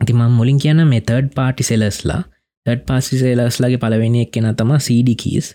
ඉතිම 0.00 0.22
මුලින් 0.38 0.58
කියන 0.58 0.80
මේ 0.88 1.06
තර්ඩ් 1.08 1.34
පාටි 1.34 1.62
සෙලස්ලා 1.62 2.22
තඩ් 2.66 2.82
පාසි 2.88 3.20
සේලස්ලාගේ 3.20 3.82
පලවෙනි 3.82 4.24
එක් 4.24 4.32
කෙන 4.34 4.50
තම 4.56 4.72
සඩකීස් 4.78 5.48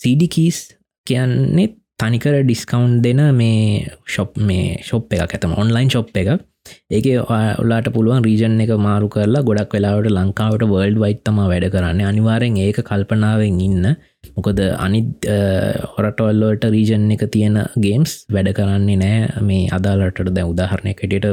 සඩකීස් 0.00 0.58
කියන්නේ 1.06 1.68
තනිකර 2.00 2.34
ඩිස්කවන්් 2.40 3.00
දෙන 3.04 3.22
මේ 3.34 3.86
ශොප් 4.14 4.36
මේ 4.38 4.76
ශොප් 4.82 5.12
එකක්. 5.12 5.32
ඇතම 5.32 5.54
ඔන්ලයින් 5.62 5.90
ශොප් 5.90 6.10
එක 6.14 6.28
ඒක 6.90 7.06
ඔලාට 7.62 7.88
පුළුවන් 7.96 8.26
රීජන් 8.28 8.60
එක 8.64 8.74
මාරු 8.88 9.08
කරලා 9.14 9.46
ගොඩක් 9.48 9.76
වෙලාවට 9.76 10.12
ලංකාවට 10.16 10.66
වර්ල්ඩ් 10.72 11.02
වයිත්තම 11.04 11.40
වැඩ 11.52 11.66
කරන්න. 11.74 12.04
අනිවාරෙන් 12.12 12.60
ඒක 12.66 12.80
කල්පනාවෙන් 12.90 13.60
ඉන්න. 13.66 13.90
මොකද 14.36 14.60
අනිත් 14.86 15.28
හොරටවල්ලෝට 15.96 16.64
රීජන් 16.76 17.10
එක 17.16 17.26
තියෙන 17.34 17.58
ගේම්ස් 17.84 18.16
වැඩ 18.36 18.54
කරන්නේ 18.60 19.02
නෑ. 19.02 19.44
මේ 19.50 19.68
අදාලට 19.78 20.24
දැ 20.38 20.48
උදාහරණයකටට 20.54 21.28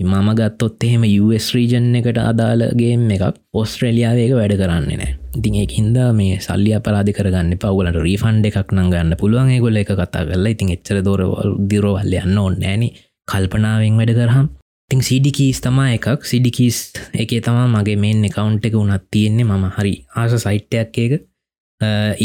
මම 0.00 0.28
ගත්තොත් 0.36 0.84
එහෙම 0.86 1.02
US 1.22 1.46
රීජන් 1.54 1.88
එකට 1.98 2.18
අදාලගේම් 2.20 3.02
එකක් 3.16 3.40
ඔස්ට්‍රේලියාවේක 3.62 4.32
වැඩ 4.38 4.54
කරන්නේ 4.60 4.96
නෑ. 5.00 5.16
ඉතින් 5.38 5.58
ඒ 5.60 5.66
හින්ද 5.74 5.98
මේ 6.20 6.38
සල්ලි 6.46 6.72
අපරාධි 6.78 7.12
කරගන්න 7.18 7.58
පවගලට 7.64 8.00
රීෆන්ඩ 8.06 8.48
එකක් 8.50 8.72
නං 8.76 8.88
ගන්න 8.94 9.18
පුළුවන්. 9.20 9.52
ගොල 9.64 9.76
එක 9.82 9.92
කතා 9.92 10.24
කරලා 10.30 10.54
ඉතින් 10.54 10.72
එච්චර 10.76 11.02
දොරවල් 11.08 11.52
දිරෝවල්ල 11.72 12.16
යන්න 12.22 12.40
ඕන්න 12.44 12.64
ෑන 12.70 12.88
කල්පනාවෙන් 13.28 14.00
වැඩ 14.00 14.16
කරහම් 14.20 14.48
තින් 14.90 15.02
සිඩිකීස් 15.08 15.60
තමා 15.64 15.88
එකක්. 15.96 16.06
සිඩිකීස් 16.30 16.78
එකේ 17.24 17.40
තමා 17.46 17.66
මගේ 17.74 17.98
මේන් 18.04 18.24
එකකවුන්් 18.28 18.56
එක 18.68 18.74
උනත් 18.82 19.04
තියෙන්නේ 19.10 19.48
මම. 19.48 19.66
හරි 19.76 19.94
ආස 20.20 20.32
සයිට්ටයක් 20.44 20.98
එක 21.04 21.12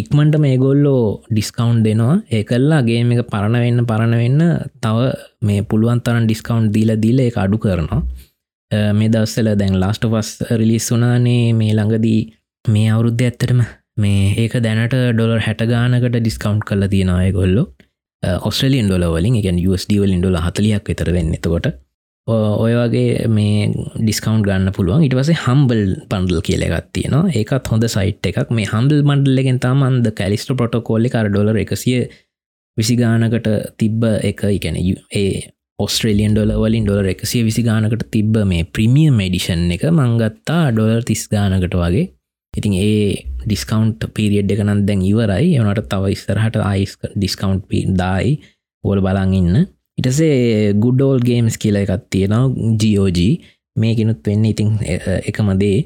ඉක්මන්ට 0.02 0.36
මේගොල්ලෝ 0.46 1.04
ඩිස්කවන්් 1.32 1.78
දෙනවා. 1.86 2.16
ඒ 2.36 2.44
කල්ලා 2.50 2.82
ගේම 2.90 3.12
එක 3.16 3.22
පරණ 3.34 3.60
වෙන්න 3.66 3.86
පරණ 3.92 4.16
වෙන්න 4.22 4.42
තව 4.84 4.98
මේ 5.48 5.68
පුළුවන් 5.70 6.02
තරන් 6.06 6.26
ඩිස්කවන්් 6.28 6.72
දීල 6.76 6.92
දීල 7.04 7.22
එක 7.28 7.38
අඩු 7.46 7.62
කරනවා. 7.66 8.02
මේ 9.00 9.14
දස්සල 9.14 9.52
දැන් 9.62 9.80
ලාස්ට 9.84 10.10
පස් 10.14 10.30
රිලිස් 10.62 10.90
වනානේ 10.94 11.54
මේ 11.62 11.78
ළඟදී 11.78 12.22
මේ 12.66 12.92
අවුරුද්ධ 12.96 13.26
ඇත්තටම 13.30 13.62
මේ 14.04 14.36
ඒක 14.44 14.60
දැනට 14.66 14.96
ඩොලර් 15.14 15.42
හැටගානකට 15.48 16.20
ඩිස්කවන්් 16.20 16.60
කල 16.70 16.90
තියෙනවාය 16.94 17.32
ගොල්ලො 17.40 17.64
ඔස්ට්‍රලියන් 18.50 18.90
ඩොල 18.90 19.06
වලින් 19.16 19.38
එක 19.40 19.48
USD 19.70 19.92
වලින් 20.04 20.22
ඩොල 20.24 20.42
හතලියක් 20.46 20.90
විතර 20.90 21.14
වෙන්න 21.16 21.36
එතකොට. 21.38 21.68
ඔය 22.28 22.74
වගේ 22.74 23.28
මේ 23.30 23.66
ඩිස්කවන්් 24.02 24.42
ගන්න 24.46 24.74
පුළුවන්. 24.74 25.04
ඉට 25.06 25.14
පසේ 25.14 25.38
හම්බල් 25.44 25.82
පන්ඩල් 26.10 26.42
කියල 26.48 26.64
එකත් 26.66 26.88
තියෙනවා. 26.98 27.30
ඒකත් 27.30 27.68
හොඳ 27.70 27.86
සයිට් 27.86 28.26
එකක්. 28.26 28.50
මේ 28.50 28.66
හම්බල් 28.72 29.04
මන්ඩල්ලගෙන් 29.06 29.60
තමන්ද 29.62 30.10
කැලිස්ට 30.20 30.50
පොටකොල්ලි 30.58 31.12
කර 31.14 31.30
ඩොලර 31.30 31.60
එකසිය 31.62 32.08
විසිගානකට 32.78 33.50
තිබ්බ 33.78 34.08
එක. 34.32 34.42
එකැන 34.50 34.80
ඒ 34.82 35.54
ඔස්ට්‍රේලියන් 35.80 36.34
ඩොල 36.34 36.56
වලින් 36.64 36.88
ඩොලර 36.88 37.12
එකසිය 37.14 37.46
විසිගානකට 37.46 38.10
තිබ්බ 38.10 38.42
මේ 38.52 38.66
ප්‍රමිය 38.74 39.14
මඩිෂන් 39.14 39.70
එක 39.78 39.86
මංගත්තා 39.92 40.74
ඩොලර් 40.74 41.06
තිස් 41.06 41.28
ගානකට 41.30 41.78
වගේ. 41.78 42.10
ඉතින් 42.54 42.74
ඒ 42.80 43.22
ඩිස්කවන්් 43.46 43.94
පිරිියඩ් 44.18 44.50
එක 44.50 44.66
නම් 44.66 44.82
දැන් 44.90 45.06
ඉවරයි. 45.06 45.54
එනට 45.62 45.86
තව 45.94 46.14
ඉස්සරහට 46.18 46.58
අයිස් 46.64 46.98
ඩිස්කවන්් 47.06 47.62
පි 47.70 47.86
දායි. 48.02 48.40
ඕල 48.84 49.06
බලන් 49.06 49.40
ඉන්න. 49.42 49.66
ඉටසේ 49.98 50.74
ගුඩෝල් 50.76 51.20
ගේම්ස් 51.22 51.58
කියල 51.58 51.78
එකත් 51.82 52.08
තියෙනවා 52.10 52.46
ජෝජ 52.86 53.20
මේකනුත් 53.76 54.22
වෙන්න 54.28 54.46
ඉතින් 54.46 54.72
එකමදේ 55.30 55.78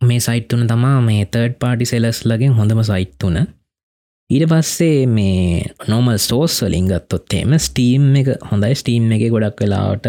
මේ 0.00 0.20
සයිට්තුන 0.20 0.66
තමා 0.68 0.96
මේ 1.00 1.24
තර්ඩ් 1.26 1.58
පාටි 1.58 1.86
සෙලස් 1.86 2.24
ලගෙන් 2.24 2.56
හොඳම 2.58 2.82
සයිට්තුන 2.82 3.38
ඊට 4.30 4.46
පස්සේ 4.50 5.00
මේ 5.08 5.64
නොමල් 5.88 6.18
සෝස් 6.20 6.60
වලින් 6.62 6.86
ගත්තොත් 6.88 7.34
එම 7.40 7.58
ස්ටීම් 7.60 8.06
එක 8.20 8.30
හොඳයි 8.50 8.74
ස්ටීම් 8.74 9.10
එක 9.16 9.26
ගොඩක් 9.30 9.60
වෙලාවට 9.60 10.08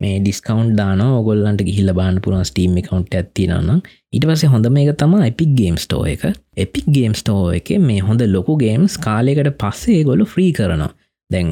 මේ 0.00 0.16
ඩිස්කවන්් 0.20 0.72
දාන 0.78 1.02
ඔගොල්ලන්ට 1.02 1.62
ගිහිල්ල 1.66 1.92
බාන 1.98 2.18
පුරුවන් 2.22 2.44
ස්ටීම් 2.44 2.74
එකකවන්් 2.80 3.04
ඇතිනන්න 3.12 3.70
ඊට 4.12 4.26
පස්සේ 4.28 4.50
හොඳ 4.52 4.68
මේක 4.76 4.90
තම 4.98 5.14
එපික් 5.22 5.54
ගේම් 5.60 5.76
ස්ටෝ 5.78 6.02
එක. 6.06 6.24
එපික් 6.56 6.86
ගේම් 6.96 7.14
ස්ටෝ 7.14 7.52
එක 7.58 7.70
මේ 7.80 8.02
හොඳ 8.08 8.24
ලොකු 8.28 8.56
ගේම්ස් 8.58 8.98
කාලෙකට 8.98 9.50
පස්සේ 9.62 10.02
ගොලු 10.08 10.26
ෆ්‍රී 10.26 10.52
කරනවා. 10.52 10.92
දැන් 11.30 11.50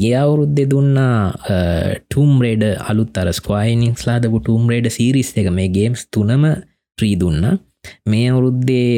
ගියවුරුද්දෙ 0.00 0.64
දුන්නා 0.72 1.18
ටම් 2.08 2.32
රේඩ 2.44 2.64
අලුත් 2.90 3.20
අර 3.22 3.28
ස්කයිනිස්ලාදපු 3.40 4.40
ටම් 4.40 4.72
රේඩ 4.72 4.88
සිරිස් 4.96 5.30
එක 5.42 5.50
මේ 5.58 5.68
ගේම්ස් 5.76 6.02
තුනම 6.14 6.44
්‍රී 6.98 7.16
දුන්න. 7.22 7.44
මේ 8.10 8.26
අවුරුද්දේ 8.32 8.88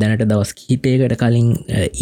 දැනට 0.00 0.24
දවස් 0.30 0.52
කීපයකට 0.60 1.16
කලින් 1.22 1.48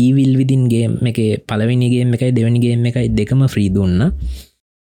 ඊවිල් 0.04 0.32
විදින්ගේ 0.40 0.90
එක 1.12 1.20
පලවිනිගේ 1.50 2.04
එකයි 2.16 2.32
දෙවනිගේ 2.38 2.76
එකයි 2.90 3.08
දෙකම 3.20 3.46
ෆ්‍රී 3.54 3.70
දුන්න. 3.76 4.02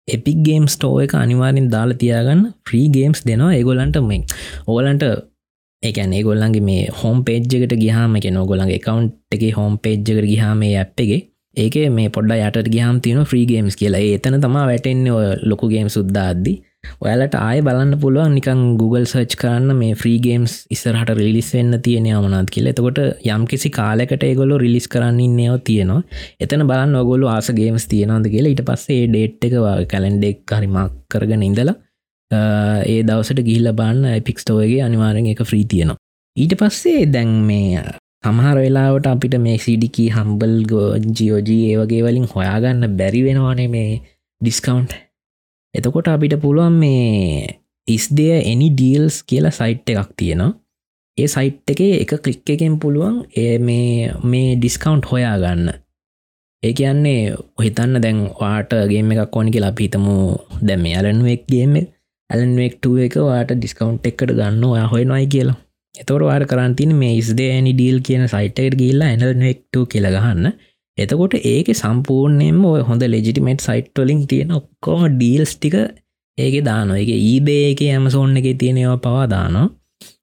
එපික් 0.07 0.39
ගේම් 0.47 0.65
ස්ටෝ 0.67 0.95
එක 1.03 1.13
අනිවාරෙන් 1.23 1.69
දාලා 1.75 2.01
තියාගන්න. 2.01 2.41
ෆ්‍රී 2.67 2.87
ගේම්ස් 2.95 3.21
දෙනවා. 3.29 3.53
ඒගොලන්ට 3.59 4.01
මේ 4.09 4.25
ඕලන්ට 4.67 5.05
එකන 5.83 6.13
ඒගොල්ලන්ගේ 6.17 6.65
මේ 6.69 6.83
හෝම් 6.99 7.17
පේජ්ජකට 7.27 7.73
ගහම 7.83 8.17
එක 8.19 8.27
නොගොලන්ගේ 8.37 8.83
කවන්් 8.85 9.07
එක 9.35 9.43
හෝම් 9.57 9.73
පේජ්ජකට 9.83 10.27
ගහම 10.31 10.61
ඇප්ගේ 10.69 11.19
ඒක 11.57 11.75
මේ 11.91 12.09
පොඩ්ඩ 12.09 12.59
යට 12.59 12.69
ගහම් 12.75 12.99
තියන 12.99 13.23
්‍රී 13.31 13.45
ගේම්ස් 13.45 13.75
කියලා. 13.75 14.05
එතන 14.17 14.39
තමා 14.41 14.67
වැටෙන්න්න 14.69 15.09
ලොකු 15.43 15.69
ගේම් 15.73 15.89
සුද්දාද්දි 15.89 16.53
ඔයාලට 17.03 17.35
ආය 17.39 17.59
බලන්න 17.65 17.99
පුළුවන් 18.01 18.33
නිකන් 18.37 18.61
Google 18.79 19.05
සර්ච් 19.05 19.35
කරන්න 19.41 19.77
මේ 19.79 19.95
ෆ්‍රීගේම්ස් 20.01 20.53
ඉස්සරහට 20.75 21.11
රිලිස් 21.19 21.49
වෙන්න 21.55 21.77
තියෙන 21.85 22.07
අමනාත් 22.19 22.51
කියල. 22.53 22.67
එතකොට 22.71 22.99
යම් 23.27 23.45
කිසි 23.51 23.71
කාලෙකට 23.77 24.25
ඒගොලො 24.29 24.59
රිලිස් 24.63 24.87
කරන්න 24.93 25.37
නයව 25.39 25.55
තියෙනවා. 25.69 26.01
එතන 26.43 26.65
බලන්න 26.69 26.99
ඔගොලු 27.03 27.31
ආස 27.35 27.49
ගේම්ස් 27.59 27.87
තියෙනවද 27.93 28.29
කියලා. 28.33 28.53
ඊට 28.53 28.63
පස්සේ 28.69 29.07
ඩේට් 29.07 29.47
එක 29.47 29.57
කැලන්ඩෙක් 29.93 30.55
හරිමක් 30.57 30.95
කරගෙන 31.09 31.47
ඉඳලා 31.49 31.77
ඒ 32.31 33.01
දවසට 33.03 33.45
ගිහිල්ල 33.49 33.73
බන්න 33.73 34.23
පික්ස්ටෝවගේ 34.27 34.81
අනිවාරෙන් 34.87 35.31
එක 35.33 35.43
ෆ්‍රී 35.49 35.65
තියෙනවා. 35.65 35.99
ඊට 36.37 36.57
පස්සේ 36.59 37.05
දැන් 37.13 37.35
මේ 37.49 37.83
සමහර 38.23 38.57
වෙලාවට 38.57 39.07
අපිට 39.07 39.33
මේ 39.45 39.57
සිඩිකී 39.57 40.09
හම්බල් 40.09 40.53
ගෝජියෝජී 40.65 41.63
ඒවගේ 41.69 42.01
වලින් 42.05 42.27
හොයාගන්න 42.33 42.95
බැරි 42.99 43.21
වෙනවානේ 43.25 43.67
මේ 43.67 43.89
ඩිස්කවන්් 44.41 44.85
එතකොට 45.75 46.07
අපිට 46.07 46.35
පුළුවන් 46.41 46.75
මේ 46.83 47.59
ඉස්දය 47.87 48.27
එනි 48.43 48.67
ඩීල්ස් 48.71 49.15
කියලා 49.23 49.51
සයිට් 49.51 49.89
එකක් 49.89 50.11
තියෙනවා. 50.17 50.51
ඒ 51.17 51.27
සයිට් 51.27 51.71
එකේ 51.71 51.93
එක 51.97 52.13
කලික් 52.23 52.49
එකෙන් 52.49 52.77
පුළුවන් 52.79 53.17
ඒ 53.37 53.57
මේ 53.59 54.11
මේ 54.25 54.55
ඩිස්කවන්ට් 54.55 55.09
හොයා 55.11 55.35
ගන්න 55.37 55.67
ඒ 56.63 56.73
කියන්නේ 56.73 57.19
ඔහිතන්න 57.57 58.01
දැන් 58.01 58.23
වාටගේම 58.39 59.11
එකක් 59.13 59.35
ඕනි 59.35 59.55
කියලා 59.55 59.73
පිතමු 59.73 60.15
දැම 60.61 60.85
ඇලන්වෙක්ගේම 60.87 61.75
ඇලන්වෙක්ටුව 62.29 62.97
එක. 63.07 63.19
වාට 63.23 63.51
ඩිස්කවන්් 63.53 63.99
එකට 64.03 64.31
ගන්න 64.31 64.63
ඔයා 64.65 64.87
හොයනොයි 64.87 65.27
කියලා. 65.27 65.59
එතවට 65.95 66.23
වාට 66.23 66.45
කරන්තින 66.47 66.93
මේ 66.95 67.15
ඉස්දේනි 67.15 67.73
ඩීල් 67.73 67.99
කියන 68.01 68.23
සයිට් 68.27 68.61
ගිල්ලා 68.77 69.09
ඇනල්වෙක්ට 69.09 69.83
කියලගහන්න 69.91 70.47
එතකොට 70.97 71.33
ඒක 71.45 71.69
සම්පූර්ණයෙන්ම 71.73 72.65
ඔය 72.65 72.81
හොඳ 72.81 73.03
ලෙජිටිමේට් 73.05 73.61
සයිට්වලින් 73.61 74.25
තියෙන 74.27 74.51
ඔක්කොම 74.51 75.05
ඩීල්ස් 75.11 75.53
ටික 75.55 75.77
ඒක 76.37 76.55
දානො 76.63 76.93
එක 76.95 77.09
ඊබේ 77.11 77.63
එක 77.71 77.81
ඇමසෝන්න 77.85 78.37
එක 78.37 78.47
තියෙනවා 78.57 78.97
පවා 78.97 79.25
දානවා. 79.27 79.71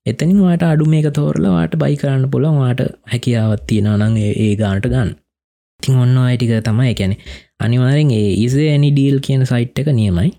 එතනින් 0.07 0.39
වාට 0.41 0.62
අඩු 0.62 0.85
මේක 0.87 1.09
තෝරලා 1.12 1.55
වාට 1.57 1.75
බයි 1.77 1.97
කරන්න 1.97 2.31
පුළන් 2.31 2.59
වාට 2.59 2.83
හැකියාවත් 3.12 3.66
තියෙනවා 3.66 3.99
නං 4.01 4.16
ඒ 4.18 4.53
ගානට 4.57 4.87
ගන්න. 4.87 5.11
තින් 5.81 5.97
ඔන්න 5.97 6.16
අයිටික 6.18 6.53
තමයි 6.61 6.93
එකැනෙ 6.93 7.16
අනිවාරෙන් 7.61 8.11
ඒ 8.11 8.31
ඉසේ 8.37 8.68
ඇනි 8.73 8.91
ඩීල් 8.93 9.18
කියන 9.21 9.43
සයිට් 9.45 9.79
එක 9.79 9.91
නියමයි. 9.93 10.31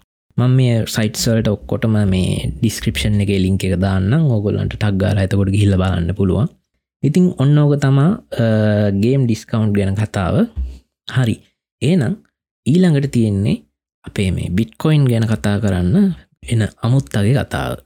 මං 0.41 0.55
මේ 0.59 0.75
සයිට්සල්ට 0.95 1.47
ඔක්කොටම 1.53 1.95
මේ 2.13 2.49
ඩිස්ක්‍රපෂන් 2.55 3.21
එක 3.23 3.31
ලින්ක 3.45 3.63
එක 3.67 3.75
දාන්න 3.85 4.13
ඕගොලන්ට 4.17 4.75
ටක්ගාර 4.75 5.21
ඇතකොට 5.21 5.53
ගිහිල්ල 5.55 5.77
බලන්න 5.81 6.17
පුළුවන්. 6.19 6.49
ඉතිං 7.03 7.25
ඔන්න 7.37 7.57
ඕක 7.57 7.73
තමා 7.83 8.11
ගේම් 9.03 9.21
ඩිස්කවන්් 9.25 9.71
ගැන 9.77 9.95
කතාව. 9.97 10.35
හරි. 11.07 11.35
ඒනම් 11.81 12.13
ඊළඟට 12.65 13.11
තියෙන්නේ 13.11 13.61
අපේ 14.05 14.29
මේ 14.31 14.49
බිට්කොයින් 14.51 15.07
ගැන 15.09 15.25
කතා 15.25 15.57
කරන්න 15.63 16.13
එන 16.43 16.61
අමුත්තගේ 16.81 17.33
කතාව. 17.39 17.81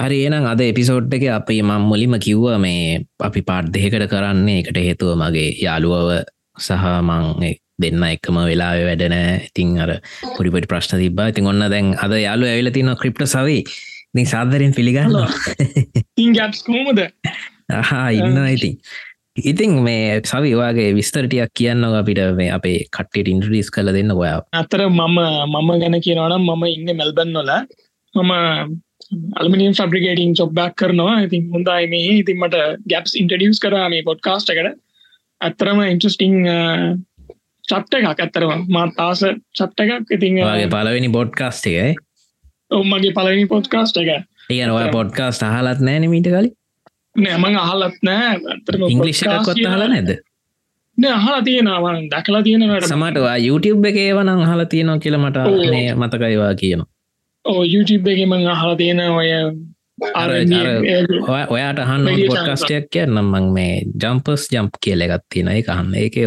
හරි. 0.00 0.18
එනම් 0.26 0.46
අද 0.46 0.60
එපිසෝඩ් 0.62 1.14
එක 1.14 1.24
අපේ 1.34 1.62
මං 1.62 1.86
මුලිම 1.90 2.18
කිව්ව 2.18 2.58
මේ 2.58 3.06
අපි 3.20 3.42
පාට් 3.42 3.72
දෙකට 3.74 4.10
කරන්නේ. 4.12 4.58
එකට 4.60 4.78
හේතුව 4.78 5.14
මගේ 5.16 5.56
යාළුවව 5.64 6.10
සහ 6.58 6.84
මං 7.00 7.24
දෙන්න 7.78 8.08
එකම 8.08 8.40
වෙලා 8.50 8.72
වැඩන 8.88 9.18
ඉතින් 9.48 9.76
අර 9.84 9.92
පොඩිපට 10.36 10.70
ප්‍රශ්න 10.72 10.98
තිබා 11.04 11.28
ඉතින් 11.34 11.52
ඔන්න 11.52 11.68
දැන් 11.74 11.94
අද 12.06 12.16
යාලු 12.24 12.50
ඇවිල 12.52 12.72
තින 12.78 12.90
ක්‍රිප්ට 13.02 13.28
සවී 13.34 13.62
ති 14.16 14.24
සාදරෙන් 14.34 14.74
පිළිගන්න 14.74 15.16
ඉගස්කෝමද 16.24 17.06
හා 17.68 18.08
ඉන්න 18.10 18.38
ඉතින්. 18.46 18.74
ඉතින් 19.44 19.72
මේ 19.82 20.20
සවිවාගේ 20.24 20.94
විස්තරටියක් 20.94 21.52
කියන්න 21.54 21.84
අපිට 21.90 22.20
මේ 22.36 22.50
අපේ 22.50 22.78
කට්ටට 22.96 23.28
ඉන්ට්‍රීස් 23.28 23.70
කල 23.70 23.92
දෙන්න 23.92 24.10
ඔයා. 24.12 24.42
අතර 24.52 24.82
මම 24.88 25.18
මම 25.52 25.70
ගැන 25.82 26.00
කියනවනම් 26.00 26.44
මම 26.46 26.64
ඉන්න 26.66 26.96
මෙල්බන් 26.96 27.32
නොල 27.32 27.50
මම 28.14 28.32
අල්මිනියම් 29.40 29.74
ෆබ්‍රිකේටිං 29.74 30.34
චොබ්බක් 30.34 30.74
කරනවා. 30.76 31.20
ඉතින් 31.26 31.50
හොඳයි 31.52 31.86
මේ. 31.94 32.10
ඉතින්මට 32.22 32.56
ගැප්ස් 32.90 33.14
ඉන්ටඩියස් 33.14 33.60
කර 33.60 33.76
මේ 33.90 34.02
පොඩ්කාස්ට 34.02 34.50
එකට. 34.50 34.80
ඇත්තරම 35.40 35.84
ඉන්ට්‍රස්ටිං 35.84 36.36
චප්ට 37.68 37.98
එකක් 38.00 38.22
ඇත්තරම 38.24 38.66
මාත් 38.68 39.00
ආස 39.06 39.24
චප්ට 39.58 39.80
එකක්. 39.84 40.14
ඉතින් 40.16 40.40
පලවෙනි 40.74 41.10
බොඩ්කාස්ට 41.16 41.66
එකයි 41.72 41.96
ඔවමගේ 42.70 43.12
පලවෙනි 43.12 43.46
පොඩ්කාස්ට 43.46 44.00
එක. 44.02 44.24
ඒ 44.50 44.70
ඔය 44.70 44.88
පොඩ්කාස්ට 44.92 45.44
හලත් 45.44 45.80
නෑන 45.80 46.08
මීට 46.10 46.30
කලින්? 46.32 46.54
නෑමං 47.16 47.56
අහලත් 47.58 48.02
නෑ. 48.02 48.34
ඇතරම 48.54 48.88
ඉංගලිෂ්කොත් 48.88 49.54
හල 49.56 49.86
නැද? 49.94 50.10
අහලා 50.98 51.42
තියෙනවා. 51.42 51.94
දකලා 52.12 52.42
තියෙනට 52.42 52.86
සමටවා 52.88 53.36
YouTube 53.38 53.88
එක 53.88 53.96
ඒවනං 53.96 54.46
හල 54.46 54.64
තියෙනවා 54.64 54.98
කියලමට 54.98 55.36
මතකයිවා 55.96 56.54
කියන 56.54 56.84
ඕ 57.44 57.62
YouTube 57.64 58.12
එක 58.12 58.22
මං 58.26 58.46
අහලා 58.46 58.76
තියෙන 58.76 59.00
ඔය 59.00 59.28
ඔයාට 59.98 61.80
හන්න 61.80 62.08
පොඩ්කස්ටයක් 62.28 62.88
කියන්නම් 62.90 63.18
මං 63.26 63.50
මේ 63.52 63.74
ජම්පස් 63.96 64.48
ජම්ප් 64.52 64.80
කියල 64.84 65.00
එකත් 65.00 65.26
තියෙන 65.28 65.48
එක 65.48 65.68
අහන්න. 65.68 65.94
ඒක 65.96 66.18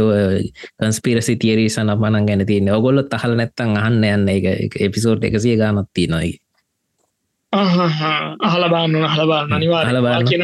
කන්ස්පිරසි 0.77 1.35
තිේරීසන 1.37 1.91
පනන් 1.95 2.25
ගැන 2.25 2.45
තියන්න. 2.45 2.71
ඔගොල්ලොත් 2.71 3.13
අහල 3.13 3.35
නැත්තන් 3.35 3.77
අහන්න 3.77 4.03
යන්න. 4.05 4.29
එක 4.29 4.79
එපිසෝට් 4.79 5.23
එකසිය 5.23 5.57
ගානත් 5.57 5.91
තිනොයි 5.93 6.33
අහල 7.53 8.63
බාන්න 8.69 8.95
හලබාන්න 9.07 9.53
අනිවාර 9.53 9.87
හලබා 9.87 10.23
කියන 10.23 10.43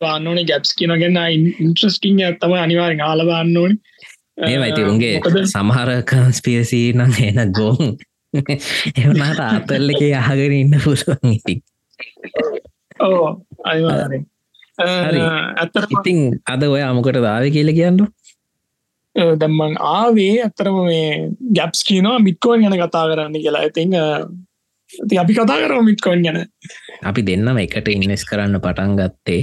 බාන්නන 0.00 0.44
ගැප්ස් 0.46 0.74
කියනගන්න 0.74 1.18
ඉන්ට්‍රස්ටිං 1.60 2.20
ඇත්තම 2.20 2.54
අනිවාරෙන් 2.56 3.02
හලබාන්න 3.02 3.56
ඕන. 3.56 3.78
ඒමයිති 4.44 4.84
උන්ගේ 4.84 5.20
සමහර 5.46 5.90
කන්ස්පියසී 6.04 6.92
නම් 6.94 7.14
එන 7.22 7.52
ගෝන්. 7.52 7.98
එවනාට 8.96 9.40
අතල්ල 9.40 9.90
එක 9.90 10.02
අහගෙන 10.16 10.54
ඉන්න 10.54 10.80
පුරුවන් 10.84 11.32
ඉති 11.32 11.60
ඕ 13.00 13.28
අනිවාරෙන් 13.64 14.26
ඇත්ත 14.78 15.78
ඉතිං 15.90 16.18
අද 16.46 16.62
ඔය 16.64 16.82
අමකට 16.82 17.20
දාව 17.20 17.48
කියල 17.50 17.72
කියන්න. 17.72 18.04
දැම්මන් 19.36 19.78
ආවේ 19.92 20.34
ඇත්තරම 20.44 20.76
මේ 20.84 21.30
ගැප්ස් 21.54 21.82
කියනවා 21.84 22.18
මිට්කෝන් 22.20 22.62
ගැන 22.62 22.78
කතා 22.78 23.06
කරන්න 23.10 23.40
කියලා. 23.44 23.64
ඉතිං 23.70 23.96
ති 25.08 25.18
අපි 25.18 25.32
කතා 25.34 25.58
කර 25.58 25.74
මිට්කොයින් 25.82 26.22
ගැන. 26.22 26.46
අපි 27.04 27.26
දෙන්නම 27.26 27.58
එකට 27.58 27.88
ඉන්වස් 27.88 28.24
කරන්න 28.24 28.60
පටන් 28.60 28.96
ගත්තේ. 28.96 29.42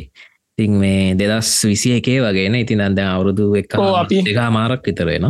තින් 0.58 0.72
මේ 0.80 1.16
දෙදස් 1.16 1.50
විසි 1.68 1.98
එකේ 1.98 2.22
වගේන 2.22 2.56
ඉතින් 2.56 2.82
අද 2.82 3.00
අවුරුදු 3.00 3.56
එක 3.60 3.76
අපි 3.76 4.24
එක 4.24 4.40
මාරක් 4.52 4.88
විතරෙන 4.88 5.28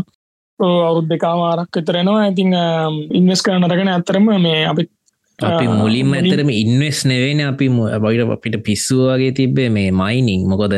අවුරුද් 0.59 1.07
දෙකා 1.09 1.35
මාරක් 1.35 1.71
විතරෙනවා 1.71 2.27
ඉතිං 2.29 2.53
ඉන්වස් 3.11 3.41
කරනටගෙන 3.41 3.89
ඇත්තරම 3.89 4.29
මේ 4.37 4.59
අපි 4.65 4.85
අපි 5.39 5.65
මුලින්ම 5.69 6.13
ඇතරම 6.13 6.49
ඉන්වස් 6.51 7.03
නෙවෙන 7.05 7.41
අපි 7.43 7.67
බයිට 7.99 8.31
අපිට 8.31 8.63
පිස්සුවගේ 8.63 9.33
තිබ්බේ 9.33 9.69
මේ 9.69 9.91
මයිනිං 9.93 10.47
මොකොද 10.47 10.75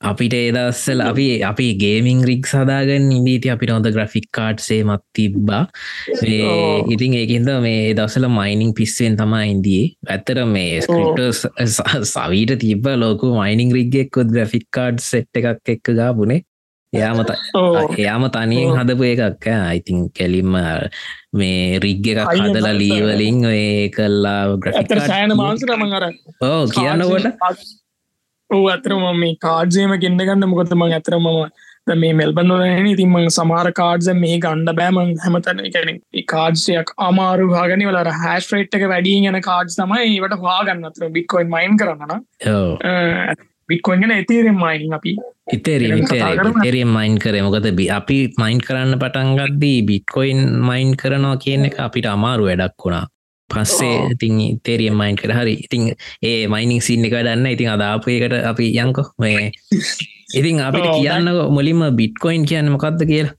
අපිට 0.00 0.34
ඒදස්සල් 0.34 1.00
අපි 1.00 1.26
අපි 1.42 1.66
ගේමිං 1.74 2.20
රික් 2.22 2.44
සදාගන්න 2.44 3.08
ඉදීති 3.10 3.48
අපිට 3.48 3.72
හොඳ 3.72 3.88
ග්‍රෆික් 3.88 4.28
කාඩ්සේ 4.30 4.84
මත් 4.84 5.02
තිබ්බා. 5.14 5.62
ඉතින් 6.86 7.14
ඒකන්ද 7.14 7.48
මේ 7.62 7.94
දසල 7.94 8.28
මයිනිං 8.30 8.74
පිස්සෙන් 8.74 9.16
තමා 9.16 9.44
ඉන්දියේ 9.44 9.94
ඇත්තර 10.06 10.44
මේ 10.46 10.82
ස්ක්‍රප්ට 10.82 12.04
සවීට 12.06 12.52
තිබ 12.58 12.84
ලෝකු 12.96 13.32
මයිනිං 13.32 13.72
රිග්ගෙක්කොත් 13.72 14.28
ග්‍රෆික් 14.28 14.68
කාඩ් 14.70 15.00
සෙට් 15.02 15.32
එකක් 15.34 15.72
එක්ක 15.76 15.94
ගාබුණේ 15.96 16.44
එයාමත 16.96 17.32
එයාම 17.98 18.28
තනියෙන් 18.30 18.76
හදපු 18.78 19.08
එකක්. 19.12 19.48
අයිතින් 19.62 20.04
කැලින්ම 20.10 20.60
මේ 21.34 21.78
රිග්ග 21.78 22.06
එකක් 22.14 22.30
හදලා 22.42 22.74
ලීවලින් 22.74 23.40
ඒ 23.46 23.88
කල්ලා 23.90 24.40
ග්‍රෆික් 24.58 24.94
සෑන 25.04 25.36
මාන්සරම 25.36 25.86
කර 25.86 26.04
ඕ 26.42 26.62
කියන්නකොට 26.70 27.26
ඕ 28.50 28.64
ඇතරම 28.68 29.06
මේ 29.16 29.38
කාඩ්සේම 29.40 29.94
ගෙන්න්න 30.02 30.22
ගන්න 30.22 30.50
මොකතම 30.50 30.84
ඇතරමම 30.88 31.30
මේ 31.96 32.12
මෙල්බන්න 32.12 32.52
න 32.76 32.86
ඉතින්ම 32.86 33.16
සමාර 33.30 33.72
කාඩ්ස 33.72 34.08
මේ 34.14 34.38
ගණ්ඩ 34.38 34.78
බෑමන් 34.78 35.12
හැමතන 35.24 35.60
කැන 35.74 36.00
කාඩ්සයක් 36.26 36.94
අමාරු 37.00 37.50
හාගනි 37.52 37.90
වල 37.90 38.12
හැස් 38.22 38.48
්‍රේට් 38.52 38.78
එක 38.78 38.86
වැඩිය 38.92 39.28
යන 39.32 39.40
කාඩ් 39.42 39.74
තමයි 39.74 40.08
ඒට 40.14 40.38
හවාගන්න 40.40 40.88
අතර 40.90 41.12
බික්කොයින් 41.18 41.52
මයින් 41.52 41.78
කරන්න 41.82 42.16
බික්කොන්ගෙන 43.68 44.12
එතේරෙන් 44.12 44.56
මයින් 44.56 44.94
අපි 44.94 45.16
ඉතේරීම 45.52 46.06
තේරිය 46.62 46.86
මයින් 46.86 47.18
කරේ. 47.18 47.42
මොකද 47.42 47.68
අපි 47.90 48.18
මයින් 48.38 48.60
කරන්න 48.60 48.98
පටන්ගත්දී 48.98 49.78
බිට්කොයින් 49.82 50.40
මයින් 50.60 50.96
කරනවා 50.96 51.36
කියන 51.38 51.68
එක 51.68 51.78
අපිට 51.80 52.06
අමාරු 52.06 52.48
වැඩක් 52.48 52.84
වුණා. 52.84 53.06
පස්සේ 53.50 53.96
ඉතින් 54.12 54.60
තේරිය 54.60 54.90
මයින් 54.92 55.16
කර. 55.16 55.32
හරි. 55.32 55.54
ඉතින් 55.64 55.94
ඒ 56.22 56.48
මයිනිං 56.48 56.82
සින්න 56.82 57.04
එක 57.04 57.16
දන්න 57.18 57.46
ඉතින් 57.46 57.70
අදාපයකට 57.70 58.38
අපි 58.44 58.66
යංකො 58.76 59.02
මේ 59.18 59.50
ඉතින් 60.38 60.60
අපිට 60.60 60.88
කියන්න 60.94 61.32
මුලින්ම 61.50 61.82
බිට්කොයින් 61.94 62.44
කියන්න 62.44 62.70
මොකක්ද 62.70 63.06
කියලා? 63.06 63.34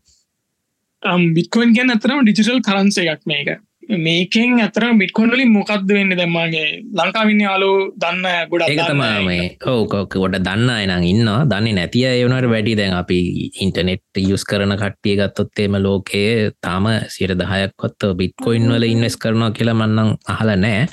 බිටකොයින් 1.34 1.74
ගැන 1.74 1.92
අතරම 1.92 2.24
ඩිජිටල් 2.24 2.62
කරන්ස 2.62 2.98
එකක් 2.98 3.24
මේක 3.26 3.50
මේකෙන් 3.88 4.60
ඇතරම 4.60 5.00
බිට්කොන්ඩලින් 5.00 5.52
මොකක්ද 5.52 5.88
වෙන්න 5.90 6.12
දැම්මාගේ 6.12 6.84
ලංකාවින්න 6.94 7.42
යාලු 7.42 7.70
දන්න 7.96 8.50
ගොඩ 8.50 8.66
ඒක 8.66 8.82
තමා 8.82 9.22
මේ 9.24 9.46
ඕකෝක 9.66 10.12
ගොඩ 10.14 10.36
දන්න 10.38 10.70
අයනං 10.70 11.06
ඉන්නවා. 11.06 11.46
දන්නේ 11.46 11.74
නැතිය 11.74 12.06
එවනට 12.06 12.50
වැඩි 12.50 12.76
දැන් 12.76 12.94
අපි 12.94 13.20
ඉන්ටනෙට් 13.58 14.22
යුස් 14.22 14.44
කරන 14.44 14.76
කට්ටිය 14.76 15.16
ගත්තොත්තේම 15.16 15.80
ලෝකයේ 15.80 16.52
තාම 16.62 16.90
සිර 17.08 17.32
දහයක් 17.34 17.78
කොත්ත 17.78 18.10
බිට්කොයින් 18.14 18.68
වල 18.68 18.84
ඉන්වස් 18.86 19.18
කරනවා 19.18 19.52
කියලා 19.52 19.78
මන්නං 19.78 20.14
අහල 20.28 20.52
නෑ 20.58 20.84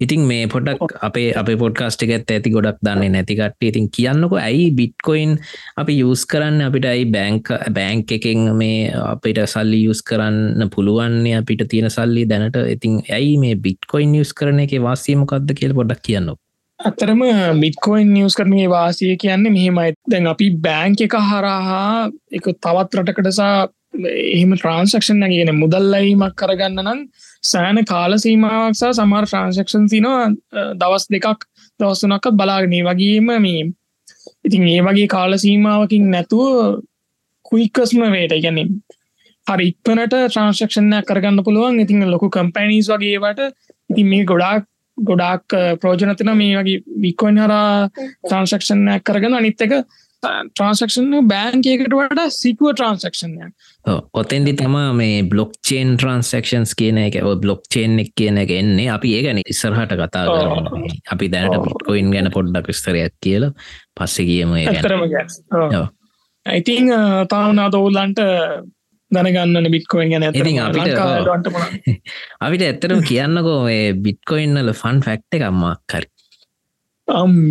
ඉතින් 0.00 0.26
මේ 0.30 0.46
පොඩක් 0.46 0.94
අපේ 1.02 1.30
අප 1.36 1.48
පොඩ්කාස්ට 1.62 2.04
එකත් 2.06 2.34
ඇති 2.34 2.52
ගොඩක් 2.54 2.82
දන්නේ 2.86 3.12
නැතිකට 3.14 3.68
ඉතින් 3.70 3.88
කියන්නකො 3.96 4.36
ඇයි 4.40 4.66
බිට්කොයින් 4.72 5.32
අපි 5.76 5.98
යස් 6.02 6.26
කරන්න? 6.26 6.60
අපිට 6.68 6.90
ඇයි 6.92 7.08
බැංක 7.16 7.50
බෑංක 7.78 8.12
එකෙන් 8.18 8.50
මේ 8.56 8.92
අපිට 9.04 9.40
සල්ලි 9.46 9.80
යුස් 9.86 10.02
කරන්න 10.02 10.70
පුළුවන්නේ 10.74 11.38
අපිට 11.40 11.64
තියෙන 11.68 11.90
සල්ලි 11.90 12.28
දැනට. 12.28 12.60
ඉතින් 12.76 13.02
ඇයි 13.10 13.34
මේ 13.38 13.56
බිට්කොයින් 13.66 14.14
යස් 14.22 14.32
කරන 14.32 14.64
එක 14.66 14.78
වාසීමකක්ද 14.82 15.58
කියල 15.58 15.76
පොඩක් 15.80 16.06
කියන්න 16.08 16.32
අතරම 16.80 17.20
බිට්කොයින් 17.60 18.14
නිියස් 18.14 18.36
කරනගේ 18.36 18.68
වාසිය 18.70 19.16
කියන්නේ 19.16 19.52
මෙහෙමයි. 19.52 19.92
දැන් 20.10 20.26
අපි 20.26 20.46
බෑංක 20.66 21.00
එක 21.06 21.16
හරහා 21.28 22.08
එක 22.32 22.46
තවත් 22.56 23.00
රටකටසා 23.00 23.68
එහෙම 23.94 24.52
ට්‍රන්සක්ෂන් 24.54 25.24
කියන 25.24 25.50
මුදල්ලයිමක් 25.54 26.36
කරගන්න 26.36 26.82
නම් 26.82 27.00
සෑන 27.44 27.84
කාල 27.84 28.16
සීමාවක්සා 28.16 28.92
සමහර 28.92 29.26
ට්‍රන්සක්ෂන් 29.26 29.88
තිනවා 29.88 30.28
දවස් 30.76 31.06
දෙකක් 31.08 31.44
දවස්සනක්කත් 31.80 32.34
බලාගනේ. 32.34 32.82
වගේම 32.82 33.28
මේ 33.38 33.66
ඉතින් 34.44 34.68
ඒ 34.68 34.80
වගේ 34.82 35.08
කාල 35.08 35.36
සීමාවකින් 35.36 36.10
නැතුව 36.10 36.80
කුයික්කස්ම 37.44 38.02
වේට 38.12 38.34
ගැන 38.42 38.58
හරි 39.46 39.66
ඉක්පනට 39.66 40.14
ට්‍රන්සක්ෂණයක් 40.26 41.06
කරගන්න 41.06 41.44
පුළුවන්. 41.44 41.80
ඉතින් 41.80 42.10
ලොකු 42.10 42.30
කම්පැනිස් 42.30 42.88
වගේවට 42.88 43.40
ඉතින් 43.90 44.06
මේ 44.06 44.24
ගොඩාක් 44.24 44.64
ගොඩාක් 44.98 45.44
ප්‍රෝජනතින 45.80 46.30
මේ 46.36 46.54
වගේ 46.58 46.82
වික්කොන් 47.02 47.38
හරා 47.38 47.88
ට්‍රන්සක්ෂණයක් 47.88 49.04
කරගන්න 49.04 49.34
අනිත්තක 49.34 49.74
ට්‍රන්සක්ෂන් 50.22 51.14
බෑන්කේකට 51.26 51.92
වට 51.92 52.26
සිකුව 52.34 52.72
ට්‍රන්සක්ෂණය 52.72 53.50
ඔතෙන්දි 54.14 54.54
තමා 54.54 54.90
මේ 54.94 55.22
බ්ලොක් 55.24 55.54
චේන් 55.66 55.94
ට්‍රන්සක්ෂන්ස් 55.96 56.74
කියන 56.74 56.98
එක 56.98 57.20
බ්ලොක් 57.40 57.62
චේන් 57.68 57.98
එක් 57.98 58.12
කියන 58.16 58.40
එක 58.42 58.52
එන්නේ 58.52 58.90
අපි 58.90 59.14
ඒගැන 59.18 59.42
ඉස්සරහට 59.44 59.96
කතා 59.96 60.26
කරන්න 60.26 60.98
අපි 61.08 61.30
දැනට 61.30 61.56
පිට්කොයින් 61.64 62.12
ගැන 62.12 62.30
පොඩ්ඩක් 62.30 62.68
විස්තරයක් 62.68 63.16
කියල. 63.20 63.50
පස්සෙ 63.94 64.24
කියම 64.24 64.54
ඉතින් 66.46 66.92
තාවනා 67.28 67.68
දෝල්ලන්ට 67.70 68.20
දැනගන්න 69.10 69.70
බිට්කොයින් 69.70 70.10
ගැන 70.12 70.28
ඉතින් 70.30 70.60
අපිට 70.60 70.98
අපිට 72.44 72.62
ඇත්තරම 72.62 73.02
කියන්නකෝ 73.04 73.60
බිට්කොයින්නල 73.98 74.72
ෆන් 74.74 75.02
ෆැක්ට 75.02 75.38
එකම්මක් 75.38 75.80
කරි 75.86 76.08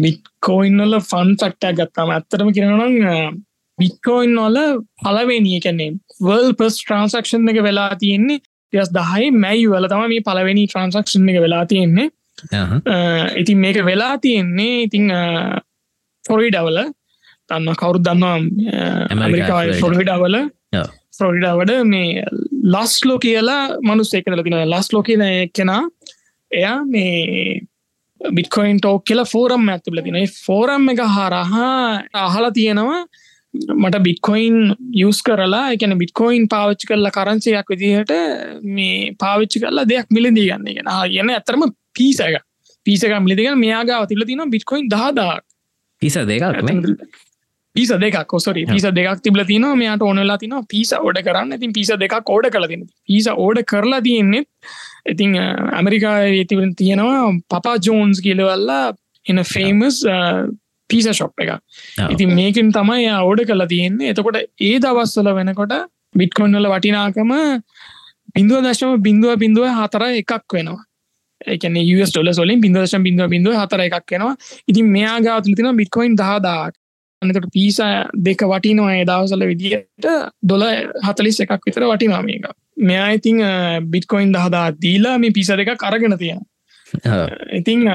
මිට්කෝයින්නල 0.03 0.99
ෆන් 1.01 1.31
ෆක්ටක් 1.35 1.79
ගත්තාම 1.79 2.13
ඇත්තරම 2.15 2.51
කියෙනනම් 2.51 3.39
බිට්කෝයින් 3.79 4.35
වල 4.37 4.59
පලවෙනිය 4.99 5.59
කැන්නේ 5.59 5.91
වල් 6.21 6.53
පස් 6.53 6.79
ට්‍රන්සක්ෂන් 6.79 7.51
එක 7.51 7.59
වෙලා 7.63 7.89
තියෙන්නේ 7.95 8.39
ටස් 8.39 8.93
දහයි 8.95 9.31
මැයි 9.37 9.67
වල 9.73 9.87
තම 9.87 10.05
මේ 10.07 10.25
පලවෙනි 10.27 10.67
ට්‍රන්සක්ෂන් 10.67 11.29
එක 11.29 11.41
වෙලා 11.41 11.65
තියෙන්නේ. 11.65 12.09
ඉතින් 13.35 13.57
මේක 13.57 13.81
වෙලා 13.85 14.13
තියෙන්නේ 14.17 14.83
ඉතිං 14.83 15.11
ෆොරිඩවල 16.23 16.79
තන්න 17.49 17.75
කවුරු 17.75 17.99
දන්නවා 17.99 18.37
ඇමරිකායි 19.09 19.79
ෆොරිඩවල 19.81 20.39
ෆ්‍රොඩිඩාවඩ 21.17 21.71
මේ 21.85 22.23
ලස්ලෝ 22.73 23.17
කියලා 23.19 23.63
මනුස් 23.81 24.13
එකන 24.13 24.43
තින 24.43 24.57
ලස්ලෝ 24.65 25.03
කියන 25.03 25.23
කෙනා 25.55 25.81
එයා 26.51 26.77
මේ 26.85 27.61
බිට්කොයින් 28.19 28.79
ටෝක් 28.79 29.05
කියලා 29.05 29.25
ෆෝරම් 29.25 29.69
ඇතිබල 29.69 30.03
තින 30.03 30.19
ෆෝරම් 30.45 30.89
එක 30.93 31.01
හරහා 31.07 32.03
අහලා 32.21 32.51
තියෙනවා 32.51 33.01
මට 33.75 34.01
බිට්කොයින් 34.03 34.57
යස් 35.03 35.21
කරලා 35.23 35.63
එකන 35.75 35.97
බිට්කොයින් 35.97 36.47
පාවිච්චි 36.47 36.91
කරලා 36.91 37.11
කරන්සයක් 37.11 37.71
විදිහට 37.73 38.13
මේ 38.75 39.15
පාවිච්චි 39.19 39.63
කරලා 39.63 39.87
දෙයක් 39.87 40.11
මිලදී 40.11 40.49
ගන්න 40.49 40.75
ගෙන 40.75 40.91
කියන්න 41.05 41.35
ඇතරම 41.37 41.65
පිසක 41.93 42.43
පිසක 42.85 43.15
මිලිදිග 43.19 43.55
මෙයාගාව 43.57 44.07
තිල 44.07 44.25
තින 44.25 44.45
බිට්කොයින් 44.49 44.91
දාදා 44.91 45.39
පිස 46.01 46.15
දෙකක් 46.25 46.45
පිස 47.75 47.89
දෙකක්. 47.89 48.27
කොසරි 48.27 48.65
පිස 48.65 48.83
දෙකක් 48.91 49.21
තිබල 49.23 49.43
තින 49.45 49.65
මෙයාට 49.75 50.01
ඕනලා 50.01 50.37
තින 50.37 50.55
පිස 50.67 50.93
ඕඩ 50.93 51.21
කරන්න. 51.21 51.53
ඉතින් 51.53 51.73
පිස 51.73 51.91
දෙකක් 51.95 52.27
ඕඩ 52.27 52.49
කල 52.49 52.67
තින 52.67 52.85
පිස 53.07 53.27
ඕඩ 53.27 53.63
කරලා 53.63 54.01
තියෙන්නේ 54.01 54.45
ඉතින් 55.05 55.37
ඇමරිකා 55.73 56.17
තිබෙන 56.49 56.73
තියෙනවා 56.75 57.29
පපා 57.49 57.77
ජෝන්ස් 57.85 58.21
කියලවල්ලා 58.21 58.93
එන 59.25 59.43
ෆේමස් 59.43 60.01
පිස 60.89 61.07
ශොප් 61.11 61.33
එක 61.39 61.51
ඉතින් 62.09 62.35
මේකින් 62.35 62.71
තමයි 62.71 63.07
ඕඩ 63.21 63.45
කලා 63.45 63.67
තියෙන්නේ. 63.67 64.09
එතකොට 64.09 64.37
ඒ 64.61 64.75
දවස්සල 64.79 65.31
වෙනකොට 65.35 65.73
බිට්කොන්නල 66.15 66.67
වටිනාකම 66.67 67.33
බිඳුව 68.35 68.61
දශම 68.63 69.01
බිඳුව 69.01 69.37
බිඳුව 69.37 69.67
හතර 69.71 70.05
එකක් 70.11 70.53
වෙනවා. 70.53 70.83
එකන 71.47 71.77
ස් 71.77 72.17
ොල 72.17 72.33
සොලින් 72.33 72.61
බිඳදශ 72.61 72.97
බිඳුව 72.99 73.29
බිඳුව 73.29 73.55
හතර 73.55 73.81
එකක් 73.81 74.11
වෙනවා. 74.11 74.35
ඉතින් 74.67 74.85
මෙයා 74.85 75.17
ගාතුල 75.19 75.55
තින 75.55 75.75
බිට්කොයින් 75.75 76.15
දහදාක් 76.15 76.73
අනකට 77.21 77.51
පිස 77.51 77.77
දෙක 78.17 78.41
වටිනවා 78.43 78.95
ඒ 78.95 79.05
දවසල 79.05 79.45
විදියට 79.45 80.07
දොල 80.43 80.63
හතලිස් 81.07 81.39
එකක් 81.39 81.65
විතර 81.65 81.83
වටිනා 81.83 82.21
මේක 82.21 82.45
මෙයා 82.79 83.09
ඉතිං 83.17 83.37
බිට්කොයින් 83.93 84.33
දහදා 84.35 84.67
දීලා 84.83 85.17
මේ 85.17 85.35
පිස 85.37 85.51
දෙක 85.59 85.71
කරගෙන 85.77 86.17
තියෙන 86.17 86.41
ඉතිං 87.53 87.85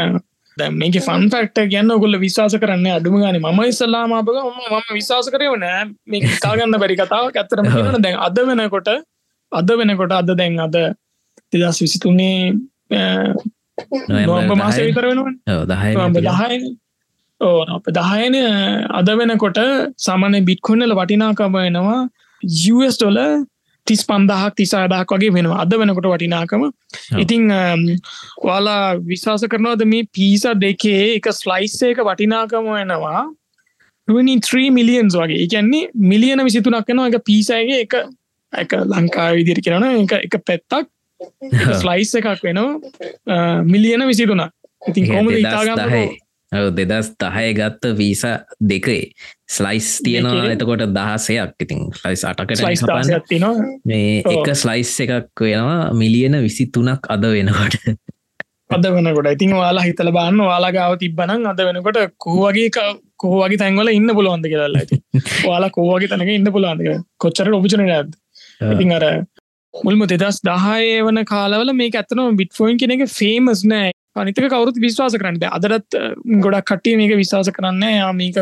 මේක 0.57 0.97
ෆන් 0.99 1.25
ෆක්ට 1.31 1.67
ගැන්න 1.71 1.91
ඔගොල්ල 1.91 2.17
විශවාස 2.19 2.55
කරන්න 2.63 2.87
අඩුම 2.97 3.17
ගන. 3.21 3.39
ම 3.41 3.61
ඉස්සල්ලාමාපක 3.65 4.29
ම 4.83 4.95
විශවාස 4.99 5.31
කරයවන 5.35 5.65
මේ 6.07 6.37
කාගන්න 6.45 6.79
බැරි 6.83 6.97
කතාව 6.97 7.25
ඇත්තරම 7.33 7.67
දැන් 8.05 8.21
අද 8.27 8.39
වෙනකොට 8.51 8.91
අද 9.53 9.71
වෙනකොට 9.81 10.13
අද 10.13 10.31
දැන් 10.41 10.61
අද 10.61 10.77
දෙදස් 11.53 11.81
විසිතුන්නේ 11.83 12.55
නොම්බ 14.29 14.55
මාස 14.57 14.79
විතර 14.79 15.07
වෙනවා 15.11 15.61
දහය 16.29 16.59
ඕ 17.41 17.61
අප 17.77 17.87
දහයන. 17.91 18.37
අද 18.91 19.09
වෙනකොට 19.21 19.59
සමන 19.99 20.39
බිට්කොන්නල 20.51 20.95
වටිනාකම 21.01 21.59
වෙනවා 21.59 22.01
US 22.75 22.97
ඩොල 22.99 23.19
තිස් 23.87 24.03
පන්දහක් 24.09 24.57
තිසාදහක් 24.57 25.15
වගේ 25.15 25.33
වෙනවා. 25.37 25.61
අද 25.63 25.77
වෙනකොට 25.81 26.09
වටිනාකම. 26.13 26.65
ඉතිං 27.19 27.53
වාලා 28.45 28.83
විශවාස 29.11 29.47
කරනවාද 29.47 29.85
මේ 29.85 30.09
පිස 30.13 30.45
දෙකේ 30.65 31.17
එක 31.17 31.31
ස්ලයිස් 31.33 31.77
එක 31.91 32.03
වටිනාකම 32.09 32.71
වෙනවා? 32.71 33.23
23 34.09 34.71
මිලියන්ස් 34.71 35.17
වගේ. 35.17 35.45
එකන්නේ 35.47 35.89
මිලියන 35.95 36.45
විසිතුනක් 36.49 36.89
වෙනවා. 36.89 37.09
එක 37.13 37.25
පිසයගේ 37.25 37.81
එක 37.85 37.95
එක 38.53 38.77
ලංකා 38.95 39.31
විදිර 39.39 39.61
කරන 39.61 39.89
එක 39.93 40.19
එක 40.21 40.41
පැත්තක්. 40.43 40.91
ස්ලයිස් 41.83 42.15
එකක් 42.21 42.45
වෙනවා. 42.49 43.63
මිලියන 43.65 44.07
විසිතුනා 44.13 44.51
ඉතින් 44.89 45.05
කොම 45.13 45.29
ඉතාගන්න 45.31 45.81
දෙදස් 46.73 47.11
දහය 47.17 47.47
ගත්ත 47.55 47.93
වීස 47.99 48.23
දෙකේ 48.63 49.03
ස්ලයිස් 49.49 49.89
තියෙනවා 50.05 50.47
එතකොට 50.51 50.87
දහසයක්. 50.91 51.55
ඉතින් 51.61 51.85
ස්ලයිස් 51.93 52.25
අටකට 52.25 52.65
මේ 53.85 54.23
එක 54.33 54.51
ස්ලයිස් 54.55 54.95
එකක් 55.01 55.41
වෙනවා 55.41 55.93
මිලියන 55.95 56.41
විසි 56.43 56.67
තුනක් 56.69 57.09
අද 57.09 57.27
වෙනකොට. 57.29 57.79
අද 58.71 58.87
වෙනකොට. 58.89 59.29
ඉතින් 59.29 59.55
වාලා 59.55 59.85
හිතල 59.85 60.11
බන්න 60.11 60.45
වාලාගාව 60.45 60.99
තිබ්බනන් 60.99 61.47
අද 61.47 61.63
වෙනකොට 61.63 62.01
කෝවගේ 62.19 62.71
කෝවගේ 63.19 63.59
තැන්වල 63.59 63.91
ඉන්න 63.91 64.11
පුළුවන්ද 64.13 64.51
කියරල්ල 64.51 64.77
ඇති 64.77 65.01
වාලා 65.45 65.73
කෝවගේ 65.77 66.11
තැනක 66.11 66.35
ඉන්න 66.35 66.53
පුළුවන්ද 66.53 67.05
කොච්චර 67.19 67.53
ඔපචන 67.53 67.87
ඇද 67.89 68.15
ඉතින් 68.69 68.95
අර 68.99 69.05
මුල්ම 69.75 70.07
දෙදස් 70.07 70.41
දහය 70.43 71.03
වන 71.07 71.21
කාලවල 71.27 71.75
මේ 71.75 71.93
ඇත්තන 71.93 72.25
බිට්ෆෝයින් 72.41 72.79
කෙනෙක 72.79 73.05
ෆේමස් 73.11 73.63
නෑ 73.67 73.94
අනිතක 74.17 74.45
කවරුත් 74.47 74.77
විශ්වාස 74.81 75.17
කරන්නද 75.21 75.47
අදරත් 75.51 76.01
ගොඩක් 76.45 76.69
කට්ටිය 76.69 76.99
මේක 77.01 77.17
විශ්වාස 77.19 77.51
කරන්න 77.57 78.13
මේක 78.17 78.37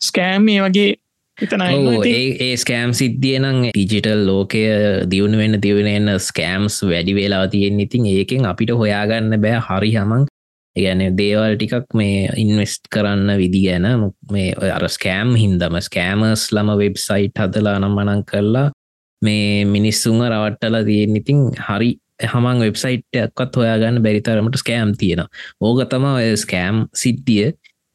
ස්කෑම් 0.00 0.44
මේ 0.44 0.64
වගේ 0.64 0.90
ඒ 1.38 2.56
ස්කෑම් 2.56 2.92
සිද්ධිය 2.92 3.38
නම් 3.38 3.60
ටිජිටල් 3.68 4.24
ලෝකය 4.26 4.60
දියුණු 5.12 5.38
වෙන්න 5.40 5.56
දියුණෙන් 5.64 6.12
ස්කෑම්ස් 6.20 6.76
වැඩි 6.90 7.14
වෙලා 7.16 7.46
තියෙන් 7.48 7.80
ඉතින් 7.80 8.06
ඒකෙන් 8.06 8.44
අපිට 8.46 8.72
හොයාගන්න 8.80 9.36
බෑ. 9.44 9.62
හරි 9.68 9.92
හමන් 9.94 10.26
ගැන 10.76 11.00
දේවල් 11.16 11.56
ටිකක් 11.56 11.96
මේ 12.00 12.28
ඉන්වෙස්ට් 12.36 12.90
කරන්න 12.94 13.32
විදි 13.40 13.62
ගැන. 13.68 13.88
මේ 14.32 14.52
අර 14.76 14.84
ස්කෑම් 14.88 15.32
හින්දම 15.36 15.80
ස්කෑමර්ස් 15.88 16.44
ලම 16.52 16.74
වෙබ්සයිට් 16.82 17.40
හදලා 17.40 17.78
නම් 17.80 17.96
මනං 17.96 18.22
කරලා 18.30 18.68
මේ 19.22 19.64
මිනිස්සුන්ව 19.64 20.28
රවට්ටලා 20.28 20.84
තියෙන් 20.84 21.16
ඉතින් 21.16 21.40
හරි 21.68 21.90
හමන් 22.20 22.62
වෙබ්සයිට්යක්වත් 22.64 23.56
හොයාගන්න 23.56 24.02
බැරිතරමට 24.04 24.60
ස්කෑම් 24.62 24.94
තියෙන 24.98 25.24
ඕක 25.60 25.84
තම 25.88 26.06
ස්කෑම් 26.36 26.86
සිද්ධිය. 26.94 27.52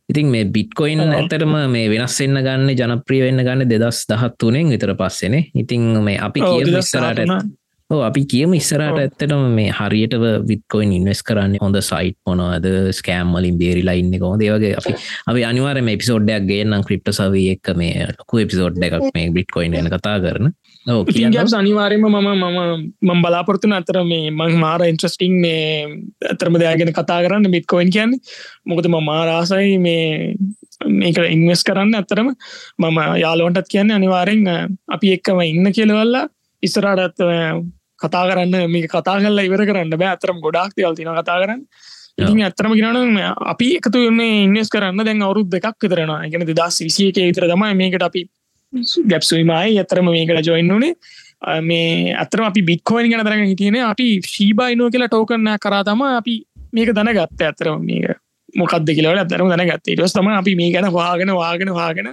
ඉතින් 0.10 0.28
මේ 0.30 0.46
බිට්කොයින් 0.46 1.02
ඇතරම 1.02 1.54
මේ 1.70 1.90
වෙනස් 1.90 2.20
වෙන්න 2.22 2.42
ගන්න 2.46 2.74
ජනප්‍රිය 2.74 3.22
වෙන්න 3.26 3.44
ගන්න 3.44 3.70
දෙදස් 3.70 4.06
දහත් 4.10 4.50
වනෙන් 4.50 4.74
විතර 4.74 4.96
පස්සෙන. 4.96 5.38
ඉතින් 5.54 5.94
මේ 6.04 6.20
අපි 6.20 6.42
කිය 6.42 6.82
ස්තරට 6.82 7.56
ඕ 7.90 8.00
අපි 8.02 8.22
කියම 8.26 8.54
ඉස්සරට 8.58 8.98
ඇත්තටම 8.98 9.44
මේ 9.56 9.74
හරියට 9.78 10.14
විත්කොයින් 10.50 10.94
ඉන්වස් 10.96 11.20
කරන්න 11.28 11.60
හොඳ 11.62 11.78
සයිට් 11.86 12.18
මොනවද 12.26 12.66
ස්කෑම් 12.98 13.30
මලින් 13.30 13.60
බේරිලා 13.60 13.94
ඉන්න 14.00 14.16
කො 14.24 14.32
දේවගේ 14.42 14.72
අපි 14.80 14.94
අපි 15.32 15.44
අනිවාරම 15.50 15.92
එපිසෝඩ්ඩයක් 15.94 16.48
ගේනම් 16.50 16.86
ක්‍රිප්ට 16.88 17.14
සවී 17.20 17.46
එක් 17.54 17.70
මේ 17.78 18.08
ලොකු 18.10 18.42
එපිසෝඩ් 18.42 18.82
එකක් 18.88 19.06
මේ 19.14 19.28
බිට්කොයින් 19.38 19.78
එන 19.78 19.92
කතා 19.94 20.18
කරන. 20.20 20.50
ගැබ් 21.36 21.54
අනිවාරයම 21.60 22.10
මම 22.10 22.32
මම 22.34 22.60
මම් 23.04 23.22
බලාපොරතුන 23.22 23.78
අතර 23.78 24.02
මේ 24.04 24.34
මං 24.34 24.58
මාර 24.58 24.82
ඉන්ට්‍රස්ටිං 24.84 25.38
මේ 25.40 25.64
ඇතරම 26.26 26.58
දෙයාගෙන 26.58 26.92
කතා 26.92 27.22
කරන්න 27.22 27.54
බිට්කොයින් 27.54 27.92
කියන්නේ. 27.92 28.24
මොකද 28.66 28.90
ම 28.90 28.98
මාරාසයි 29.04 29.78
මේ 29.80 30.34
මේක 30.94 31.18
ඉන්වස් 31.28 31.62
කරන්න 31.64 31.94
ඇත්තරම 31.94 32.34
මම 32.80 32.98
යාලෝන්ටත් 33.18 33.70
කියන්න 33.70 33.94
අනිවාරෙන් 33.94 34.42
අපි 34.90 35.14
එක්කම 35.18 35.46
ඉන්න 35.46 35.72
කියලවල්ලා 35.72 36.30
ඉස්සරාටත් 36.64 37.20
කතා 38.00 38.24
කරන්න 38.30 38.72
මේ 38.72 38.88
කතා 38.88 39.20
කල්ලා 39.20 39.48
ඉවර 39.48 39.66
කරන්න 39.66 39.98
බෑ. 39.98 40.16
අතරම් 40.16 40.40
ගොඩක් 40.46 40.76
දෙවල් 40.78 40.96
තින 40.96 41.12
කතා 41.20 41.38
කරන්න. 41.42 41.62
ඉතින් 42.18 42.42
ඇත්තරම 42.48 42.74
කිරන 42.78 43.20
අපි 43.52 43.68
එකතු 43.80 44.08
ඉන්නස් 44.08 44.70
කරන්න. 44.72 45.06
දැන් 45.06 45.22
අවුරුද් 45.22 45.52
දෙකක් 45.52 45.78
විතරන 45.84 46.12
එකන 46.28 46.48
දස් 46.50 46.82
විසියක 46.88 47.20
විතර 47.20 47.48
තමයි 47.52 47.76
මේකට 47.82 48.08
අපි 48.10 48.26
ගැප්සුීමයි 49.12 49.80
ඇතරම 49.84 50.12
මේකට 50.12 50.48
ජොයින් 50.48 50.74
වනේ. 50.76 50.94
මේ 51.62 52.14
අතර 52.24 52.44
අපි 52.50 52.62
බික්කෝයින් 52.62 53.12
ගැන 53.12 53.26
දරග 53.28 53.48
හිටියන. 53.52 53.80
අපි 53.92 54.22
ශීබයිනෝ 54.36 54.90
කියලා 54.92 55.12
ටෝකරන්න 55.12 55.58
කරා 55.60 55.84
තම 55.84 56.02
අපි 56.22 56.36
මේක 56.74 56.94
දැනගත්ත 56.96 57.42
ඇතර 57.42 57.72
මේක. 57.80 58.18
මොකක්ද 58.56 58.90
කියලවට 58.98 59.24
ඇතරම 59.24 59.52
දැනගත්ත. 59.52 59.84
ටස් 59.88 60.14
තම 60.16 60.32
අපි 60.42 60.56
මේ 60.56 60.72
ගැන 60.76 60.92
වාගෙන 61.00 61.36
වාගෙන 61.42 61.74
වාගෙන 61.80 62.12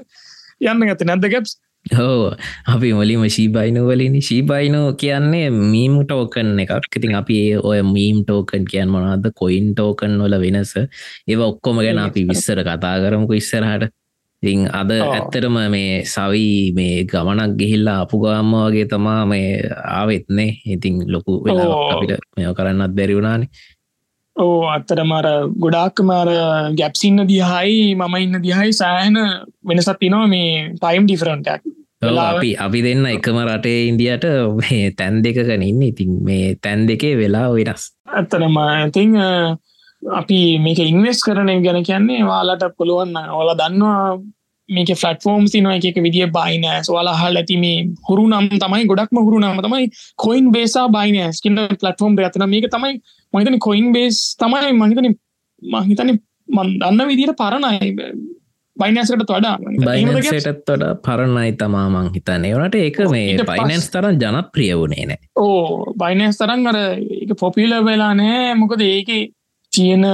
යන්න 0.63 0.89
ගත 0.89 1.07
නැද්ද 1.11 1.29
ගැප්ස් 1.35 1.59
හෝ 1.87 2.31
අපි 2.67 2.93
මුලින්ම 2.95 3.25
ශීබයිනෝ 3.29 3.87
වලින් 3.87 4.15
ශීබයිනෝ 4.23 4.93
කියන්නේ 4.93 5.51
මීම් 5.51 5.95
ටෝකන් 6.05 6.61
එකක්. 6.61 6.87
ඉතින් 6.97 7.15
අපි 7.15 7.57
ඔය 7.59 7.83
මීම් 7.83 8.23
ටෝකන් 8.25 8.65
කියන් 8.71 8.89
මොනද 8.89 9.27
කොයින් 9.35 9.75
ටෝකන් 9.75 10.15
වල 10.23 10.39
වෙනස. 10.41 10.75
ඒව 11.29 11.41
ඔක්කොම 11.41 11.83
ගැන 11.85 11.99
අපි 11.99 12.25
විස්සර 12.29 12.63
කතා 12.63 12.95
කරමුක 13.03 13.35
ඉස්සරහට. 13.35 13.91
ඉතින් 14.43 14.71
අද 14.71 14.91
ඇත්තරම 14.91 15.59
මේ 15.71 16.05
සවී 16.05 16.73
මේ 16.75 17.05
ගමනක් 17.05 17.59
ගිහිල්ලා 17.59 17.99
අපපු 18.05 18.19
ගාම්ම 18.25 18.55
වගේ 18.65 18.87
තමා 18.87 19.27
මේ 19.27 19.51
ආවෙත්නේ 19.99 20.51
ඉතින් 20.67 21.05
ලොකු 21.07 21.33
අපිට 21.93 22.19
මෙ 22.37 22.55
කරන්නත් 22.59 22.95
බැරිවුණානේ 22.97 23.49
ඕ 24.37 24.57
අත්තර 24.69 25.01
මර 25.03 25.29
ගොඩාක් 25.57 26.03
මාර 26.03 26.29
ගැප්සින්න 26.75 27.27
දිහයි 27.27 27.95
මම 27.95 28.17
ඉන්න 28.19 28.43
දිහයි 28.43 28.73
සෑහන 28.75 29.19
වෙනසත් 29.65 29.95
තිනවා 30.01 30.27
මේ 30.29 30.51
පයිම් 30.81 31.07
ඩිෆරන්ටක් 31.07 31.63
අපි 32.03 32.57
අපි 32.57 32.79
දෙන්න 32.83 33.07
එකම 33.07 33.39
රටේ 33.41 33.89
ඉන්දියට 33.89 34.25
මේ 34.53 34.91
තැන් 34.93 35.23
දෙකකන 35.23 35.63
ඉන්න. 35.63 35.83
ඉතින් 35.83 36.11
මේ 36.21 36.57
තැන් 36.57 36.87
දෙකේ 36.87 37.17
වෙලා 37.17 37.49
වෙනස්. 37.51 37.93
ඇත්තනම 38.09 38.59
ඉතිං 38.89 39.15
අපි 40.03 40.59
මේක 40.59 40.79
ඉන්වස් 40.81 41.23
කරන 41.23 41.63
ගැන 41.63 41.83
කියන්නේ 41.83 42.27
වාලට 42.27 42.65
පුළුවන් 42.77 43.17
ඕල 43.31 43.55
දන්නවා 43.55 44.19
මේක 44.69 44.91
ෆලටෆෝර්ම් 44.93 45.47
තිනවා 45.47 45.79
එක 45.81 45.99
විදිිය 45.99 46.27
බයිනෑස් 46.29 46.91
වාලා 46.91 47.15
හල් 47.15 47.37
ඇති 47.37 47.57
මේ 47.57 47.87
හුරු 48.09 48.27
නම් 48.27 48.49
තමයි 48.57 48.87
ගොඩක්ම 48.87 49.19
හුරු 49.19 49.39
නම 49.39 49.63
තමයි 49.63 49.91
කොයින් 50.17 50.51
බේසා 50.51 50.89
බයිනෑස් 50.89 51.41
කින්න 51.41 51.61
පලටෆෝර්ම් 51.71 52.19
ඇතන 52.19 52.47
මේක 52.49 52.67
තමයි 52.69 52.99
මහිතන 53.33 53.59
කොයින් 53.59 53.93
බේස් 53.93 54.21
තමයි 54.37 54.73
මහිතන 54.75 55.11
මහිතන 55.63 56.15
මන් 56.49 56.79
දන්න 56.79 57.09
විදිට 57.09 57.37
පරණයි. 57.37 57.93
බයිනෑසකට 58.77 59.25
තොඩා 59.27 59.57
බයිනසටත් 59.59 60.63
තොඩ 60.67 60.85
පරණයි 61.05 61.53
තමා 61.55 61.89
මං 61.89 62.09
හිතන්නේ. 62.15 62.55
වනට 62.55 62.75
ඒක 62.77 62.99
මේ 63.11 63.37
පයිනස් 63.45 63.91
තරන් 63.91 64.17
ජනප්‍රිය 64.17 64.73
වුණේ 64.75 65.07
නෑ. 65.07 65.21
ඕ 65.37 65.93
බයිනස් 65.95 66.41
තරන් 66.41 66.67
අර 66.67 66.79
එක 67.19 67.37
පොපිල 67.41 67.77
වෙලා 67.85 68.15
නෑ. 68.15 68.55
මොකද 68.55 68.81
ඒක 68.83 69.13
තියෙන 69.73 70.09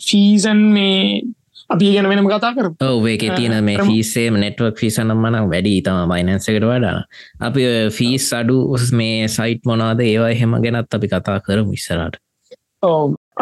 ෆීසන් 0.00 0.60
මේ 0.74 1.22
අපි 1.70 1.92
ගැන 1.94 2.08
වෙනම 2.08 2.28
කතා 2.28 2.52
කර 2.52 2.68
ඔවේක 2.88 3.24
තියෙන 3.30 3.56
මේ 3.64 3.78
ෆීසේම 3.82 4.38
නෙට්වක් 4.40 4.76
ෆිසනම් 4.76 5.16
මන 5.16 5.40
වැඩි 5.50 5.80
තම 5.82 6.12
බයිනන්සකට 6.12 6.60
වඩා. 6.64 7.00
අපි 7.40 7.66
ෆීස් 7.92 8.28
අඩු 8.32 8.60
මේ 8.92 9.26
සයිට් 9.30 9.64
මොනාද 9.64 10.00
ඒවා 10.02 10.34
හෙම 10.34 10.60
ගැනත් 10.62 11.00
අපි 11.00 11.08
කතා 11.08 11.40
කරමු 11.40 11.72
ඉස්සරට 11.72 12.22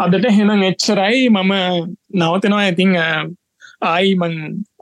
අදට 0.04 0.28
හෙන 0.36 0.62
එච්චරයි. 0.70 1.28
මම 1.30 1.52
නවතනවා. 2.20 2.62
ඇතිං 2.68 2.94
ආයි 3.80 4.14
මං 4.14 4.34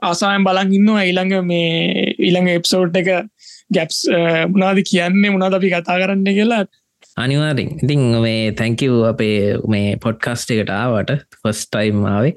ආසායම් 0.09 0.45
බලන් 0.47 0.73
ඉන්නවා. 0.79 1.03
ඊළඟ 1.09 1.35
මේ 1.51 2.13
ඊළඟ 2.19 2.49
එප්සෝට් 2.55 2.95
එක 3.01 3.09
ගැප්ස් 3.73 3.99
මනාද 4.55 4.81
කියන්නේ? 4.91 5.33
මොනාද 5.35 5.59
අපි 5.59 5.73
කතා 5.75 5.99
කරන්න 5.99 6.25
කියලා. 6.39 6.65
අනිවාරින් 7.17 7.71
ඉතිං 7.83 8.03
මේ 8.25 8.51
තැංකව් 8.59 9.05
අපේ 9.11 9.37
මේ 9.67 9.95
පොඩ්කස්ට 10.03 10.51
එකට 10.51 10.69
ආවට. 10.69 11.15
ෆස්ටයිම් 11.41 12.05
ආවේ. 12.05 12.33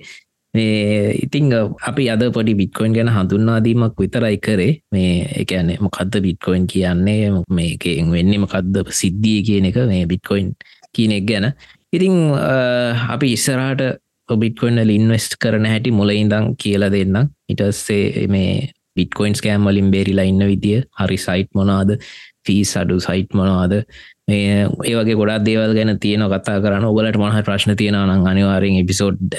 මේ 0.55 1.13
ඉතිං 1.25 1.53
අපි 1.91 2.09
අද 2.15 2.23
පොඩි 2.33 2.55
බිට්කොයින් 2.61 2.97
ගැන 2.97 3.13
හඳුන්වාදීමක් 3.17 4.01
විතරයි 4.03 4.39
කරේ. 4.47 4.73
මේ 4.93 5.15
එකන 5.43 5.73
මොකක්ද 5.85 6.21
බිට්කොයින් 6.27 6.67
කියන්නේ? 6.73 7.31
මේකෙන් 7.59 8.13
වෙන්නේ 8.17 8.43
මකක්ද 8.45 8.93
සිද්ධිය 9.01 9.43
කියන 9.49 9.71
එක 9.71 9.81
මේ 9.93 10.05
බිට්කොයින් 10.13 10.53
කියනෙක් 10.95 11.27
ගැන. 11.31 11.53
ඉතිං 11.97 12.17
අපි 13.09 13.33
ඉස්සරාට 13.33 13.85
ඔබිටකොයින්ල 14.29 14.91
ඉන්වස්ට් 14.91 15.39
කරන 15.43 15.69
හැටි 15.71 15.95
මුලඉඳං 15.95 16.55
කියලා 16.63 16.93
දෙන්න 16.93 17.21
ඉටස්සේ 17.49 18.27
මේ 18.29 18.73
බිටකොයින්ස් 18.97 19.43
කෑම් 19.45 19.69
වලින් 19.69 19.93
බේරිලා 19.93 20.27
ඉන්න 20.27 20.43
විදිිය 20.51 20.83
හරි 21.01 21.19
සයිට් 21.21 21.53
මොනාද 21.55 21.97
ෆීස් 22.47 22.77
අඩු 22.81 22.99
සයිට් 23.03 23.35
මොනවාද 23.35 23.75
මේ 24.29 24.67
ඒවගේ 24.85 25.17
ගොඩක් 25.19 25.45
දේවල් 25.47 25.73
ගැන 25.77 25.93
තියෙන 26.03 26.25
කතා 26.27 26.57
කරන්න. 26.63 26.85
ඔබලට 26.85 27.19
මහ 27.21 27.43
ප්‍රශ්න 27.47 27.77
තියෙනනම් 27.79 28.27
අනිවාරෙන් 28.27 28.79
එපිසෝඩ් 28.81 29.37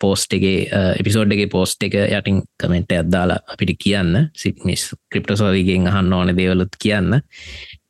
පෝස්ට්ගේ 0.00 0.82
එපිසෝඩ්ගේ 1.00 1.48
පෝස්ට් 1.52 1.84
එක 1.88 1.96
යටින් 2.00 2.40
කමෙන්ට 2.56 2.94
අදදාලා 2.94 3.40
අපිට 3.52 3.74
කියන්න. 3.84 4.30
සික්මිස් 4.34 4.86
ක්‍රිප්ටසෝවිගෙන් 5.10 5.90
අහන්න 5.92 6.12
ඕන 6.12 6.32
දේවලුත් 6.36 6.80
කියන්න. 6.80 7.20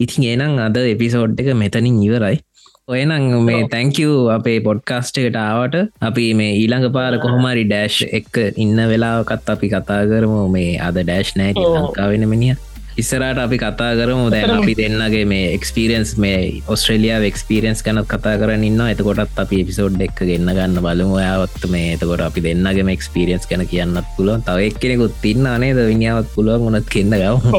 ඉතින් 0.00 0.28
ඒනම් 0.32 0.58
අද 0.66 0.80
එපිසෝඩ් 0.84 1.38
එක 1.38 1.54
මෙතනින් 1.54 2.02
ඉවරයි. 2.02 2.42
ඔයනම් 2.90 3.34
මේ 3.46 3.66
තැංකව 3.72 4.12
අපේ 4.36 4.56
පොඩ්කාස්ට 4.66 5.18
එකට 5.20 5.36
ආවට 5.40 5.76
අපි 6.08 6.24
මේ 6.38 6.56
ඊළඟ 6.62 6.86
පාර 6.96 7.12
කොහොමරි 7.24 7.62
ඩෑශ් 7.68 7.98
එක්ක 8.18 8.40
ඉන්න 8.64 8.80
වෙලාවකත් 8.92 9.52
අපි 9.54 9.68
කතා 9.74 10.00
කරමු. 10.10 10.40
මේ 10.56 10.72
අද 10.88 10.98
ඩෑශ් 10.98 11.30
නෑ 11.38 11.54
ලංකාවෙන 11.54 12.26
මිනිිය 12.32 12.56
ඉස්සරට 13.02 13.38
අපි 13.44 13.58
කතා 13.62 13.90
කරමු. 14.00 14.24
දැන් 14.34 14.54
අපි 14.56 14.74
දෙන්නගේ 14.80 15.22
මේ 15.32 15.52
එක්ස්පිරන්ස් 15.58 16.16
මේ 16.24 16.40
ඔස්ට්‍රලියයා 16.74 17.20
එක්ස්පිරන්ස් 17.30 17.84
කනත් 17.86 18.04
කතා 18.14 18.34
කරන්න 18.42 18.66
ඉන්න 18.70 18.82
එතකොටත් 18.88 19.38
අපි 19.44 19.62
පිසෝඩ් 19.70 20.02
එක් 20.08 20.18
ගන්න 20.24 20.50
ගන්න 20.58 20.82
බලමු. 20.88 21.14
ඔයාවත් 21.20 21.70
මේ 21.76 21.94
එතකොට 21.94 22.26
අපි 22.26 22.44
දෙන්නගේම 22.48 22.90
එක්ස්පිරියන්ස් 22.96 23.46
කන 23.52 23.64
කියන්නත් 23.74 24.10
පුළුවන්. 24.16 24.42
තව 24.50 24.66
එක් 24.72 24.82
කෙනෙකුත් 24.82 25.14
තින්න 25.22 25.46
අනේද 25.54 25.80
විනිාවත් 25.92 26.34
පුළුවන් 26.34 26.74
උනත් 26.74 26.90
කියන්න 26.96 27.14
ගව 27.22 27.54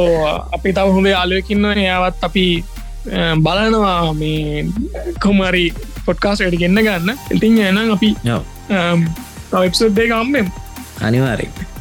අපි 0.59 0.77
තව 0.77 0.88
හොඳේ 0.99 1.17
අලයකින්න 1.23 1.71
එයාවත් 1.77 2.29
අපි 2.29 2.45
බලනවා 3.43 4.14
මේ 4.14 4.66
කොමරි 5.20 5.66
පොට්කාසට 6.06 6.58
ගෙන්න්න 6.58 6.86
ගන්න 6.86 7.18
ඉතින් 7.32 7.58
එනම් 7.62 7.91
අපි 7.97 8.16
තවක්සෝඩ්ඩේ 9.52 10.08
ගම්මෙන් 10.08 10.54
අනිවාරෙක් 11.02 11.72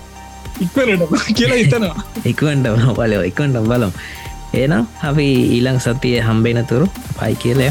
ඉක්වරට 0.61 1.35
කියලා 1.35 1.57
හිතනවා. 1.57 2.03
ඉක්වන්ට 2.25 2.67
බලෝ 2.97 3.23
ඉක්වට 3.23 3.65
බලම්. 3.69 3.93
ඒනම් 4.55 4.87
අපි 5.03 5.27
ඊළං 5.57 5.81
සතිය 5.81 6.21
හම්බෙනතුරු 6.21 6.87
පයි 7.19 7.35
කියලය 7.37 7.69